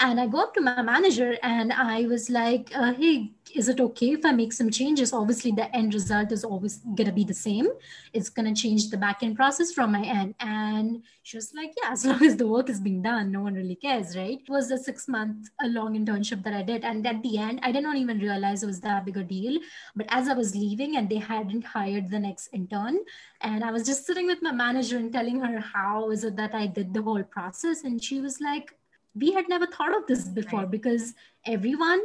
and 0.00 0.20
i 0.20 0.26
go 0.26 0.40
up 0.40 0.54
to 0.54 0.60
my 0.60 0.82
manager 0.82 1.36
and 1.42 1.72
i 1.72 2.06
was 2.06 2.28
like 2.30 2.70
uh, 2.74 2.92
hey 2.94 3.30
is 3.54 3.68
it 3.68 3.80
okay 3.80 4.12
if 4.12 4.24
I 4.24 4.32
make 4.32 4.52
some 4.52 4.70
changes? 4.70 5.12
Obviously, 5.12 5.52
the 5.52 5.74
end 5.74 5.94
result 5.94 6.32
is 6.32 6.44
always 6.44 6.78
going 6.78 7.06
to 7.06 7.12
be 7.12 7.24
the 7.24 7.34
same. 7.34 7.68
It's 8.12 8.28
going 8.28 8.52
to 8.52 8.60
change 8.60 8.90
the 8.90 8.96
backend 8.96 9.36
process 9.36 9.72
from 9.72 9.92
my 9.92 10.02
end. 10.02 10.34
And 10.40 11.02
she 11.22 11.36
was 11.36 11.52
like, 11.54 11.72
yeah, 11.82 11.90
as 11.90 12.04
long 12.06 12.24
as 12.24 12.36
the 12.36 12.46
work 12.46 12.70
is 12.70 12.80
being 12.80 13.02
done, 13.02 13.32
no 13.32 13.40
one 13.42 13.54
really 13.54 13.76
cares, 13.76 14.16
right? 14.16 14.38
It 14.40 14.50
was 14.50 14.70
a 14.70 14.78
six 14.78 15.08
month 15.08 15.48
a 15.62 15.68
long 15.68 15.94
internship 15.94 16.42
that 16.44 16.54
I 16.54 16.62
did. 16.62 16.84
And 16.84 17.06
at 17.06 17.22
the 17.22 17.38
end, 17.38 17.60
I 17.62 17.72
did 17.72 17.82
not 17.82 17.96
even 17.96 18.18
realize 18.18 18.62
it 18.62 18.66
was 18.66 18.80
that 18.80 19.04
big 19.04 19.16
a 19.16 19.22
deal. 19.22 19.60
But 19.96 20.06
as 20.10 20.28
I 20.28 20.34
was 20.34 20.54
leaving 20.54 20.96
and 20.96 21.08
they 21.08 21.18
hadn't 21.18 21.64
hired 21.64 22.10
the 22.10 22.18
next 22.18 22.48
intern, 22.52 22.98
and 23.40 23.64
I 23.64 23.70
was 23.70 23.86
just 23.86 24.06
sitting 24.06 24.26
with 24.26 24.42
my 24.42 24.52
manager 24.52 24.96
and 24.96 25.12
telling 25.12 25.40
her 25.40 25.60
how 25.60 26.10
is 26.10 26.24
it 26.24 26.36
that 26.36 26.54
I 26.54 26.66
did 26.66 26.94
the 26.94 27.02
whole 27.02 27.22
process. 27.22 27.84
And 27.84 28.02
she 28.02 28.20
was 28.20 28.40
like, 28.40 28.74
we 29.14 29.32
had 29.32 29.48
never 29.48 29.66
thought 29.66 29.96
of 29.96 30.06
this 30.06 30.24
before 30.28 30.60
right. 30.60 30.70
because 30.70 31.14
everyone 31.46 32.00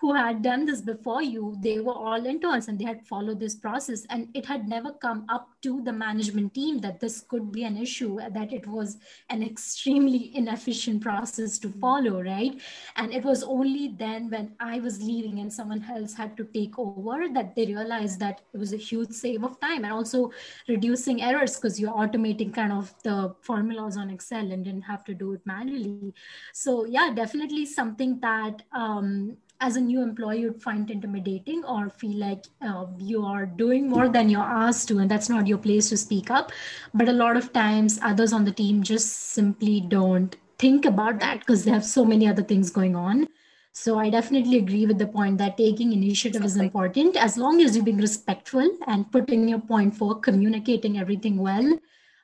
who 0.00 0.14
had 0.14 0.40
done 0.40 0.64
this 0.64 0.80
before 0.80 1.22
you, 1.22 1.56
they 1.60 1.78
were 1.78 1.92
all 1.92 2.24
interns 2.24 2.68
and 2.68 2.78
they 2.78 2.86
had 2.86 3.06
followed 3.06 3.38
this 3.38 3.54
process. 3.54 4.06
And 4.08 4.28
it 4.32 4.46
had 4.46 4.66
never 4.66 4.92
come 4.92 5.26
up 5.28 5.50
to 5.60 5.82
the 5.82 5.92
management 5.92 6.54
team 6.54 6.78
that 6.80 7.00
this 7.00 7.20
could 7.20 7.52
be 7.52 7.64
an 7.64 7.76
issue, 7.76 8.18
that 8.18 8.50
it 8.50 8.66
was 8.66 8.96
an 9.28 9.42
extremely 9.42 10.34
inefficient 10.34 11.02
process 11.02 11.58
to 11.58 11.68
follow, 11.68 12.22
right? 12.22 12.58
And 12.96 13.12
it 13.12 13.22
was 13.24 13.42
only 13.42 13.88
then 13.88 14.30
when 14.30 14.54
I 14.58 14.80
was 14.80 15.02
leaving 15.02 15.40
and 15.40 15.52
someone 15.52 15.84
else 15.84 16.14
had 16.14 16.34
to 16.38 16.44
take 16.44 16.78
over 16.78 17.28
that 17.34 17.54
they 17.54 17.66
realized 17.66 18.20
that 18.20 18.40
it 18.54 18.58
was 18.58 18.72
a 18.72 18.78
huge 18.78 19.10
save 19.10 19.44
of 19.44 19.60
time 19.60 19.84
and 19.84 19.92
also 19.92 20.32
reducing 20.66 21.20
errors 21.20 21.56
because 21.56 21.78
you're 21.78 21.92
automating 21.92 22.54
kind 22.54 22.72
of 22.72 22.94
the 23.02 23.34
formulas 23.42 23.98
on 23.98 24.08
Excel 24.08 24.50
and 24.50 24.64
didn't 24.64 24.82
have 24.82 25.04
to 25.04 25.12
do 25.12 25.34
it 25.34 25.42
manually. 25.44 26.14
So, 26.54 26.86
yeah, 26.86 27.12
definitely 27.14 27.66
something 27.66 28.18
that 28.20 28.62
um, 28.72 29.36
as 29.60 29.76
a 29.76 29.80
new 29.80 30.02
employee 30.02 30.40
you'd 30.40 30.62
find 30.62 30.90
intimidating 30.90 31.62
or 31.64 31.90
feel 31.90 32.16
like 32.16 32.44
uh, 32.62 32.86
you 32.98 33.24
are 33.24 33.46
doing 33.46 33.88
more 33.88 34.08
than 34.08 34.28
you're 34.28 34.40
asked 34.40 34.88
to 34.88 34.98
and 34.98 35.10
that's 35.10 35.28
not 35.28 35.46
your 35.46 35.58
place 35.58 35.90
to 35.90 35.96
speak 35.96 36.30
up. 36.30 36.50
But 36.94 37.08
a 37.08 37.12
lot 37.12 37.36
of 37.36 37.52
times 37.52 37.98
others 38.02 38.32
on 38.32 38.44
the 38.44 38.52
team 38.52 38.82
just 38.82 39.32
simply 39.32 39.80
don't 39.80 40.36
think 40.58 40.84
about 40.84 41.20
that 41.20 41.40
because 41.40 41.64
they 41.64 41.70
have 41.70 41.84
so 41.84 42.04
many 42.04 42.26
other 42.26 42.42
things 42.42 42.70
going 42.70 42.96
on. 42.96 43.28
So 43.72 43.98
i 43.98 44.10
definitely 44.10 44.58
agree 44.58 44.86
with 44.86 44.98
the 44.98 45.06
point 45.06 45.38
that 45.38 45.56
taking 45.56 45.92
initiative 45.92 46.44
is 46.44 46.56
important. 46.56 47.16
As 47.16 47.36
long 47.36 47.60
as 47.60 47.76
you're 47.76 47.84
being 47.84 47.98
respectful 47.98 48.68
and 48.86 49.10
putting 49.12 49.48
your 49.48 49.60
point 49.60 49.96
forward 49.96 50.22
communicating 50.22 50.98
everything 50.98 51.36
well 51.36 51.78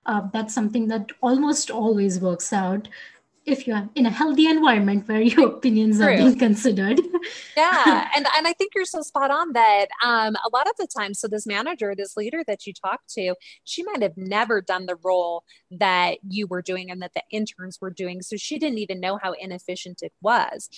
uh, 0.07 0.23
that's 0.33 0.55
something 0.55 0.87
that 0.89 1.11
almost 1.21 1.71
always 1.71 2.21
works 2.21 2.53
out 2.53 2.89
if 3.47 3.67
you're 3.67 3.89
in 3.95 4.07
a 4.07 4.11
healthy 4.11 4.47
environment 4.47 5.07
where 5.09 5.21
your 5.21 5.47
opinions 5.57 5.99
True. 5.99 6.07
are 6.07 6.17
being 6.17 6.39
considered. 6.39 7.01
yeah. 7.57 8.11
And 8.17 8.27
and 8.37 8.47
I 8.47 8.53
think 8.53 8.73
you're 8.75 8.85
so 8.85 9.03
spot 9.03 9.31
on 9.31 9.53
that 9.53 9.87
um, 10.05 10.37
a 10.37 10.49
lot 10.53 10.67
of 10.67 10.73
the 10.79 10.87
time, 10.87 11.15
so 11.15 11.29
this 11.29 11.47
manager, 11.47 11.95
this 11.95 12.17
leader 12.17 12.43
that 12.47 12.67
you 12.67 12.73
talked 12.73 13.09
to, 13.15 13.35
she 13.65 13.83
might 13.83 14.03
have 14.03 14.17
never 14.17 14.61
done 14.61 14.87
the 14.87 14.97
role 15.03 15.45
that 15.71 16.19
you 16.27 16.47
were 16.47 16.63
doing 16.63 16.91
and 16.91 17.03
that 17.03 17.13
the 17.15 17.23
interns 17.31 17.79
were 17.81 17.91
doing. 17.91 18.23
So 18.23 18.37
she 18.37 18.59
didn't 18.59 18.79
even 18.79 19.01
know 19.01 19.19
how 19.23 19.33
inefficient 19.33 19.99
it 20.03 20.13
was. 20.23 20.69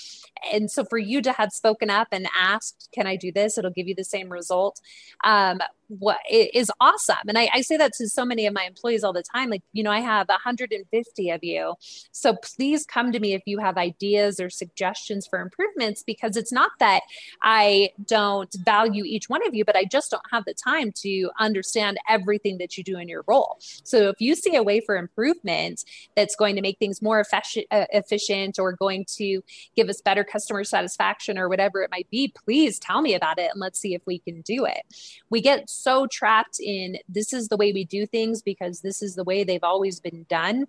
And 0.53 0.71
so 0.71 0.85
for 0.85 0.99
you 0.99 1.23
to 1.23 1.33
have 1.33 1.53
spoken 1.53 1.91
up 1.91 2.09
and 2.13 2.29
asked, 2.37 2.89
can 2.93 3.07
I 3.07 3.17
do 3.17 3.31
this? 3.33 3.57
It'll 3.57 3.71
give 3.71 3.89
you 3.89 3.95
the 3.95 4.05
same 4.05 4.29
result. 4.31 4.81
Um, 5.25 5.61
what 5.89 6.19
is 6.31 6.71
awesome. 6.81 7.17
And 7.29 7.39
I, 7.39 7.49
I, 7.53 7.61
say 7.63 7.77
that 7.79 7.95
to 7.95 8.09
so 8.09 8.25
many 8.25 8.47
of 8.47 8.53
my 8.53 8.65
employees 8.65 9.03
all 9.03 9.13
the 9.13 9.23
time. 9.23 9.49
Like, 9.49 9.63
you 9.73 9.83
know, 9.83 9.91
I 9.91 10.01
have 10.01 10.29
150 10.29 11.31
of 11.31 11.43
you. 11.43 11.75
So 12.13 12.37
please 12.37 12.85
come 12.85 13.11
to 13.13 13.21
me 13.21 13.33
if 13.33 13.43
you 13.47 13.59
have 13.59 13.79
ideas 13.79 14.39
or 14.39 14.51
suggestions 14.51 15.27
for 15.27 15.41
improvements, 15.41 16.03
because 16.03 16.37
it's 16.37 16.53
not 16.53 16.73
that 16.79 17.01
I 17.43 17.91
don't 18.07 18.55
value 18.65 19.05
each 19.05 19.29
one 19.29 19.47
of 19.47 19.55
you, 19.55 19.65
but 19.65 19.77
I 19.77 19.85
just 19.85 20.11
don't 20.11 20.23
have 20.31 20.45
the 20.45 20.55
time 20.55 20.93
to 21.03 21.31
understand 21.41 21.99
everything 22.09 22.59
that 22.59 22.77
you 22.77 22.85
do 22.85 22.99
in 22.99 23.09
your 23.09 23.25
role. 23.27 23.57
So 23.61 24.11
if 24.11 24.21
you 24.21 24.35
see 24.35 24.57
a 24.57 24.63
way 24.63 24.81
for 24.81 24.97
improvement 24.97 25.85
that's 26.17 26.37
going 26.37 26.57
to 26.57 26.63
make 26.63 26.79
things 26.79 27.01
more 27.01 27.19
efficient, 27.21 27.67
uh, 27.71 27.87
efficient 27.93 28.59
or 28.59 28.73
going 28.73 29.07
to 29.17 29.43
give 29.75 29.89
us 29.89 30.03
better 30.03 30.23
customer 30.23 30.65
satisfaction 30.65 31.39
or 31.39 31.49
whatever 31.49 31.83
it 31.83 31.91
might 31.91 32.11
be, 32.11 32.33
please 32.45 32.79
tell 32.79 33.01
me 33.01 33.15
about 33.15 33.39
it 33.39 33.51
and 33.51 33.61
let's 33.61 33.79
see 33.79 33.95
if 33.95 34.03
we 34.07 34.19
can 34.19 34.43
do 34.43 34.67
it. 34.67 34.83
We 35.31 35.41
get 35.41 35.71
so 35.83 36.07
trapped 36.07 36.59
in 36.61 36.99
this 37.09 37.33
is 37.33 37.49
the 37.49 37.57
way 37.57 37.73
we 37.73 37.85
do 37.85 38.07
things 38.07 38.43
because 38.43 38.81
this 38.81 39.03
is 39.03 39.15
the 39.15 39.25
way 39.25 39.45
they've 39.45 39.65
always 39.65 40.01
been 40.01 40.27
done. 40.29 40.67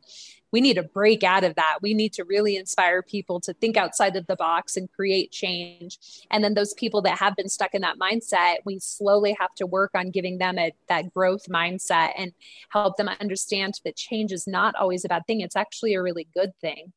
We 0.51 0.62
need 0.62 0.76
to 0.76 0.84
break 0.84 1.24
out 1.24 1.43
of 1.43 1.55
that. 1.55 1.78
We 1.82 1.93
need 1.93 2.14
to 2.14 2.24
really 2.24 2.55
inspire 2.55 3.03
people 3.03 3.39
to 3.41 3.53
think 3.53 3.78
outside 3.78 4.16
of 4.16 4.26
the 4.28 4.36
box 4.36 4.78
and 4.78 4.91
create 4.91 5.32
change. 5.32 5.99
And 6.32 6.43
then 6.43 6.55
those 6.55 6.74
people 6.74 7.01
that 7.03 7.20
have 7.20 7.36
been 7.36 7.49
stuck 7.49 7.76
in 7.76 7.82
that 7.82 7.99
mindset, 7.99 8.57
we 8.66 8.80
slowly 8.80 9.36
have 9.39 9.53
to 9.55 9.68
work 9.68 9.91
on 9.93 10.10
giving 10.10 10.39
them 10.39 10.57
a, 10.57 10.72
that 10.88 11.14
growth 11.14 11.45
mindset 11.49 12.14
and 12.18 12.34
help 12.70 12.97
them 12.97 13.10
understand 13.20 13.76
that 13.86 13.95
change 13.95 14.32
is 14.32 14.47
not 14.47 14.76
always 14.76 15.05
a 15.05 15.10
bad 15.10 15.28
thing. 15.28 15.41
It's 15.41 15.55
actually 15.55 15.93
a 15.93 16.01
really 16.01 16.28
good 16.34 16.51
thing. 16.62 16.93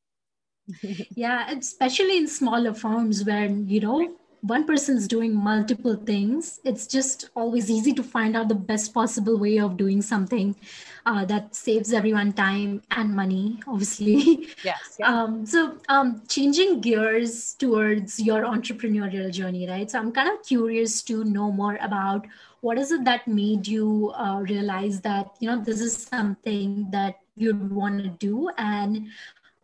yeah, 1.15 1.51
especially 1.51 2.17
in 2.17 2.29
smaller 2.29 2.73
firms 2.73 3.25
where, 3.25 3.47
you 3.47 3.81
know, 3.81 4.17
one 4.43 4.65
person's 4.65 5.07
doing 5.07 5.35
multiple 5.35 5.95
things, 5.95 6.59
it's 6.65 6.89
just 6.89 7.31
always 7.37 7.71
easy 7.71 7.93
to 7.93 8.03
find 8.03 8.37
out 8.37 8.49
the 8.49 8.57
best 8.57 8.93
possible 8.93 9.39
way 9.39 9.59
of 9.59 9.77
doing 9.77 10.03
something 10.03 10.57
uh, 11.07 11.25
that 11.27 11.55
saves 11.55 11.93
everyone 11.93 12.33
time 12.33 12.83
and 12.91 13.15
money, 13.15 13.61
obviously. 13.67 14.49
Yes. 14.65 14.97
Yeah. 14.99 15.09
Um, 15.09 15.47
so, 15.47 15.79
um, 15.89 16.23
changing 16.29 16.81
gears 16.81 17.55
towards 17.55 18.21
your 18.21 18.43
entrepreneurial 18.43 19.33
journey, 19.33 19.69
right? 19.69 19.91
So, 19.91 19.99
I'm 19.99 20.13
kind 20.13 20.29
of 20.29 20.45
curious 20.45 21.03
to 21.05 21.25
know 21.25 21.51
more 21.51 21.79
about 21.81 22.27
what 22.61 22.79
is 22.79 22.93
it 22.93 23.05
that 23.05 23.27
made 23.27 23.67
you 23.67 24.13
uh, 24.17 24.41
realize 24.49 25.01
that 25.01 25.31
you 25.41 25.51
know 25.51 25.61
this 25.61 25.81
is 25.81 25.97
something 25.97 26.89
that 26.91 27.19
you'd 27.37 27.71
want 27.71 28.03
to 28.03 28.09
do 28.09 28.51
and 28.59 29.09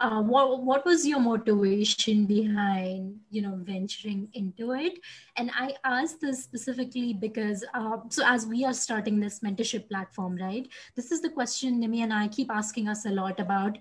uh, 0.01 0.23
what 0.23 0.63
what 0.63 0.85
was 0.87 1.07
your 1.07 1.19
motivation 1.19 2.25
behind 2.25 3.19
you 3.31 3.43
know 3.43 3.59
venturing 3.63 4.29
into 4.35 4.73
it? 4.73 4.99
And 5.37 5.51
i 5.55 5.75
ask 5.85 6.21
this 6.21 6.43
specifically 6.43 7.13
because 7.15 7.65
uh, 7.75 7.99
so 8.09 8.23
as 8.25 8.47
we 8.47 8.65
are 8.65 8.73
starting 8.73 9.21
this 9.21 9.41
mentorship 9.41 9.89
platform 9.89 10.37
right 10.37 10.69
this 10.95 11.11
is 11.11 11.21
the 11.21 11.31
question 11.31 11.81
nimi 11.83 12.03
and 12.03 12.13
i 12.13 12.29
keep 12.29 12.51
asking 12.51 12.89
us 12.89 13.07
a 13.07 13.11
lot 13.11 13.41
about 13.41 13.79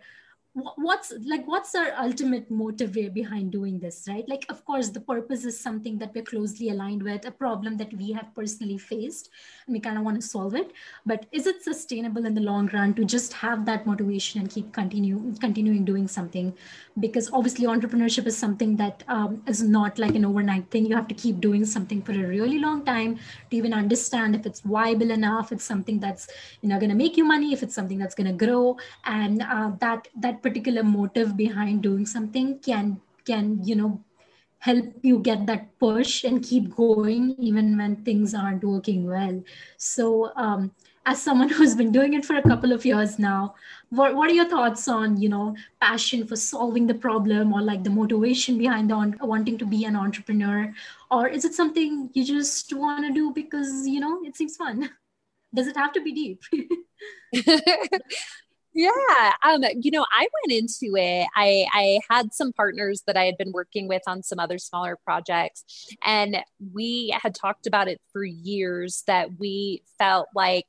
what's 0.75 1.13
like 1.23 1.45
what's 1.47 1.75
our 1.75 1.91
ultimate 1.99 2.49
motive 2.49 2.93
behind 3.13 3.51
doing 3.51 3.79
this 3.79 4.05
right? 4.07 4.27
Like 4.27 4.45
of 4.49 4.65
course 4.65 4.89
the 4.89 4.99
purpose 4.99 5.45
is 5.45 5.59
something 5.59 5.97
that 5.99 6.13
we're 6.15 6.23
closely 6.23 6.69
aligned 6.69 7.03
with 7.03 7.25
a 7.27 7.31
problem 7.31 7.77
that 7.77 7.93
we 7.93 8.11
have 8.13 8.33
personally 8.33 8.77
faced 8.77 9.29
and 9.65 9.73
we 9.73 9.79
kind 9.79 9.97
of 9.97 10.03
want 10.03 10.19
to 10.19 10.27
solve 10.27 10.55
it. 10.55 10.71
But 11.05 11.25
is 11.31 11.45
it 11.45 11.63
sustainable 11.63 12.25
in 12.25 12.33
the 12.33 12.41
long 12.41 12.67
run 12.73 12.93
to 12.95 13.05
just 13.05 13.33
have 13.33 13.65
that 13.65 13.85
motivation 13.85 14.41
and 14.41 14.49
keep 14.49 14.73
continue 14.73 15.33
continuing 15.39 15.85
doing 15.85 16.07
something 16.07 16.53
because 16.99 17.29
obviously 17.31 17.65
entrepreneurship 17.65 18.25
is 18.25 18.37
something 18.37 18.75
that 18.77 19.03
um, 19.07 19.43
is 19.47 19.61
not 19.61 19.99
like 19.99 20.15
an 20.15 20.25
overnight 20.25 20.69
thing. 20.71 20.85
You 20.85 20.95
have 20.95 21.07
to 21.09 21.13
keep 21.15 21.39
doing 21.39 21.65
something 21.65 22.01
for 22.01 22.11
a 22.11 22.27
really 22.27 22.59
long 22.59 22.83
time 22.85 23.19
to 23.49 23.57
even 23.57 23.73
understand 23.73 24.35
if 24.35 24.45
it's 24.45 24.61
viable 24.61 25.11
enough 25.11 25.51
it's 25.51 25.63
something 25.63 25.99
that's 25.99 26.27
you 26.61 26.69
know 26.69 26.79
going 26.79 26.89
to 26.89 26.95
make 26.95 27.17
you 27.17 27.23
money 27.23 27.53
if 27.53 27.63
it's 27.63 27.75
something 27.75 27.97
that's 27.97 28.15
going 28.15 28.27
to 28.27 28.45
grow. 28.45 28.77
And 29.05 29.41
uh, 29.41 29.71
that 29.79 30.07
that 30.17 30.41
particular 30.41 30.83
motive 30.83 31.37
behind 31.37 31.83
doing 31.83 32.05
something 32.05 32.59
can 32.59 32.99
can 33.25 33.63
you 33.63 33.75
know 33.75 34.03
help 34.59 34.85
you 35.03 35.19
get 35.19 35.45
that 35.45 35.77
push 35.79 36.23
and 36.23 36.43
keep 36.43 36.75
going 36.75 37.35
even 37.39 37.77
when 37.77 37.95
things 37.97 38.33
aren't 38.33 38.63
working 38.63 39.05
well. 39.05 39.43
So 39.77 40.31
um, 40.35 40.71
as 41.07 41.21
someone 41.21 41.49
who's 41.57 41.73
been 41.73 41.91
doing 41.91 42.13
it 42.13 42.25
for 42.25 42.35
a 42.35 42.41
couple 42.43 42.71
of 42.71 42.85
years 42.85 43.17
now 43.17 43.55
what, 43.89 44.15
what 44.15 44.29
are 44.29 44.33
your 44.33 44.47
thoughts 44.47 44.87
on 44.87 45.19
you 45.19 45.29
know 45.29 45.55
passion 45.81 46.27
for 46.27 46.35
solving 46.35 46.85
the 46.85 46.93
problem 46.93 47.53
or 47.53 47.61
like 47.61 47.83
the 47.83 47.89
motivation 47.89 48.57
behind 48.57 48.89
the 48.89 49.17
wanting 49.21 49.57
to 49.57 49.65
be 49.65 49.85
an 49.85 49.95
entrepreneur 49.95 50.71
or 51.09 51.27
is 51.27 51.45
it 51.45 51.53
something 51.53 52.09
you 52.13 52.23
just 52.23 52.73
want 52.73 53.05
to 53.05 53.13
do 53.13 53.31
because 53.31 53.87
you 53.87 53.99
know 53.99 54.21
it 54.23 54.35
seems 54.35 54.55
fun 54.57 54.89
does 55.55 55.67
it 55.67 55.77
have 55.77 55.93
to 55.93 56.01
be 56.01 56.13
deep 56.13 56.43
Yeah. 58.77 59.31
Um, 59.43 59.63
you 59.81 59.89
know, 59.89 60.05
I 60.11 60.27
went 60.37 60.61
into 60.61 60.95
it. 60.97 61.27
I, 61.35 61.65
I 61.73 61.99
had 62.11 62.31
some 62.31 62.53
partners 62.53 63.01
that 63.07 63.17
I 63.17 63.23
had 63.23 63.35
been 63.35 63.51
working 63.51 63.87
with 63.87 64.03
on 64.05 64.21
some 64.21 64.37
other 64.37 64.59
smaller 64.59 64.95
projects, 65.03 65.87
and 66.05 66.37
we 66.75 67.11
had 67.19 67.33
talked 67.33 67.65
about 67.65 67.87
it 67.87 67.99
for 68.13 68.23
years 68.23 69.03
that 69.07 69.39
we 69.39 69.81
felt 69.97 70.27
like 70.35 70.67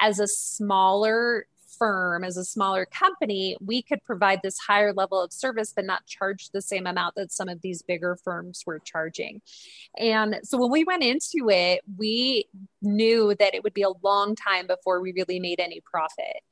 as 0.00 0.20
a 0.20 0.26
smaller 0.26 1.46
firm, 1.78 2.24
as 2.24 2.36
a 2.36 2.44
smaller 2.44 2.86
company, 2.86 3.56
we 3.60 3.82
could 3.82 4.04
provide 4.04 4.40
this 4.42 4.58
higher 4.58 4.92
level 4.92 5.20
of 5.20 5.32
service, 5.32 5.72
but 5.74 5.84
not 5.84 6.06
charge 6.06 6.50
the 6.50 6.62
same 6.62 6.86
amount 6.86 7.14
that 7.16 7.32
some 7.32 7.48
of 7.48 7.60
these 7.62 7.82
bigger 7.82 8.16
firms 8.22 8.64
were 8.66 8.78
charging. 8.78 9.40
And 9.98 10.40
so 10.42 10.58
when 10.58 10.70
we 10.70 10.84
went 10.84 11.02
into 11.02 11.48
it, 11.48 11.82
we 11.96 12.46
knew 12.82 13.34
that 13.38 13.54
it 13.54 13.62
would 13.62 13.74
be 13.74 13.82
a 13.82 13.90
long 14.02 14.34
time 14.34 14.66
before 14.66 15.00
we 15.00 15.12
really 15.12 15.40
made 15.40 15.60
any 15.60 15.80
profit. 15.80 16.42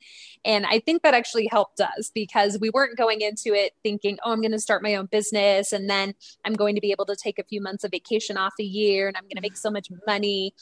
And 0.45 0.65
I 0.65 0.79
think 0.79 1.03
that 1.03 1.13
actually 1.13 1.47
helped 1.51 1.79
us 1.79 2.11
because 2.13 2.57
we 2.59 2.69
weren't 2.69 2.97
going 2.97 3.21
into 3.21 3.53
it 3.53 3.73
thinking, 3.83 4.17
oh, 4.23 4.31
I'm 4.31 4.41
going 4.41 4.51
to 4.51 4.59
start 4.59 4.83
my 4.83 4.95
own 4.95 5.07
business 5.07 5.71
and 5.71 5.89
then 5.89 6.13
I'm 6.45 6.53
going 6.53 6.75
to 6.75 6.81
be 6.81 6.91
able 6.91 7.05
to 7.05 7.15
take 7.15 7.39
a 7.39 7.43
few 7.43 7.61
months 7.61 7.83
of 7.83 7.91
vacation 7.91 8.37
off 8.37 8.53
a 8.59 8.63
year 8.63 9.07
and 9.07 9.17
I'm 9.17 9.23
going 9.23 9.35
to 9.35 9.41
make 9.41 9.57
so 9.57 9.71
much 9.71 9.89
money. 10.05 10.53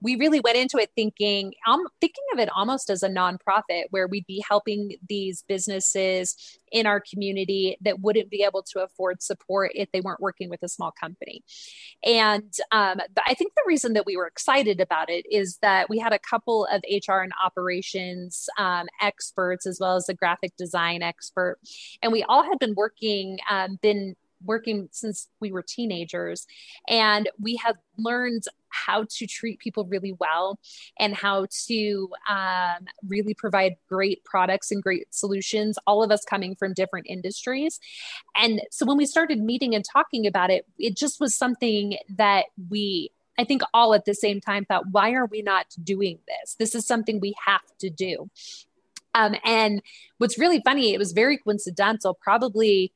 We 0.00 0.16
really 0.16 0.40
went 0.40 0.56
into 0.56 0.78
it 0.78 0.90
thinking, 0.94 1.54
I'm 1.66 1.80
thinking 2.00 2.24
of 2.32 2.38
it 2.38 2.48
almost 2.54 2.90
as 2.90 3.02
a 3.02 3.08
nonprofit 3.08 3.84
where 3.90 4.06
we'd 4.14 4.26
be 4.26 4.44
helping 4.48 4.92
these 5.08 5.42
businesses 5.48 6.36
in 6.70 6.86
our 6.86 7.00
community 7.00 7.76
that 7.80 7.98
wouldn't 7.98 8.30
be 8.30 8.44
able 8.44 8.62
to 8.62 8.80
afford 8.80 9.20
support 9.20 9.72
if 9.74 9.90
they 9.90 10.00
weren't 10.00 10.20
working 10.20 10.48
with 10.48 10.62
a 10.62 10.68
small 10.68 10.92
company. 10.92 11.42
And 12.04 12.52
um, 12.70 13.00
I 13.26 13.34
think 13.34 13.54
the 13.56 13.64
reason 13.66 13.94
that 13.94 14.06
we 14.06 14.16
were 14.16 14.28
excited 14.28 14.80
about 14.80 15.10
it 15.10 15.26
is 15.28 15.58
that 15.62 15.90
we 15.90 15.98
had 15.98 16.12
a 16.12 16.18
couple 16.20 16.66
of 16.66 16.80
HR 16.88 17.22
and 17.22 17.32
operations 17.44 18.48
um, 18.56 18.86
experts 19.02 19.66
as 19.66 19.78
well 19.80 19.96
as 19.96 20.08
a 20.08 20.14
graphic 20.14 20.56
design 20.56 21.02
expert, 21.02 21.58
and 22.02 22.12
we 22.12 22.22
all 22.22 22.44
had 22.44 22.60
been 22.60 22.74
working, 22.76 23.38
um, 23.50 23.80
been 23.82 24.14
working 24.44 24.88
since 24.92 25.28
we 25.40 25.50
were 25.50 25.64
teenagers 25.66 26.46
and 26.88 27.28
we 27.40 27.56
had 27.56 27.76
learned 27.96 28.42
how 28.74 29.04
to 29.08 29.26
treat 29.26 29.58
people 29.58 29.84
really 29.84 30.14
well 30.18 30.58
and 30.98 31.14
how 31.14 31.46
to 31.66 32.08
um, 32.28 32.86
really 33.06 33.34
provide 33.34 33.76
great 33.88 34.24
products 34.24 34.70
and 34.70 34.82
great 34.82 35.14
solutions, 35.14 35.78
all 35.86 36.02
of 36.02 36.10
us 36.10 36.24
coming 36.24 36.54
from 36.54 36.74
different 36.74 37.06
industries. 37.08 37.80
And 38.36 38.60
so 38.70 38.84
when 38.84 38.96
we 38.96 39.06
started 39.06 39.40
meeting 39.40 39.74
and 39.74 39.84
talking 39.84 40.26
about 40.26 40.50
it, 40.50 40.66
it 40.78 40.96
just 40.96 41.20
was 41.20 41.34
something 41.34 41.96
that 42.16 42.46
we 42.68 43.10
I 43.36 43.42
think 43.42 43.62
all 43.72 43.94
at 43.94 44.04
the 44.04 44.14
same 44.14 44.40
time 44.40 44.64
thought, 44.64 44.90
why 44.92 45.12
are 45.14 45.26
we 45.26 45.42
not 45.42 45.66
doing 45.82 46.20
this? 46.28 46.54
This 46.54 46.74
is 46.74 46.86
something 46.86 47.18
we 47.18 47.34
have 47.44 47.62
to 47.80 47.90
do. 47.90 48.30
Um, 49.14 49.34
and 49.44 49.82
what's 50.18 50.38
really 50.38 50.60
funny, 50.64 50.94
it 50.94 50.98
was 50.98 51.12
very 51.12 51.38
coincidental, 51.38 52.14
probably 52.14 52.92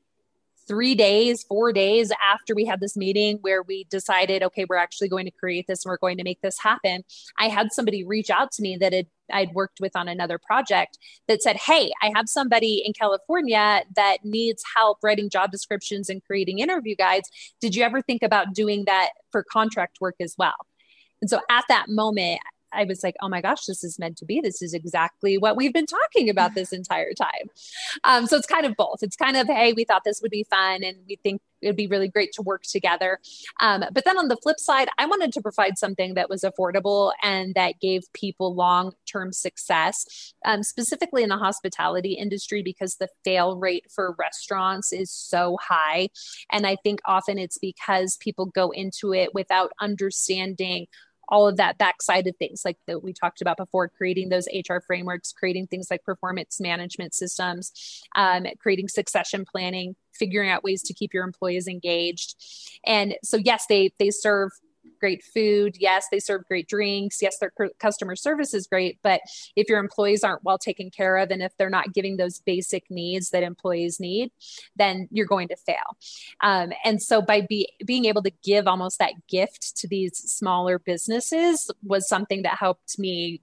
three 0.69 0.93
days, 0.93 1.43
four 1.43 1.73
days 1.73 2.11
after 2.31 2.53
we 2.53 2.63
had 2.63 2.79
this 2.79 2.95
meeting 2.95 3.39
where 3.41 3.63
we 3.63 3.85
decided, 3.85 4.43
okay, 4.43 4.65
we're 4.69 4.77
actually 4.77 5.09
going 5.09 5.25
to 5.25 5.31
create 5.31 5.65
this 5.67 5.83
and 5.83 5.89
we're 5.89 5.97
going 5.97 6.17
to 6.17 6.23
make 6.23 6.39
this 6.41 6.59
happen, 6.59 7.03
I 7.39 7.49
had 7.49 7.73
somebody 7.73 8.05
reach 8.05 8.29
out 8.29 8.51
to 8.53 8.61
me 8.61 8.77
that 8.77 8.93
had 8.93 9.07
I'd 9.31 9.53
worked 9.53 9.79
with 9.79 9.95
on 9.95 10.07
another 10.07 10.39
project 10.39 10.97
that 11.27 11.43
said, 11.43 11.55
Hey, 11.55 11.91
I 12.01 12.11
have 12.15 12.27
somebody 12.27 12.81
in 12.83 12.93
California 12.93 13.83
that 13.95 14.17
needs 14.23 14.63
help 14.75 14.99
writing 15.03 15.29
job 15.29 15.51
descriptions 15.51 16.09
and 16.09 16.23
creating 16.23 16.59
interview 16.59 16.95
guides. 16.95 17.29
Did 17.61 17.75
you 17.75 17.83
ever 17.83 18.01
think 18.01 18.23
about 18.23 18.53
doing 18.53 18.85
that 18.85 19.09
for 19.31 19.43
contract 19.43 19.97
work 20.01 20.15
as 20.19 20.35
well? 20.37 20.55
And 21.21 21.29
so 21.29 21.41
at 21.49 21.65
that 21.69 21.89
moment, 21.89 22.39
I 22.71 22.85
was 22.85 23.03
like, 23.03 23.15
oh 23.21 23.29
my 23.29 23.41
gosh, 23.41 23.65
this 23.65 23.83
is 23.83 23.99
meant 23.99 24.17
to 24.17 24.25
be. 24.25 24.41
This 24.41 24.61
is 24.61 24.73
exactly 24.73 25.37
what 25.37 25.55
we've 25.55 25.73
been 25.73 25.85
talking 25.85 26.29
about 26.29 26.55
this 26.55 26.73
entire 26.73 27.13
time. 27.13 27.49
Um, 28.03 28.27
so 28.27 28.37
it's 28.37 28.47
kind 28.47 28.65
of 28.65 28.75
both. 28.75 29.01
It's 29.01 29.15
kind 29.15 29.37
of, 29.37 29.47
hey, 29.47 29.73
we 29.73 29.83
thought 29.83 30.03
this 30.03 30.21
would 30.21 30.31
be 30.31 30.45
fun 30.49 30.83
and 30.83 30.97
we 31.07 31.17
think 31.17 31.41
it 31.61 31.67
would 31.67 31.75
be 31.75 31.87
really 31.87 32.07
great 32.07 32.31
to 32.33 32.41
work 32.41 32.63
together. 32.63 33.19
Um, 33.59 33.83
but 33.91 34.05
then 34.05 34.17
on 34.17 34.27
the 34.27 34.37
flip 34.37 34.59
side, 34.59 34.87
I 34.97 35.05
wanted 35.05 35.33
to 35.33 35.41
provide 35.41 35.77
something 35.77 36.13
that 36.13 36.29
was 36.29 36.43
affordable 36.43 37.11
and 37.21 37.53
that 37.55 37.79
gave 37.81 38.03
people 38.13 38.55
long 38.55 38.93
term 39.11 39.33
success, 39.33 40.33
um, 40.45 40.63
specifically 40.63 41.23
in 41.23 41.29
the 41.29 41.37
hospitality 41.37 42.13
industry, 42.13 42.61
because 42.63 42.95
the 42.95 43.09
fail 43.23 43.57
rate 43.57 43.85
for 43.89 44.15
restaurants 44.17 44.93
is 44.93 45.11
so 45.11 45.57
high. 45.61 46.09
And 46.51 46.65
I 46.65 46.77
think 46.77 46.99
often 47.05 47.37
it's 47.37 47.57
because 47.57 48.17
people 48.17 48.45
go 48.45 48.71
into 48.71 49.13
it 49.13 49.33
without 49.33 49.71
understanding 49.81 50.87
all 51.29 51.47
of 51.47 51.57
that 51.57 51.77
backside 51.77 52.27
of 52.27 52.35
things 52.37 52.63
like 52.65 52.77
that 52.87 53.03
we 53.03 53.13
talked 53.13 53.41
about 53.41 53.57
before 53.57 53.87
creating 53.87 54.29
those 54.29 54.47
hr 54.69 54.77
frameworks 54.85 55.31
creating 55.31 55.67
things 55.67 55.87
like 55.89 56.03
performance 56.03 56.59
management 56.59 57.13
systems 57.13 58.03
um, 58.15 58.45
creating 58.59 58.87
succession 58.87 59.45
planning 59.49 59.95
figuring 60.19 60.49
out 60.49 60.63
ways 60.63 60.83
to 60.83 60.93
keep 60.93 61.13
your 61.13 61.23
employees 61.23 61.67
engaged. 61.67 62.35
And 62.85 63.15
so 63.23 63.37
yes 63.37 63.65
they 63.67 63.93
they 63.97 64.11
serve 64.11 64.51
great 64.99 65.23
food. 65.23 65.75
Yes, 65.79 66.07
they 66.11 66.19
serve 66.19 66.45
great 66.45 66.67
drinks. 66.67 67.21
Yes, 67.21 67.37
their 67.39 67.51
customer 67.79 68.15
service 68.15 68.53
is 68.53 68.67
great. 68.67 68.99
But 69.03 69.21
if 69.55 69.69
your 69.69 69.79
employees 69.79 70.23
aren't 70.23 70.43
well 70.43 70.57
taken 70.57 70.89
care 70.89 71.17
of 71.17 71.31
and 71.31 71.41
if 71.41 71.55
they're 71.57 71.69
not 71.69 71.93
giving 71.93 72.17
those 72.17 72.39
basic 72.39 72.89
needs 72.89 73.29
that 73.31 73.43
employees 73.43 73.99
need, 73.99 74.31
then 74.75 75.07
you're 75.11 75.25
going 75.25 75.47
to 75.49 75.55
fail. 75.55 75.97
Um, 76.41 76.71
and 76.83 77.01
so 77.01 77.21
by 77.21 77.41
be, 77.41 77.69
being 77.85 78.05
able 78.05 78.23
to 78.23 78.31
give 78.43 78.67
almost 78.67 78.99
that 78.99 79.13
gift 79.27 79.77
to 79.77 79.87
these 79.87 80.17
smaller 80.17 80.79
businesses 80.79 81.69
was 81.83 82.07
something 82.07 82.43
that 82.43 82.57
helped 82.57 82.99
me 82.99 83.41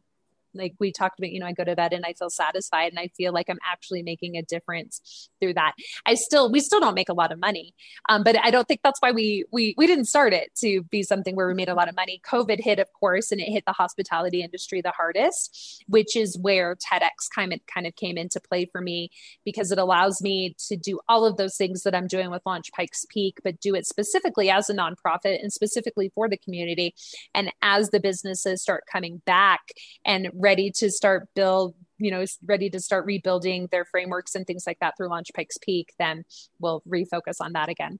like 0.56 0.74
we 0.78 0.92
talked 0.92 1.18
about 1.18 1.30
you 1.30 1.40
know 1.40 1.46
i 1.46 1.52
go 1.52 1.64
to 1.64 1.74
bed 1.74 1.92
and 1.92 2.04
i 2.04 2.12
feel 2.12 2.30
satisfied 2.30 2.92
and 2.92 2.98
i 2.98 3.08
feel 3.16 3.32
like 3.32 3.48
i'm 3.48 3.58
actually 3.64 4.02
making 4.02 4.36
a 4.36 4.42
difference 4.42 5.28
through 5.40 5.54
that. 5.54 5.72
I 6.06 6.14
still 6.14 6.50
we 6.50 6.60
still 6.60 6.80
don't 6.80 6.94
make 6.94 7.08
a 7.08 7.14
lot 7.14 7.32
of 7.32 7.38
money 7.38 7.74
um, 8.08 8.22
but 8.22 8.38
i 8.44 8.50
don't 8.50 8.66
think 8.66 8.80
that's 8.82 9.00
why 9.00 9.12
we 9.12 9.44
we 9.52 9.74
we 9.76 9.86
didn't 9.86 10.06
start 10.06 10.32
it 10.32 10.54
to 10.56 10.82
be 10.84 11.02
something 11.02 11.36
where 11.36 11.46
we 11.46 11.54
made 11.54 11.68
a 11.68 11.74
lot 11.74 11.88
of 11.88 11.96
money. 11.96 12.20
Covid 12.26 12.60
hit 12.60 12.78
of 12.78 12.92
course 12.92 13.32
and 13.32 13.40
it 13.40 13.50
hit 13.50 13.64
the 13.66 13.72
hospitality 13.72 14.42
industry 14.42 14.80
the 14.80 14.90
hardest 14.90 15.84
which 15.86 16.16
is 16.16 16.38
where 16.38 16.76
tedx 16.76 17.28
kind 17.34 17.52
of 17.52 17.60
kind 17.72 17.86
of 17.86 17.94
came 17.96 18.16
into 18.16 18.40
play 18.40 18.64
for 18.66 18.80
me 18.80 19.10
because 19.44 19.70
it 19.70 19.78
allows 19.78 20.22
me 20.22 20.54
to 20.68 20.76
do 20.76 21.00
all 21.08 21.24
of 21.24 21.36
those 21.36 21.56
things 21.56 21.82
that 21.82 21.94
i'm 21.94 22.06
doing 22.06 22.30
with 22.30 22.42
launch 22.46 22.72
pikes 22.72 23.04
peak 23.10 23.38
but 23.44 23.60
do 23.60 23.74
it 23.74 23.86
specifically 23.86 24.50
as 24.50 24.70
a 24.70 24.74
nonprofit 24.74 25.40
and 25.42 25.52
specifically 25.52 26.10
for 26.14 26.28
the 26.28 26.36
community. 26.36 26.94
And 27.34 27.52
as 27.62 27.90
the 27.90 28.00
businesses 28.00 28.62
start 28.62 28.84
coming 28.90 29.22
back 29.26 29.60
and 30.04 30.28
ready 30.46 30.70
to 30.70 30.92
start 30.92 31.28
build 31.34 31.74
you 31.98 32.08
know 32.08 32.24
ready 32.44 32.70
to 32.70 32.78
start 32.78 33.04
rebuilding 33.04 33.66
their 33.72 33.84
frameworks 33.84 34.36
and 34.36 34.46
things 34.46 34.64
like 34.64 34.78
that 34.78 34.94
through 34.96 35.08
launch 35.08 35.28
pikes 35.34 35.58
peak 35.58 35.92
then 35.98 36.24
we'll 36.60 36.82
refocus 36.88 37.38
on 37.40 37.52
that 37.54 37.68
again 37.68 37.98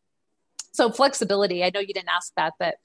so 0.73 0.89
flexibility 0.89 1.65
i 1.65 1.71
know 1.75 1.81
you 1.81 1.93
didn't 1.93 2.15
ask 2.21 2.33
that 2.37 2.55
but 2.61 2.77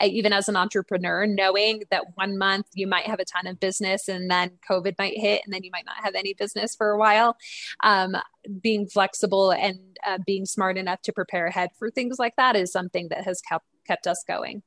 I, 0.00 0.06
even 0.06 0.32
as 0.32 0.48
an 0.48 0.56
entrepreneur 0.56 1.26
knowing 1.26 1.82
that 1.90 2.04
one 2.14 2.38
month 2.38 2.64
you 2.72 2.86
might 2.86 3.06
have 3.08 3.20
a 3.20 3.26
ton 3.26 3.46
of 3.46 3.60
business 3.60 4.08
and 4.08 4.30
then 4.30 4.52
covid 4.68 4.94
might 4.98 5.18
hit 5.18 5.42
and 5.44 5.52
then 5.52 5.64
you 5.64 5.70
might 5.70 5.84
not 5.84 6.02
have 6.02 6.14
any 6.14 6.32
business 6.32 6.74
for 6.74 6.90
a 6.90 6.98
while 6.98 7.36
um, 7.84 8.16
being 8.62 8.86
flexible 8.86 9.50
and 9.52 9.98
uh, 10.06 10.16
being 10.26 10.46
smart 10.46 10.78
enough 10.78 11.02
to 11.02 11.12
prepare 11.12 11.46
ahead 11.46 11.68
for 11.78 11.90
things 11.90 12.18
like 12.18 12.36
that 12.36 12.56
is 12.56 12.72
something 12.72 13.08
that 13.10 13.24
has 13.24 13.42
kept 13.42 13.66
kept 13.86 14.06
us 14.06 14.24
going 14.26 14.62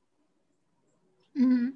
mm-hmm. 1.36 1.70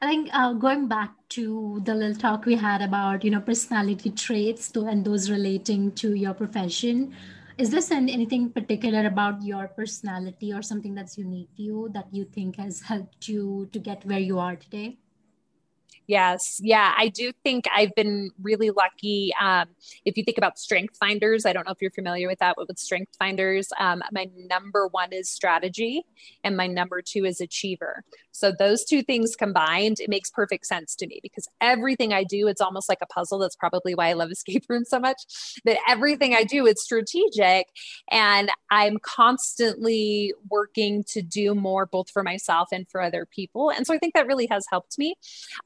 I 0.00 0.06
think 0.06 0.30
uh, 0.32 0.52
going 0.52 0.88
back 0.88 1.14
to 1.30 1.80
the 1.84 1.94
little 1.94 2.16
talk 2.16 2.44
we 2.44 2.54
had 2.54 2.82
about, 2.82 3.24
you 3.24 3.30
know, 3.30 3.40
personality 3.40 4.10
traits 4.10 4.70
to, 4.72 4.86
and 4.86 5.04
those 5.04 5.30
relating 5.30 5.92
to 5.92 6.14
your 6.14 6.34
profession, 6.34 7.14
is 7.58 7.70
this 7.70 7.90
anything 7.90 8.50
particular 8.50 9.06
about 9.06 9.42
your 9.42 9.68
personality 9.68 10.52
or 10.52 10.60
something 10.60 10.94
that's 10.94 11.16
unique 11.16 11.48
to 11.56 11.62
you 11.62 11.90
that 11.94 12.06
you 12.12 12.24
think 12.24 12.56
has 12.56 12.82
helped 12.82 13.28
you 13.28 13.68
to 13.72 13.78
get 13.78 14.04
where 14.04 14.18
you 14.18 14.38
are 14.38 14.56
today? 14.56 14.98
Yes. 16.06 16.60
Yeah. 16.62 16.94
I 16.96 17.08
do 17.08 17.32
think 17.42 17.64
I've 17.74 17.94
been 17.96 18.30
really 18.40 18.70
lucky. 18.70 19.32
Um, 19.40 19.68
if 20.04 20.16
you 20.16 20.22
think 20.22 20.38
about 20.38 20.58
strength 20.58 20.96
finders, 20.98 21.44
I 21.44 21.52
don't 21.52 21.66
know 21.66 21.72
if 21.72 21.78
you're 21.80 21.90
familiar 21.90 22.28
with 22.28 22.38
that, 22.38 22.54
but 22.56 22.68
with 22.68 22.78
strength 22.78 23.16
finders, 23.18 23.70
um, 23.78 24.02
my 24.12 24.28
number 24.36 24.86
one 24.86 25.12
is 25.12 25.28
strategy 25.28 26.04
and 26.44 26.56
my 26.56 26.68
number 26.68 27.02
two 27.02 27.24
is 27.24 27.40
achiever. 27.40 28.04
So 28.36 28.52
those 28.56 28.84
two 28.84 29.02
things 29.02 29.34
combined, 29.36 29.98
it 30.00 30.08
makes 30.08 30.30
perfect 30.30 30.66
sense 30.66 30.94
to 30.96 31.06
me 31.06 31.20
because 31.22 31.48
everything 31.60 32.12
I 32.12 32.24
do, 32.24 32.46
it's 32.48 32.60
almost 32.60 32.88
like 32.88 32.98
a 33.02 33.06
puzzle. 33.06 33.38
That's 33.38 33.56
probably 33.56 33.94
why 33.94 34.08
I 34.08 34.12
love 34.12 34.30
escape 34.30 34.64
rooms 34.68 34.88
so 34.88 35.00
much. 35.00 35.22
That 35.64 35.78
everything 35.88 36.34
I 36.34 36.44
do, 36.44 36.66
it's 36.66 36.82
strategic 36.82 37.68
and 38.10 38.50
I'm 38.70 38.98
constantly 39.02 40.34
working 40.50 41.04
to 41.08 41.22
do 41.22 41.54
more 41.54 41.86
both 41.86 42.10
for 42.10 42.22
myself 42.22 42.68
and 42.72 42.88
for 42.88 43.00
other 43.00 43.26
people. 43.26 43.70
And 43.70 43.86
so 43.86 43.94
I 43.94 43.98
think 43.98 44.14
that 44.14 44.26
really 44.26 44.46
has 44.50 44.66
helped 44.70 44.98
me. 44.98 45.14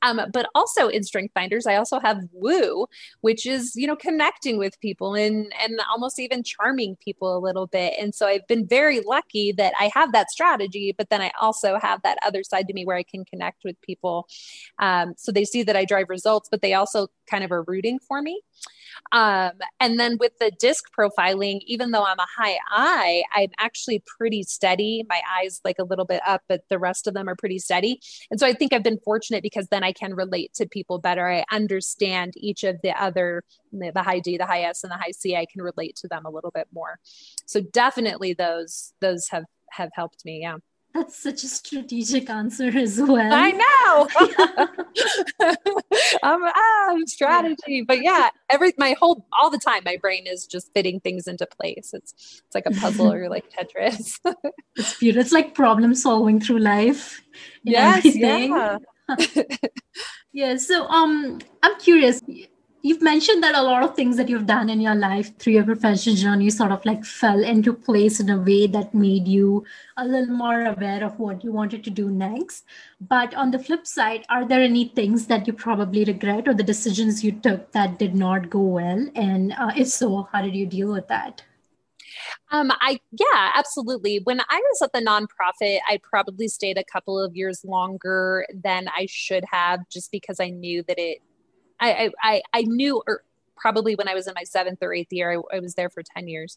Um, 0.03 0.21
but 0.33 0.49
also 0.55 0.89
in 0.89 1.03
Strength 1.03 1.33
Finders, 1.35 1.67
I 1.67 1.77
also 1.77 1.99
have 2.01 2.19
Woo, 2.33 2.87
which 3.21 3.47
is, 3.47 3.75
you 3.75 3.87
know, 3.87 3.97
connecting 3.97 4.59
with 4.59 4.79
people 4.81 5.15
and, 5.15 5.53
and 5.63 5.81
almost 5.91 6.19
even 6.19 6.43
charming 6.43 6.97
people 6.97 7.37
a 7.37 7.41
little 7.41 7.67
bit. 7.67 7.95
And 7.99 8.15
so 8.15 8.27
I've 8.27 8.47
been 8.47 8.67
very 8.67 9.01
lucky 9.01 9.53
that 9.53 9.73
I 9.79 9.91
have 9.95 10.13
that 10.13 10.31
strategy, 10.31 10.95
but 10.97 11.11
then 11.11 11.21
I 11.21 11.33
also 11.41 11.79
have 11.79 12.03
that 12.03 12.19
other 12.25 12.43
side 12.43 12.60
side 12.61 12.69
to 12.69 12.75
me 12.75 12.85
where 12.85 12.97
I 12.97 13.03
can 13.03 13.25
connect 13.25 13.65
with 13.65 13.81
people. 13.81 14.29
Um, 14.79 15.15
so 15.17 15.33
they 15.33 15.45
see 15.45 15.63
that 15.63 15.77
I 15.77 15.85
drive 15.85 16.07
results, 16.09 16.49
but 16.51 16.63
they 16.63 16.75
also 16.75 17.09
kind 17.29 17.45
of 17.45 17.53
are 17.53 17.63
rooting 17.63 17.99
for 17.99 18.23
me. 18.23 18.43
Um, 19.13 19.53
and 19.79 19.99
then 19.99 20.19
with 20.19 20.39
the 20.39 20.51
disc 20.51 20.85
profiling, 20.97 21.61
even 21.67 21.91
though 21.91 22.05
I'm 22.05 22.19
a 22.19 22.27
high 22.37 22.59
I, 22.71 23.23
I'm 23.35 23.51
actually 23.59 24.03
pretty 24.07 24.43
steady. 24.43 25.05
My 25.09 25.21
eyes 25.39 25.61
like 25.65 25.79
a 25.79 25.85
little 25.85 26.05
bit 26.05 26.21
up, 26.27 26.43
but 26.49 26.63
the 26.69 26.79
rest 26.79 27.07
of 27.07 27.15
them 27.15 27.29
are 27.29 27.37
pretty 27.37 27.59
steady. 27.59 28.01
And 28.31 28.39
so 28.39 28.47
I 28.47 28.53
think 28.53 28.73
I've 28.73 28.83
been 28.83 28.99
fortunate 28.99 29.43
because 29.43 29.69
then 29.69 29.83
I 29.83 29.93
can 29.93 30.15
relate 30.15 30.53
to 30.55 30.67
people 30.67 30.99
better. 30.99 31.29
I 31.29 31.45
understand 31.51 32.35
each 32.37 32.65
of 32.65 32.77
the 32.83 33.01
other, 33.01 33.43
the 33.73 34.03
high 34.03 34.21
D, 34.21 34.37
the 34.37 34.47
high 34.47 34.63
S, 34.63 34.85
and 34.85 34.91
the 34.91 34.97
high 34.97 35.13
C. 35.13 35.37
I 35.37 35.47
can 35.47 35.63
relate 35.63 35.97
to 35.97 36.09
them 36.09 36.27
a 36.27 36.31
little 36.31 36.51
bit 36.51 36.69
more. 36.73 36.99
So 37.47 37.61
definitely 37.61 38.35
those 38.35 38.93
those 39.01 39.29
have 39.29 39.45
have 39.71 39.91
helped 39.95 40.25
me. 40.25 40.41
Yeah. 40.43 40.57
That's 40.93 41.17
such 41.23 41.45
a 41.45 41.49
strategic 41.49 42.29
answer 42.29 42.77
as 42.77 43.01
well. 43.01 43.33
I 43.33 43.51
know. 43.53 44.09
I'm 46.23 46.43
ah, 46.43 46.97
strategy, 47.07 47.83
but 47.87 48.03
yeah, 48.03 48.31
every 48.51 48.73
my 48.77 48.97
whole 48.99 49.25
all 49.33 49.51
the 49.51 49.59
time, 49.59 49.83
my 49.85 49.97
brain 49.99 50.27
is 50.27 50.47
just 50.47 50.73
fitting 50.75 50.99
things 50.99 51.29
into 51.29 51.47
place. 51.47 51.91
It's 51.93 52.43
it's 52.45 52.55
like 52.55 52.67
a 52.67 52.73
puzzle 52.73 53.13
or 53.13 53.29
like 53.29 53.45
Tetris. 53.53 54.19
it's 54.77 54.99
beautiful. 54.99 55.21
It's 55.21 55.33
like 55.33 55.55
problem 55.55 55.95
solving 55.95 56.41
through 56.41 56.59
life. 56.59 57.23
Yes, 57.63 57.99
everything. 57.99 58.51
yeah. 58.51 58.79
yeah. 60.33 60.57
So 60.57 60.87
um, 60.89 61.39
I'm 61.63 61.79
curious 61.79 62.21
you've 62.83 63.03
mentioned 63.03 63.43
that 63.43 63.55
a 63.55 63.63
lot 63.63 63.83
of 63.83 63.95
things 63.95 64.17
that 64.17 64.29
you've 64.29 64.47
done 64.47 64.71
in 64.71 64.81
your 64.81 64.95
life 64.95 65.37
through 65.39 65.53
your 65.53 65.65
professional 65.65 66.17
journey 66.17 66.51
sort 66.51 66.73
of 66.73 66.85
like 66.85 67.05
fell 67.05 67.43
into 67.43 67.73
place 67.73 68.21
in 68.21 68.31
a 68.31 68.39
way 68.39 68.67
that 68.67 68.95
made 68.95 69.29
you 69.29 69.65
a 69.97 70.05
little 70.05 70.35
more 70.35 70.67
aware 70.67 71.05
of 71.05 71.19
what 71.19 71.45
you 71.45 71.53
wanted 71.53 71.85
to 71.85 71.91
do 71.91 72.11
next. 72.11 72.65
But 73.01 73.35
on 73.35 73.51
the 73.51 73.59
flip 73.59 73.87
side 73.87 74.25
are 74.29 74.47
there 74.47 74.63
any 74.63 74.87
things 74.89 75.27
that 75.27 75.47
you 75.47 75.53
probably 75.53 76.05
regret 76.05 76.49
or 76.49 76.55
the 76.55 76.63
decisions 76.63 77.25
you 77.25 77.33
took 77.33 77.73
that 77.73 77.99
did 77.99 78.15
not 78.15 78.51
go 78.51 78.61
well? 78.61 79.07
And 79.15 79.53
uh, 79.53 79.73
if 79.77 79.89
so 79.89 80.29
how 80.33 80.43
did 80.43 80.55
you 80.55 80.67
deal 80.67 80.93
with 80.93 81.09
that? 81.09 81.43
Um, 82.51 82.71
I 82.81 83.01
yeah, 83.13 83.53
absolutely. 83.55 84.21
When 84.25 84.41
I 84.41 84.61
was 84.71 84.83
at 84.83 84.93
the 84.93 85.01
nonprofit, 85.01 85.79
I 85.89 86.01
probably 86.03 86.49
stayed 86.49 86.79
a 86.79 86.85
couple 86.85 87.23
of 87.23 87.37
years 87.37 87.65
longer 87.65 88.47
than 88.53 88.89
I 88.89 89.07
should 89.09 89.45
have, 89.51 89.81
just 89.89 90.11
because 90.11 90.41
I 90.41 90.51
knew 90.51 90.83
that 90.89 90.99
it 90.99 91.23
I, 91.81 92.11
I, 92.23 92.43
I 92.53 92.63
knew, 92.63 93.03
or 93.07 93.23
probably 93.57 93.95
when 93.95 94.09
I 94.09 94.15
was 94.15 94.27
in 94.27 94.35
my 94.35 94.45
seventh 94.45 94.79
or 94.83 94.93
eighth 94.95 95.13
year, 95.13 95.33
I, 95.33 95.57
I, 95.57 95.61
was 95.61 95.75
there 95.75 95.91
for 95.91 96.03
10 96.03 96.29
years. 96.29 96.57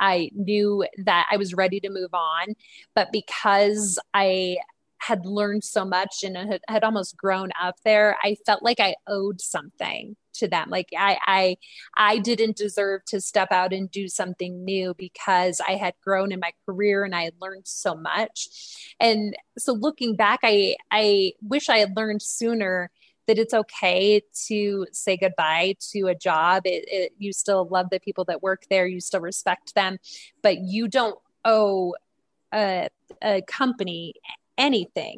I 0.00 0.30
knew 0.34 0.84
that 0.98 1.26
I 1.30 1.36
was 1.36 1.54
ready 1.54 1.78
to 1.80 1.90
move 1.90 2.14
on. 2.14 2.54
But 2.94 3.12
because 3.12 3.98
I 4.14 4.56
had 4.98 5.26
learned 5.26 5.64
so 5.64 5.84
much 5.84 6.24
and 6.24 6.36
had, 6.36 6.60
had 6.68 6.84
almost 6.84 7.16
grown 7.16 7.50
up 7.60 7.76
there, 7.84 8.16
I 8.22 8.36
felt 8.46 8.62
like 8.62 8.80
I 8.80 8.96
owed 9.06 9.40
something 9.40 10.16
to 10.34 10.48
them. 10.48 10.70
Like 10.70 10.88
I, 10.96 11.18
I, 11.26 11.56
I 11.96 12.18
didn't 12.18 12.56
deserve 12.56 13.04
to 13.06 13.20
step 13.20 13.52
out 13.52 13.72
and 13.72 13.90
do 13.90 14.08
something 14.08 14.64
new 14.64 14.94
because 14.94 15.60
I 15.66 15.72
had 15.72 15.94
grown 16.02 16.32
in 16.32 16.40
my 16.40 16.52
career 16.66 17.04
and 17.04 17.14
I 17.14 17.24
had 17.24 17.34
learned 17.40 17.66
so 17.66 17.94
much. 17.94 18.48
And 19.00 19.36
so 19.56 19.72
looking 19.72 20.16
back, 20.16 20.40
I, 20.42 20.76
I 20.90 21.32
wish 21.42 21.68
I 21.68 21.78
had 21.78 21.96
learned 21.96 22.22
sooner 22.22 22.90
that 23.28 23.38
it's 23.38 23.54
okay 23.54 24.22
to 24.46 24.86
say 24.90 25.16
goodbye 25.16 25.76
to 25.92 26.08
a 26.08 26.14
job. 26.14 26.62
It, 26.64 26.84
it, 26.88 27.12
you 27.18 27.32
still 27.32 27.68
love 27.68 27.90
the 27.90 28.00
people 28.00 28.24
that 28.24 28.42
work 28.42 28.64
there, 28.68 28.86
you 28.86 29.00
still 29.00 29.20
respect 29.20 29.74
them, 29.74 29.98
but 30.42 30.58
you 30.58 30.88
don't 30.88 31.18
owe 31.44 31.94
a, 32.52 32.88
a 33.22 33.42
company 33.42 34.14
anything. 34.56 35.16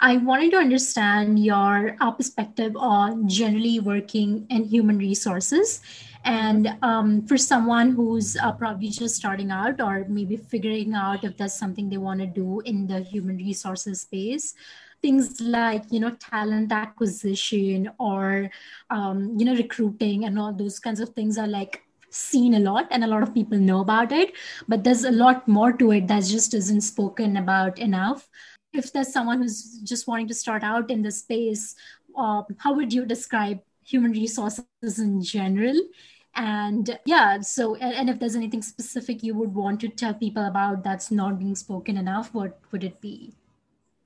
I 0.00 0.18
wanted 0.18 0.52
to 0.52 0.58
understand 0.58 1.44
your 1.44 1.96
uh, 2.00 2.12
perspective 2.12 2.76
on 2.76 3.28
generally 3.28 3.80
working 3.80 4.46
in 4.48 4.62
human 4.64 4.98
resources. 4.98 5.80
And 6.24 6.76
um, 6.82 7.26
for 7.26 7.36
someone 7.36 7.90
who's 7.92 8.36
uh, 8.36 8.52
probably 8.52 8.90
just 8.90 9.16
starting 9.16 9.50
out 9.50 9.80
or 9.80 10.04
maybe 10.08 10.36
figuring 10.36 10.94
out 10.94 11.24
if 11.24 11.36
that's 11.36 11.58
something 11.58 11.88
they 11.88 11.96
want 11.96 12.20
to 12.20 12.26
do 12.26 12.60
in 12.60 12.86
the 12.86 13.00
human 13.00 13.38
resources 13.38 14.02
space, 14.02 14.54
things 15.02 15.40
like 15.40 15.84
you 15.90 16.00
know 16.00 16.10
talent 16.20 16.72
acquisition 16.72 17.90
or 17.98 18.50
um, 18.90 19.34
you 19.38 19.44
know 19.44 19.54
recruiting 19.54 20.24
and 20.24 20.38
all 20.38 20.52
those 20.52 20.78
kinds 20.78 21.00
of 21.00 21.10
things 21.10 21.38
are 21.38 21.46
like 21.46 21.82
seen 22.10 22.54
a 22.54 22.58
lot 22.58 22.86
and 22.90 23.04
a 23.04 23.06
lot 23.06 23.22
of 23.22 23.34
people 23.34 23.58
know 23.58 23.80
about 23.80 24.12
it. 24.12 24.32
But 24.66 24.82
there's 24.82 25.04
a 25.04 25.10
lot 25.10 25.46
more 25.46 25.72
to 25.74 25.92
it 25.92 26.08
that 26.08 26.24
just 26.24 26.54
isn't 26.54 26.80
spoken 26.80 27.36
about 27.36 27.78
enough. 27.78 28.28
If 28.72 28.92
there's 28.92 29.12
someone 29.12 29.42
who's 29.42 29.80
just 29.82 30.06
wanting 30.06 30.28
to 30.28 30.34
start 30.34 30.62
out 30.62 30.90
in 30.90 31.02
this 31.02 31.18
space 31.20 31.74
uh, 32.18 32.42
how 32.58 32.74
would 32.74 32.92
you 32.92 33.06
describe 33.06 33.60
human 33.84 34.12
resources 34.12 34.98
in 34.98 35.22
general? 35.22 35.76
And 36.34 36.98
yeah 37.04 37.40
so 37.40 37.74
and 37.76 38.08
if 38.08 38.20
there's 38.20 38.36
anything 38.36 38.62
specific 38.62 39.22
you 39.24 39.34
would 39.34 39.54
want 39.54 39.80
to 39.80 39.88
tell 39.88 40.14
people 40.14 40.46
about 40.46 40.84
that's 40.84 41.10
not 41.10 41.38
being 41.38 41.56
spoken 41.56 41.96
enough 41.96 42.32
what 42.32 42.60
would 42.70 42.84
it 42.84 43.00
be 43.00 43.34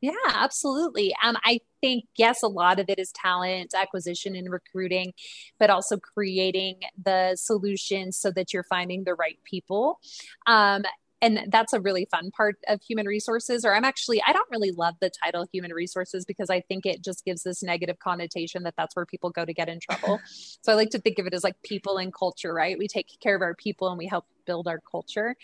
yeah, 0.02 0.12
absolutely. 0.34 1.14
Um, 1.22 1.36
I 1.44 1.60
think, 1.80 2.06
yes, 2.16 2.42
a 2.42 2.48
lot 2.48 2.80
of 2.80 2.86
it 2.88 2.98
is 2.98 3.12
talent 3.12 3.72
acquisition 3.72 4.34
and 4.34 4.50
recruiting, 4.50 5.12
but 5.60 5.70
also 5.70 5.96
creating 5.96 6.80
the 7.02 7.36
solutions 7.36 8.18
so 8.18 8.32
that 8.32 8.52
you're 8.52 8.64
finding 8.64 9.04
the 9.04 9.14
right 9.14 9.38
people. 9.44 10.00
Um, 10.48 10.82
and 11.20 11.46
that's 11.52 11.72
a 11.72 11.80
really 11.80 12.08
fun 12.10 12.32
part 12.32 12.56
of 12.66 12.82
human 12.82 13.06
resources 13.06 13.64
or 13.64 13.72
i'm 13.72 13.84
actually 13.84 14.20
i 14.26 14.32
don't 14.32 14.50
really 14.50 14.72
love 14.72 14.96
the 15.00 15.08
title 15.08 15.46
human 15.52 15.72
resources 15.72 16.24
because 16.24 16.50
i 16.50 16.60
think 16.62 16.84
it 16.84 17.00
just 17.00 17.24
gives 17.24 17.44
this 17.44 17.62
negative 17.62 17.96
connotation 18.00 18.64
that 18.64 18.74
that's 18.76 18.96
where 18.96 19.06
people 19.06 19.30
go 19.30 19.44
to 19.44 19.54
get 19.54 19.68
in 19.68 19.78
trouble 19.78 20.18
so 20.26 20.72
i 20.72 20.74
like 20.74 20.90
to 20.90 20.98
think 20.98 21.20
of 21.20 21.26
it 21.28 21.32
as 21.32 21.44
like 21.44 21.54
people 21.62 21.98
and 21.98 22.12
culture 22.12 22.52
right 22.52 22.76
we 22.76 22.88
take 22.88 23.06
care 23.20 23.36
of 23.36 23.40
our 23.42 23.54
people 23.54 23.88
and 23.88 23.98
we 23.98 24.06
help 24.06 24.26
build 24.46 24.66
our 24.66 24.80
culture 24.90 25.36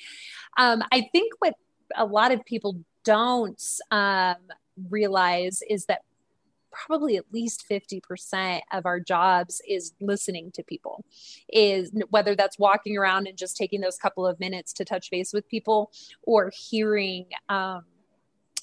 um, 0.56 0.82
i 0.90 1.08
think 1.12 1.32
what 1.38 1.54
a 1.96 2.04
lot 2.04 2.32
of 2.32 2.44
people 2.44 2.84
don't 3.08 3.62
um, 3.90 4.36
realize 4.90 5.62
is 5.70 5.86
that 5.86 6.02
probably 6.70 7.16
at 7.16 7.24
least 7.32 7.64
50% 7.70 8.60
of 8.70 8.84
our 8.84 9.00
jobs 9.00 9.62
is 9.66 9.94
listening 9.98 10.52
to 10.52 10.62
people 10.62 11.02
is 11.50 11.90
whether 12.10 12.34
that's 12.34 12.58
walking 12.58 12.98
around 12.98 13.26
and 13.26 13.38
just 13.38 13.56
taking 13.56 13.80
those 13.80 13.96
couple 13.96 14.26
of 14.26 14.38
minutes 14.38 14.74
to 14.74 14.84
touch 14.84 15.10
base 15.10 15.32
with 15.32 15.48
people 15.48 15.90
or 16.22 16.52
hearing 16.54 17.24
um, 17.48 17.84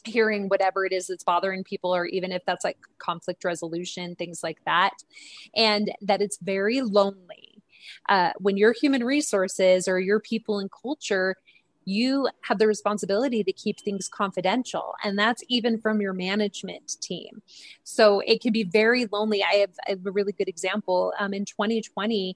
hearing 0.04 0.48
whatever 0.48 0.86
it 0.86 0.94
is 0.94 1.08
that's 1.08 1.24
bothering 1.24 1.64
people 1.64 1.96
or 1.96 2.06
even 2.06 2.32
if 2.32 2.44
that's 2.46 2.64
like 2.64 2.78
conflict 3.00 3.44
resolution 3.44 4.16
things 4.16 4.44
like 4.44 4.60
that 4.66 4.94
and 5.56 5.92
that 6.04 6.22
it's 6.22 6.38
very 6.38 6.82
lonely. 6.82 7.64
Uh, 8.10 8.32
when 8.40 8.58
your 8.58 8.74
human 8.74 9.04
resources 9.04 9.88
or 9.88 10.00
your 10.00 10.20
people 10.20 10.60
and 10.60 10.70
culture 10.72 11.36
you 11.86 12.28
have 12.42 12.58
the 12.58 12.68
responsibility 12.68 13.44
to 13.44 13.54
keep 13.54 13.80
things 13.80 14.10
confidential 14.10 14.96
and 15.04 15.18
that's 15.18 15.44
even 15.48 15.80
from 15.80 16.02
your 16.02 16.14
management 16.14 17.00
team. 17.00 17.42
So 17.84 18.22
it 18.22 18.42
can 18.42 18.52
be 18.52 18.64
very 18.64 19.06
lonely. 19.12 19.44
I 19.44 19.58
have, 19.58 19.72
I 19.88 19.92
have 19.92 20.06
a 20.06 20.12
really 20.12 20.34
good 20.34 20.50
example 20.50 21.14
um, 21.20 21.34
in 21.34 21.46
2020 21.46 22.36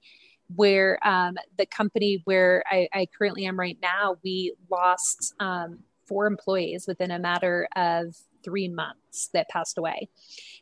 where 0.56 1.00
um, 1.08 1.38
the 1.58 1.66
company 1.66 2.22
where 2.26 2.64
I, 2.70 2.88
I, 2.94 3.08
currently 3.18 3.46
am 3.46 3.60
right 3.60 3.78
now 3.82 4.18
we 4.24 4.54
lost 4.70 5.36
um, 5.40 5.80
four 6.08 6.26
employees 6.26 6.88
within 6.88 7.12
a 7.12 7.20
matter 7.20 7.68
of 7.76 8.16
three 8.44 8.68
months 8.68 9.30
that 9.34 9.48
passed 9.50 9.78
away. 9.78 10.10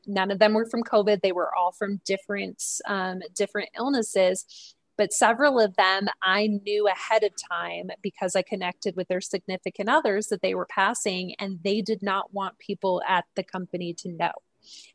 None 0.05 0.31
of 0.31 0.39
them 0.39 0.53
were 0.53 0.65
from 0.65 0.83
covid. 0.83 1.21
They 1.21 1.31
were 1.31 1.53
all 1.55 1.71
from 1.71 2.01
different 2.05 2.61
um, 2.85 3.21
different 3.33 3.69
illnesses 3.77 4.75
but 4.97 5.13
several 5.13 5.59
of 5.59 5.75
them 5.75 6.07
I 6.21 6.47
knew 6.47 6.87
ahead 6.87 7.23
of 7.23 7.31
time 7.51 7.89
because 8.01 8.35
I 8.35 8.41
connected 8.41 8.95
with 8.95 9.07
their 9.07 9.21
significant 9.21 9.89
others 9.89 10.27
that 10.27 10.41
they 10.41 10.55
were 10.55 10.67
passing, 10.67 11.35
and 11.39 11.59
they 11.63 11.81
did 11.81 12.01
not 12.01 12.33
want 12.33 12.57
people 12.59 13.01
at 13.07 13.25
the 13.35 13.43
company 13.43 13.93
to 13.95 14.11
know. 14.11 14.31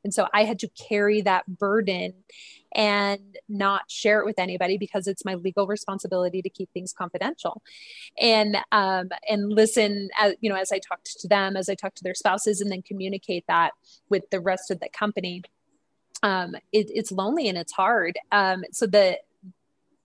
And 0.05 0.13
so 0.13 0.29
I 0.35 0.45
had 0.45 0.59
to 0.61 0.69
carry 0.69 1.23
that 1.23 1.47
burden 1.59 2.13
and 2.75 3.39
not 3.49 3.91
share 3.91 4.21
it 4.21 4.27
with 4.27 4.39
anybody 4.39 4.79
because 4.79 5.07
it's 5.07 5.25
my 5.25 5.35
legal 5.35 5.67
responsibility 5.67 6.43
to 6.43 6.51
keep 6.51 6.71
things 6.73 6.93
confidential. 6.93 7.63
And 8.19 8.57
um, 8.71 9.11
and 9.29 9.51
listen, 9.51 10.09
as, 10.19 10.35
you 10.41 10.51
know, 10.51 10.57
as 10.57 10.73
I 10.73 10.79
talked 10.79 11.21
to 11.21 11.29
them, 11.29 11.57
as 11.57 11.69
I 11.69 11.75
talked 11.75 11.97
to 11.97 12.05
their 12.05 12.15
spouses, 12.15 12.61
and 12.61 12.71
then 12.71 12.83
communicate 12.83 13.45
that 13.49 13.73
with 14.09 14.29
the 14.31 14.41
rest 14.41 14.71
of 14.71 14.81
the 14.81 14.89
company. 14.89 15.43
Um, 16.23 16.55
it, 16.71 16.87
it's 16.95 17.11
lonely 17.11 17.49
and 17.49 17.59
it's 17.59 17.73
hard. 17.73 18.17
Um, 18.31 18.63
so 18.71 18.87
the 18.87 19.19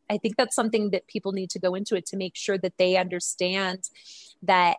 I 0.10 0.18
think 0.18 0.38
that's 0.38 0.56
something 0.56 0.92
that 0.92 1.08
people 1.08 1.32
need 1.32 1.50
to 1.52 1.60
go 1.60 1.76
into 1.76 1.96
it 1.96 2.06
to 2.08 2.18
make 2.18 2.36
sure 2.36 2.58
that 2.58 2.78
they 2.78 2.98
understand 2.98 3.90
that 4.44 4.78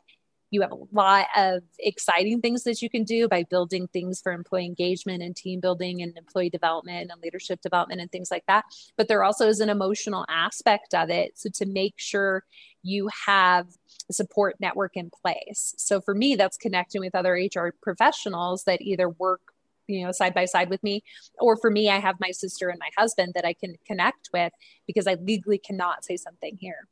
you 0.51 0.63
have 0.63 0.73
a 0.73 0.79
lot 0.93 1.27
of 1.37 1.63
exciting 1.79 2.41
things 2.41 2.65
that 2.65 2.81
you 2.81 2.89
can 2.89 3.05
do 3.05 3.29
by 3.29 3.45
building 3.45 3.87
things 3.89 4.21
for 4.21 4.33
employee 4.33 4.65
engagement 4.65 5.23
and 5.23 5.37
team 5.37 5.61
building 5.61 6.01
and 6.01 6.17
employee 6.17 6.51
development 6.51 7.11
and 7.11 7.21
leadership 7.23 7.61
development 7.61 8.01
and 8.01 8.11
things 8.11 8.31
like 8.31 8.45
that. 8.47 8.65
But 8.97 9.09
there 9.09 9.23
also 9.23 9.47
is 9.49 9.61
an 9.61 9.69
emotional 9.69 10.25
aspect 10.29 10.95
of 10.95 11.11
it. 11.11 11.39
So 11.39 11.51
to 11.55 11.67
make 11.67 11.95
sure 11.97 12.45
you 12.83 13.11
have 13.27 13.67
a 14.09 14.13
support 14.13 14.57
network 14.61 14.97
in 14.97 15.11
place. 15.11 15.75
So 15.77 16.01
for 16.01 16.15
me, 16.15 16.35
that's 16.35 16.57
connecting 16.57 17.01
with 17.01 17.15
other 17.15 17.35
HR 17.35 17.75
professionals 17.83 18.65
that 18.65 18.81
either 18.81 19.11
work 19.11 19.53
you 19.89 20.05
know 20.05 20.13
side 20.13 20.35
by 20.35 20.45
side 20.45 20.71
with 20.71 20.83
me 20.83 21.03
or 21.41 21.57
for 21.57 21.71
me 21.71 21.89
i 21.89 21.99
have 21.99 22.17
my 22.21 22.31
sister 22.31 22.69
and 22.69 22.79
my 22.79 22.91
husband 22.97 23.33
that 23.35 23.45
i 23.45 23.53
can 23.53 23.75
connect 23.87 24.29
with 24.33 24.53
because 24.87 25.07
i 25.07 25.15
legally 25.15 25.59
cannot 25.59 26.05
say 26.05 26.17
something 26.17 26.57
here 26.61 26.87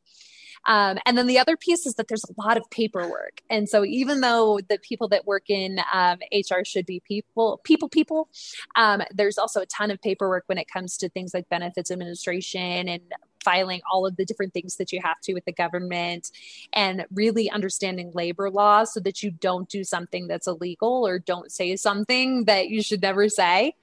um, 0.67 0.99
and 1.07 1.17
then 1.17 1.27
the 1.27 1.39
other 1.39 1.57
piece 1.57 1.87
is 1.87 1.95
that 1.95 2.09
there's 2.09 2.25
a 2.25 2.41
lot 2.41 2.57
of 2.57 2.69
paperwork. 2.71 3.41
And 3.49 3.69
so 3.69 3.85
even 3.85 4.21
though 4.21 4.59
the 4.69 4.79
people 4.79 5.09
that 5.09 5.27
work 5.27 5.49
in 5.49 5.79
um, 5.93 6.19
HR 6.33 6.65
should 6.65 6.87
be 6.87 7.01
people, 7.01 7.61
people, 7.65 7.89
people, 7.89 8.29
um, 8.75 9.03
there's 9.15 9.39
also 9.39 9.61
a 9.61 9.67
ton 9.67 9.91
of 9.91 10.01
paperwork 10.01 10.45
when 10.47 10.59
it 10.59 10.69
comes 10.69 10.97
to 10.99 11.09
things 11.09 11.33
like 11.33 11.49
benefits 11.49 11.91
administration 11.91 12.89
and 12.89 13.03
filing 13.47 13.81
all 13.91 14.05
of 14.05 14.17
the 14.17 14.25
different 14.25 14.53
things 14.53 14.77
that 14.77 14.93
you 14.93 15.01
have 15.09 15.21
to 15.21 15.33
with 15.33 15.45
the 15.45 15.53
government 15.53 16.33
and 16.73 17.07
really 17.15 17.49
understanding 17.49 18.11
labor 18.13 18.51
law 18.51 18.83
so 18.83 18.99
that 19.07 19.23
you 19.23 19.31
don't 19.31 19.69
do 19.69 19.85
something 19.85 20.27
that's 20.27 20.49
illegal 20.49 21.07
or 21.07 21.21
don't 21.21 21.53
say 21.53 21.77
something 21.77 22.45
that 22.51 22.69
you 22.69 22.83
should 22.83 23.03
never 23.03 23.29
say. 23.29 23.75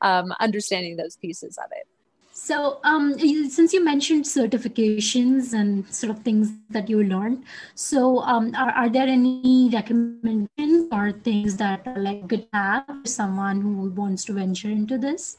Um, 0.00 0.32
understanding 0.40 0.96
those 0.96 1.16
pieces 1.16 1.58
of 1.58 1.70
it. 1.72 1.86
So, 2.32 2.80
um, 2.84 3.18
since 3.50 3.74
you 3.74 3.84
mentioned 3.84 4.24
certifications 4.24 5.52
and 5.52 5.86
sort 5.92 6.10
of 6.10 6.22
things 6.22 6.50
that 6.70 6.88
you 6.88 7.04
learned, 7.04 7.44
so 7.74 8.20
um, 8.20 8.54
are, 8.56 8.70
are 8.70 8.88
there 8.88 9.06
any 9.06 9.68
recommendations 9.70 10.88
or 10.90 11.12
things 11.12 11.58
that 11.58 11.86
are 11.86 12.00
like 12.00 12.26
good 12.28 12.46
have 12.54 12.86
for 12.86 13.06
someone 13.06 13.60
who 13.60 13.90
wants 13.90 14.24
to 14.24 14.32
venture 14.32 14.70
into 14.70 14.96
this? 14.96 15.36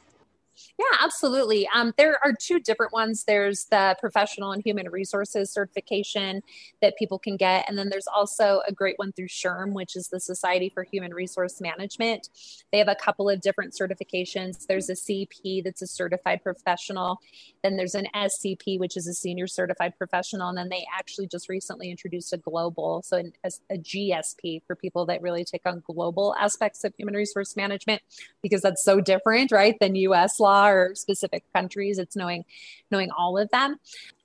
Yeah, 0.79 0.97
absolutely. 1.01 1.67
Um, 1.73 1.93
there 1.97 2.17
are 2.23 2.33
two 2.39 2.59
different 2.59 2.93
ones. 2.93 3.23
There's 3.25 3.65
the 3.65 3.95
professional 3.99 4.51
and 4.51 4.63
human 4.63 4.89
resources 4.89 5.51
certification 5.51 6.41
that 6.81 6.97
people 6.97 7.19
can 7.19 7.37
get. 7.37 7.65
And 7.67 7.77
then 7.77 7.89
there's 7.89 8.07
also 8.07 8.61
a 8.67 8.71
great 8.71 8.97
one 8.97 9.11
through 9.11 9.27
SHRM, 9.27 9.73
which 9.73 9.95
is 9.95 10.07
the 10.07 10.19
Society 10.19 10.69
for 10.69 10.83
Human 10.83 11.13
Resource 11.13 11.61
Management. 11.61 12.29
They 12.71 12.77
have 12.77 12.87
a 12.87 12.95
couple 12.95 13.29
of 13.29 13.41
different 13.41 13.73
certifications. 13.79 14.65
There's 14.67 14.89
a 14.89 14.93
CP 14.93 15.63
that's 15.63 15.81
a 15.81 15.87
certified 15.87 16.41
professional. 16.43 17.19
Then 17.63 17.77
there's 17.77 17.95
an 17.95 18.07
SCP, 18.15 18.79
which 18.79 18.97
is 18.97 19.07
a 19.07 19.13
senior 19.13 19.47
certified 19.47 19.93
professional. 19.97 20.49
And 20.49 20.57
then 20.57 20.69
they 20.69 20.85
actually 20.97 21.27
just 21.27 21.49
recently 21.49 21.91
introduced 21.91 22.33
a 22.33 22.37
global, 22.37 23.03
so 23.03 23.17
an, 23.17 23.33
a, 23.43 23.51
a 23.69 23.77
GSP 23.77 24.63
for 24.65 24.75
people 24.75 25.05
that 25.07 25.21
really 25.21 25.43
take 25.43 25.65
on 25.65 25.83
global 25.85 26.35
aspects 26.39 26.83
of 26.83 26.93
human 26.97 27.15
resource 27.15 27.55
management 27.55 28.01
because 28.41 28.61
that's 28.61 28.83
so 28.83 28.99
different, 29.01 29.51
right, 29.51 29.75
than 29.79 29.95
US 29.95 30.39
law 30.39 30.70
or 30.71 30.95
specific 30.95 31.43
countries. 31.53 31.99
It's 31.99 32.15
knowing 32.15 32.45
knowing 32.89 33.11
all 33.11 33.37
of 33.37 33.49
them. 33.51 33.77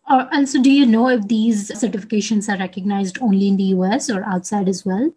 Uh, 0.09 0.27
also, 0.33 0.63
do 0.63 0.71
you 0.71 0.87
know 0.87 1.09
if 1.09 1.27
these 1.27 1.71
certifications 1.71 2.49
are 2.49 2.59
recognized 2.59 3.19
only 3.21 3.49
in 3.49 3.57
the 3.57 3.71
US 3.77 4.09
or 4.09 4.25
outside 4.25 4.69
as 4.69 4.85
well? 4.85 5.13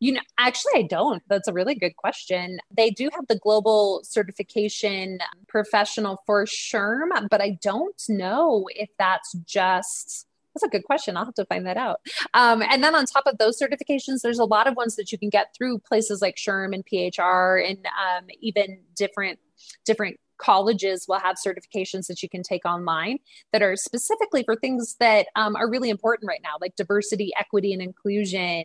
You 0.00 0.12
know, 0.12 0.20
actually, 0.38 0.72
I 0.76 0.82
don't. 0.82 1.22
That's 1.28 1.48
a 1.48 1.52
really 1.52 1.74
good 1.74 1.94
question. 1.96 2.58
They 2.74 2.90
do 2.90 3.10
have 3.14 3.26
the 3.28 3.38
global 3.38 4.00
certification 4.02 5.18
professional 5.46 6.22
for 6.26 6.46
SHRM, 6.46 7.28
but 7.30 7.42
I 7.42 7.58
don't 7.62 8.02
know 8.08 8.66
if 8.74 8.88
that's 8.98 9.34
just 9.44 10.26
that's 10.54 10.64
a 10.64 10.68
good 10.68 10.84
question. 10.84 11.16
I'll 11.16 11.26
have 11.26 11.34
to 11.34 11.44
find 11.44 11.66
that 11.66 11.76
out. 11.76 12.00
Um, 12.34 12.62
and 12.62 12.82
then 12.82 12.94
on 12.94 13.06
top 13.06 13.26
of 13.26 13.38
those 13.38 13.60
certifications, 13.60 14.22
there's 14.22 14.38
a 14.38 14.44
lot 14.44 14.66
of 14.66 14.74
ones 14.74 14.96
that 14.96 15.12
you 15.12 15.18
can 15.18 15.28
get 15.28 15.54
through 15.54 15.78
places 15.78 16.20
like 16.20 16.36
SHRM 16.36 16.74
and 16.74 16.84
PHR 16.84 17.68
and 17.68 17.86
um, 17.86 18.24
even 18.40 18.80
different 18.96 19.38
different 19.84 20.18
colleges 20.40 21.04
will 21.06 21.20
have 21.20 21.36
certifications 21.36 22.06
that 22.06 22.22
you 22.22 22.28
can 22.28 22.42
take 22.42 22.64
online 22.64 23.18
that 23.52 23.62
are 23.62 23.76
specifically 23.76 24.42
for 24.42 24.56
things 24.56 24.96
that 24.98 25.26
um, 25.36 25.54
are 25.54 25.70
really 25.70 25.90
important 25.90 26.28
right 26.28 26.40
now, 26.42 26.54
like 26.60 26.74
diversity, 26.76 27.30
equity, 27.38 27.72
and 27.72 27.82
inclusion, 27.82 28.64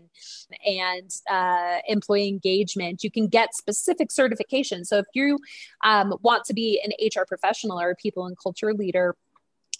and 0.66 1.12
uh, 1.30 1.80
employee 1.88 2.30
engagement. 2.30 3.04
You 3.04 3.12
can 3.12 3.28
get 3.28 3.54
specific 3.54 4.10
certifications. 4.10 4.86
So 4.86 4.98
if 5.00 5.06
you 5.14 5.38
um, 5.84 6.16
want 6.22 6.46
to 6.46 6.54
be 6.54 6.82
an 6.84 6.92
HR 7.06 7.26
professional 7.28 7.80
or 7.80 7.92
a 7.92 7.96
people 7.96 8.26
and 8.26 8.36
culture 8.42 8.74
leader, 8.74 9.16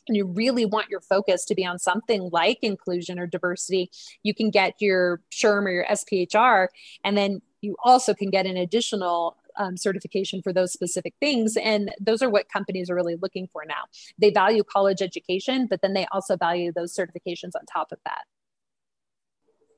and 0.08 0.16
you 0.16 0.26
really 0.26 0.66
want 0.66 0.90
your 0.90 1.02
focus 1.02 1.46
to 1.46 1.56
be 1.56 1.66
on 1.66 1.80
something 1.80 2.30
like 2.32 2.60
inclusion 2.62 3.18
or 3.18 3.26
diversity, 3.26 3.90
you 4.22 4.36
can 4.36 4.52
get 4.52 4.74
your 4.80 5.22
SHRM 5.34 5.64
or 5.64 5.72
your 5.72 5.86
SPHR, 5.86 6.68
and 7.04 7.18
then 7.18 7.42
you 7.62 7.76
also 7.84 8.14
can 8.14 8.30
get 8.30 8.46
an 8.46 8.58
additional 8.58 9.36
um, 9.58 9.78
certification 9.78 10.42
for 10.42 10.54
those 10.54 10.74
specific 10.74 11.14
things. 11.20 11.58
And 11.58 11.92
those 12.00 12.22
are 12.22 12.30
what 12.30 12.50
companies 12.50 12.90
are 12.90 12.96
really 12.96 13.16
looking 13.22 13.48
for 13.48 13.64
now. 13.68 13.84
They 14.18 14.32
value 14.32 14.64
college 14.64 15.02
education, 15.02 15.68
but 15.70 15.82
then 15.82 15.94
they 15.94 16.08
also 16.12 16.38
value 16.38 16.72
those 16.74 16.96
certifications 16.96 17.52
on 17.56 17.66
top 17.66 17.92
of 17.92 18.00
that 18.06 18.24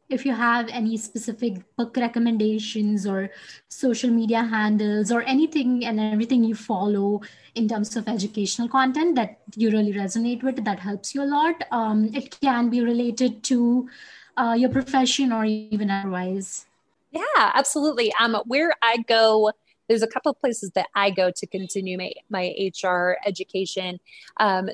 if 0.10 0.26
you 0.26 0.34
have 0.34 0.70
any 0.70 0.96
specific 0.98 1.56
book 1.76 1.98
recommendations 1.98 3.06
or 3.06 3.30
social 3.68 4.10
media 4.10 4.44
handles 4.44 5.12
or 5.12 5.22
anything 5.24 5.86
and 5.86 6.00
everything 6.00 6.44
you 6.44 6.56
follow 6.56 7.22
in 7.56 7.68
terms 7.68 7.96
of 7.96 8.08
educational 8.08 8.70
content 8.70 9.16
that 9.16 9.40
you 9.56 9.70
really 9.70 9.94
resonate 9.94 10.44
with 10.44 10.64
that 10.64 10.80
helps 10.80 11.14
you 11.14 11.24
a 11.24 11.26
lot 11.26 11.62
um, 11.72 12.10
it 12.14 12.40
can 12.40 12.70
be 12.70 12.82
related 12.82 13.44
to 13.44 13.90
uh, 14.38 14.56
your 14.58 14.70
profession 14.70 15.32
or 15.32 15.44
even 15.44 15.90
otherwise 15.90 16.66
yeah 17.12 17.52
absolutely 17.54 18.14
um, 18.20 18.36
where 18.46 18.74
i 18.82 18.98
go 19.08 19.52
there's 19.88 20.04
a 20.04 20.08
couple 20.08 20.32
of 20.32 20.40
places 20.40 20.72
that 20.76 20.88
I 20.96 21.10
go 21.10 21.32
to 21.32 21.48
continue 21.48 21.98
my, 21.98 22.12
my 22.30 22.54
HR 22.84 23.18
education. 23.26 24.00
Um, 24.40 24.70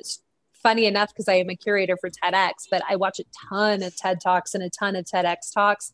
funny 0.64 0.86
enough, 0.86 1.10
because 1.10 1.28
I 1.28 1.34
am 1.34 1.50
a 1.50 1.56
curator 1.56 1.96
for 1.96 2.10
TEDx, 2.10 2.68
but 2.70 2.82
I 2.88 2.96
watch 2.96 3.20
a 3.20 3.24
ton 3.50 3.82
of 3.82 3.94
TED 3.94 4.20
Talks 4.20 4.54
and 4.54 4.64
a 4.64 4.70
ton 4.70 4.96
of 4.96 5.04
TEDx 5.04 5.52
Talks. 5.52 5.92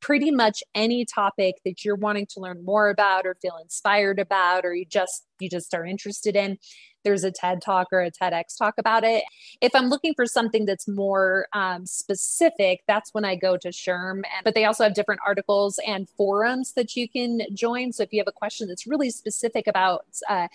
Pretty 0.00 0.30
much 0.30 0.62
any 0.74 1.04
topic 1.04 1.56
that 1.64 1.84
you're 1.84 1.96
wanting 1.96 2.26
to 2.26 2.40
learn 2.40 2.64
more 2.64 2.88
about 2.88 3.26
or 3.26 3.36
feel 3.40 3.56
inspired 3.62 4.18
about, 4.18 4.64
or 4.64 4.74
you 4.74 4.84
just 4.84 5.26
you 5.38 5.48
just 5.48 5.74
are 5.74 5.84
interested 5.84 6.34
in, 6.34 6.58
there's 7.04 7.24
a 7.24 7.30
TED 7.30 7.62
talk 7.62 7.88
or 7.92 8.00
a 8.00 8.10
TEDx 8.10 8.56
talk 8.56 8.74
about 8.78 9.04
it. 9.04 9.24
If 9.60 9.74
I'm 9.74 9.88
looking 9.88 10.14
for 10.14 10.26
something 10.26 10.64
that's 10.64 10.88
more 10.88 11.46
um, 11.52 11.86
specific, 11.86 12.82
that's 12.86 13.12
when 13.12 13.24
I 13.24 13.36
go 13.36 13.56
to 13.56 13.68
SHRM. 13.68 14.22
But 14.44 14.54
they 14.54 14.64
also 14.64 14.84
have 14.84 14.94
different 14.94 15.20
articles 15.26 15.78
and 15.86 16.08
forums 16.10 16.72
that 16.74 16.96
you 16.96 17.08
can 17.08 17.40
join. 17.54 17.92
So 17.92 18.02
if 18.02 18.12
you 18.12 18.20
have 18.20 18.28
a 18.28 18.32
question 18.32 18.68
that's 18.68 18.86
really 18.86 19.10
specific 19.10 19.66
about 19.66 20.04
uh, 20.28 20.48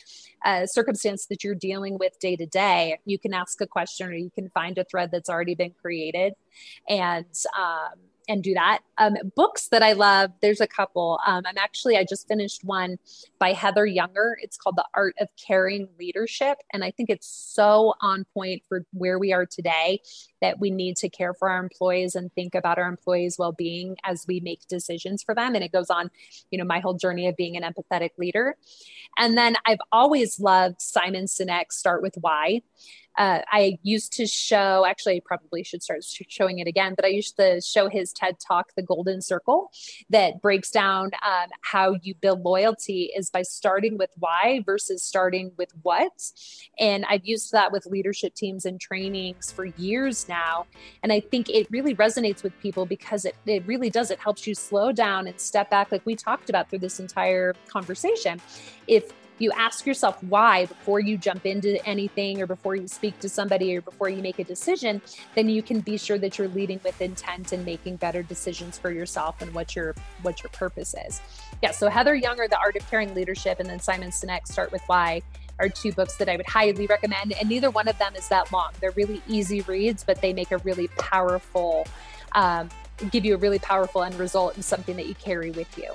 a 0.46 0.68
circumstance 0.68 1.26
that 1.28 1.44
you're 1.44 1.56
dealing 1.56 1.98
with 1.98 2.20
day 2.20 2.36
to 2.36 2.46
day, 2.46 3.00
you 3.06 3.20
can 3.20 3.34
ask 3.34 3.60
a 3.62 3.68
question 3.68 4.08
or 4.08 4.14
you 4.14 4.30
can 4.30 4.50
find 4.50 4.78
a 4.78 4.84
thread 4.84 5.12
that's 5.12 5.30
already 5.30 5.56
been 5.56 5.74
created. 5.82 6.34
And 6.90 7.26
um, 7.58 8.00
and 8.28 8.44
do 8.44 8.54
that. 8.54 8.80
Um, 8.98 9.16
books 9.36 9.70
that 9.70 9.84
I 9.84 9.94
love, 9.94 10.32
there's 10.42 10.62
a 10.62 10.68
couple. 10.68 11.20
Um, 11.26 11.44
I'm 11.46 11.58
actually, 11.58 11.98
I 11.98 12.04
just 12.04 12.28
finished 12.28 12.64
one 12.64 12.98
by 13.40 13.54
Heather 13.54 13.86
Younger. 13.86 14.38
It's 14.42 14.58
called 14.58 14.76
The 14.76 14.86
Art 14.94 15.16
of 15.20 15.30
Caring 15.36 15.88
Leadership. 16.00 16.58
And 16.74 16.84
I 16.84 16.92
think 16.92 17.10
it's 17.10 17.28
so 17.28 17.94
on 18.02 18.26
point 18.34 18.64
for 18.68 18.86
where 18.92 19.20
we 19.20 19.34
are 19.34 19.46
today 19.46 20.02
that 20.42 20.60
we 20.60 20.72
need 20.72 20.98
to 20.98 21.10
care 21.10 21.34
for 21.34 21.50
our 21.50 21.60
employees 21.60 22.16
and 22.16 22.32
think 22.34 22.56
about 22.56 22.78
our 22.78 22.88
employees' 22.88 23.38
well 23.38 23.52
being 23.52 23.98
as 24.04 24.26
we 24.28 24.40
make 24.40 24.68
decisions 24.68 25.24
for 25.24 25.34
them. 25.34 25.56
And 25.56 25.64
it 25.64 25.72
goes 25.72 25.90
on, 25.90 26.12
you 26.52 26.58
know, 26.58 26.66
my 26.66 26.80
whole 26.80 26.94
journey 26.94 27.28
of 27.28 27.36
being 27.36 27.58
an 27.58 27.64
empathetic 27.64 28.12
leader. 28.18 28.56
And 29.18 29.38
then 29.38 29.56
I've 29.66 29.80
always 29.92 30.40
loved 30.40 30.82
Simon 30.82 31.26
Sinek's 31.26 31.78
Start 31.78 32.02
with 32.02 32.16
Why 32.20 32.62
uh, 33.18 33.42
I 33.52 33.80
used 33.82 34.14
to 34.14 34.28
show, 34.28 34.86
actually, 34.86 35.18
I 35.18 35.22
probably 35.26 35.64
should 35.64 35.82
start 35.82 36.04
showing 36.04 36.60
it 36.60 36.68
again, 36.68 36.94
but 36.96 37.04
I 37.04 37.10
used 37.10 37.36
to 37.38 37.60
show 37.62 37.90
his 37.90 38.14
TED 38.14 38.38
Talk, 38.40 38.74
The 38.76 38.84
Golden 38.84 39.22
Circle, 39.22 39.72
that 40.10 40.42
breaks 40.42 40.70
down 40.70 41.12
um, 41.26 41.50
how 41.62 41.96
you 42.04 42.14
build 42.16 42.44
loyalty 42.44 43.12
is 43.16 43.30
by 43.30 43.42
starting 43.42 43.98
with 43.98 44.12
why 44.18 44.62
versus 44.66 45.04
starting 45.04 45.52
with 45.58 45.72
what. 45.82 46.12
And 46.80 47.06
I've 47.10 47.26
used 47.26 47.52
that 47.54 47.72
with 47.72 47.86
leadership 47.88 48.36
teams 48.36 48.66
and 48.66 48.80
trainings 48.80 49.52
for 49.52 49.66
years 49.66 50.30
now. 50.30 50.68
And 51.02 51.12
I 51.12 51.20
think 51.20 51.50
it 51.50 51.68
really 51.72 51.96
resonates 51.96 52.44
with 52.44 52.58
people 52.60 52.86
because 52.86 53.26
it, 53.26 53.36
it 53.46 53.66
really 53.66 53.90
does. 53.90 54.12
It 54.12 54.20
helps 54.20 54.46
you 54.46 54.54
slow 54.54 54.92
down 54.92 55.28
and 55.28 55.40
step 55.40 55.70
back, 55.72 55.92
like 55.92 56.06
we 56.06 56.16
talked 56.16 56.50
about 56.50 56.70
through 56.70 56.80
this 56.80 57.00
entire 57.00 57.56
conversation. 57.68 58.40
If 58.88 59.12
you 59.40 59.52
ask 59.52 59.86
yourself 59.86 60.22
why 60.24 60.66
before 60.66 61.00
you 61.00 61.18
jump 61.18 61.46
into 61.46 61.84
anything 61.88 62.42
or 62.42 62.48
before 62.48 62.76
you 62.76 62.88
speak 62.88 63.20
to 63.20 63.30
somebody 63.30 63.76
or 63.76 63.82
before 63.82 64.10
you 64.10 64.22
make 64.22 64.40
a 64.40 64.44
decision, 64.44 65.02
then 65.36 65.50
you 65.50 65.62
can 65.62 65.80
be 65.80 65.98
sure 65.98 66.18
that 66.18 66.38
you're 66.38 66.48
leading 66.50 66.80
with 66.84 67.02
intent 67.02 67.52
and 67.52 67.66
making 67.66 67.98
better 67.98 68.24
decisions 68.24 68.78
for 68.78 68.92
yourself 68.92 69.42
and 69.42 69.54
what 69.54 69.76
your 69.76 69.96
what 70.22 70.42
your 70.44 70.50
purpose 70.52 70.96
is. 71.08 71.22
Yeah, 71.62 71.72
so 71.72 71.90
Heather 71.90 72.16
Younger, 72.16 72.48
The 72.48 72.60
Art 72.60 72.76
of 72.76 72.90
Caring 72.90 73.14
Leadership, 73.14 73.60
and 73.60 73.70
then 73.70 73.80
Simon 73.80 74.10
Sinek, 74.10 74.48
Start 74.48 74.72
with 74.72 74.82
Why 74.88 75.22
are 75.60 75.70
two 75.70 75.92
books 75.92 76.16
that 76.18 76.30
I 76.30 76.38
would 76.38 76.48
highly 76.48 76.88
recommend. 76.88 77.34
And 77.34 77.50
neither 77.50 77.70
one 77.70 77.88
of 77.88 77.98
them 77.98 78.16
is 78.16 78.28
that 78.30 78.52
long. 78.52 78.72
They're 78.80 78.92
really 78.92 79.22
easy 79.28 79.62
reads, 79.62 80.04
but 80.04 80.22
they 80.22 80.34
make 80.34 80.52
a 80.52 80.58
really 80.60 80.88
powerful, 81.00 81.88
um, 82.34 82.70
give 83.12 83.26
you 83.26 83.36
a 83.36 83.38
really 83.38 83.60
powerful 83.60 84.04
end 84.04 84.16
result 84.16 84.56
and 84.56 84.64
something 84.64 84.96
that 84.98 85.08
you 85.08 85.16
carry 85.16 85.52
with 85.52 85.78
you. 85.78 85.94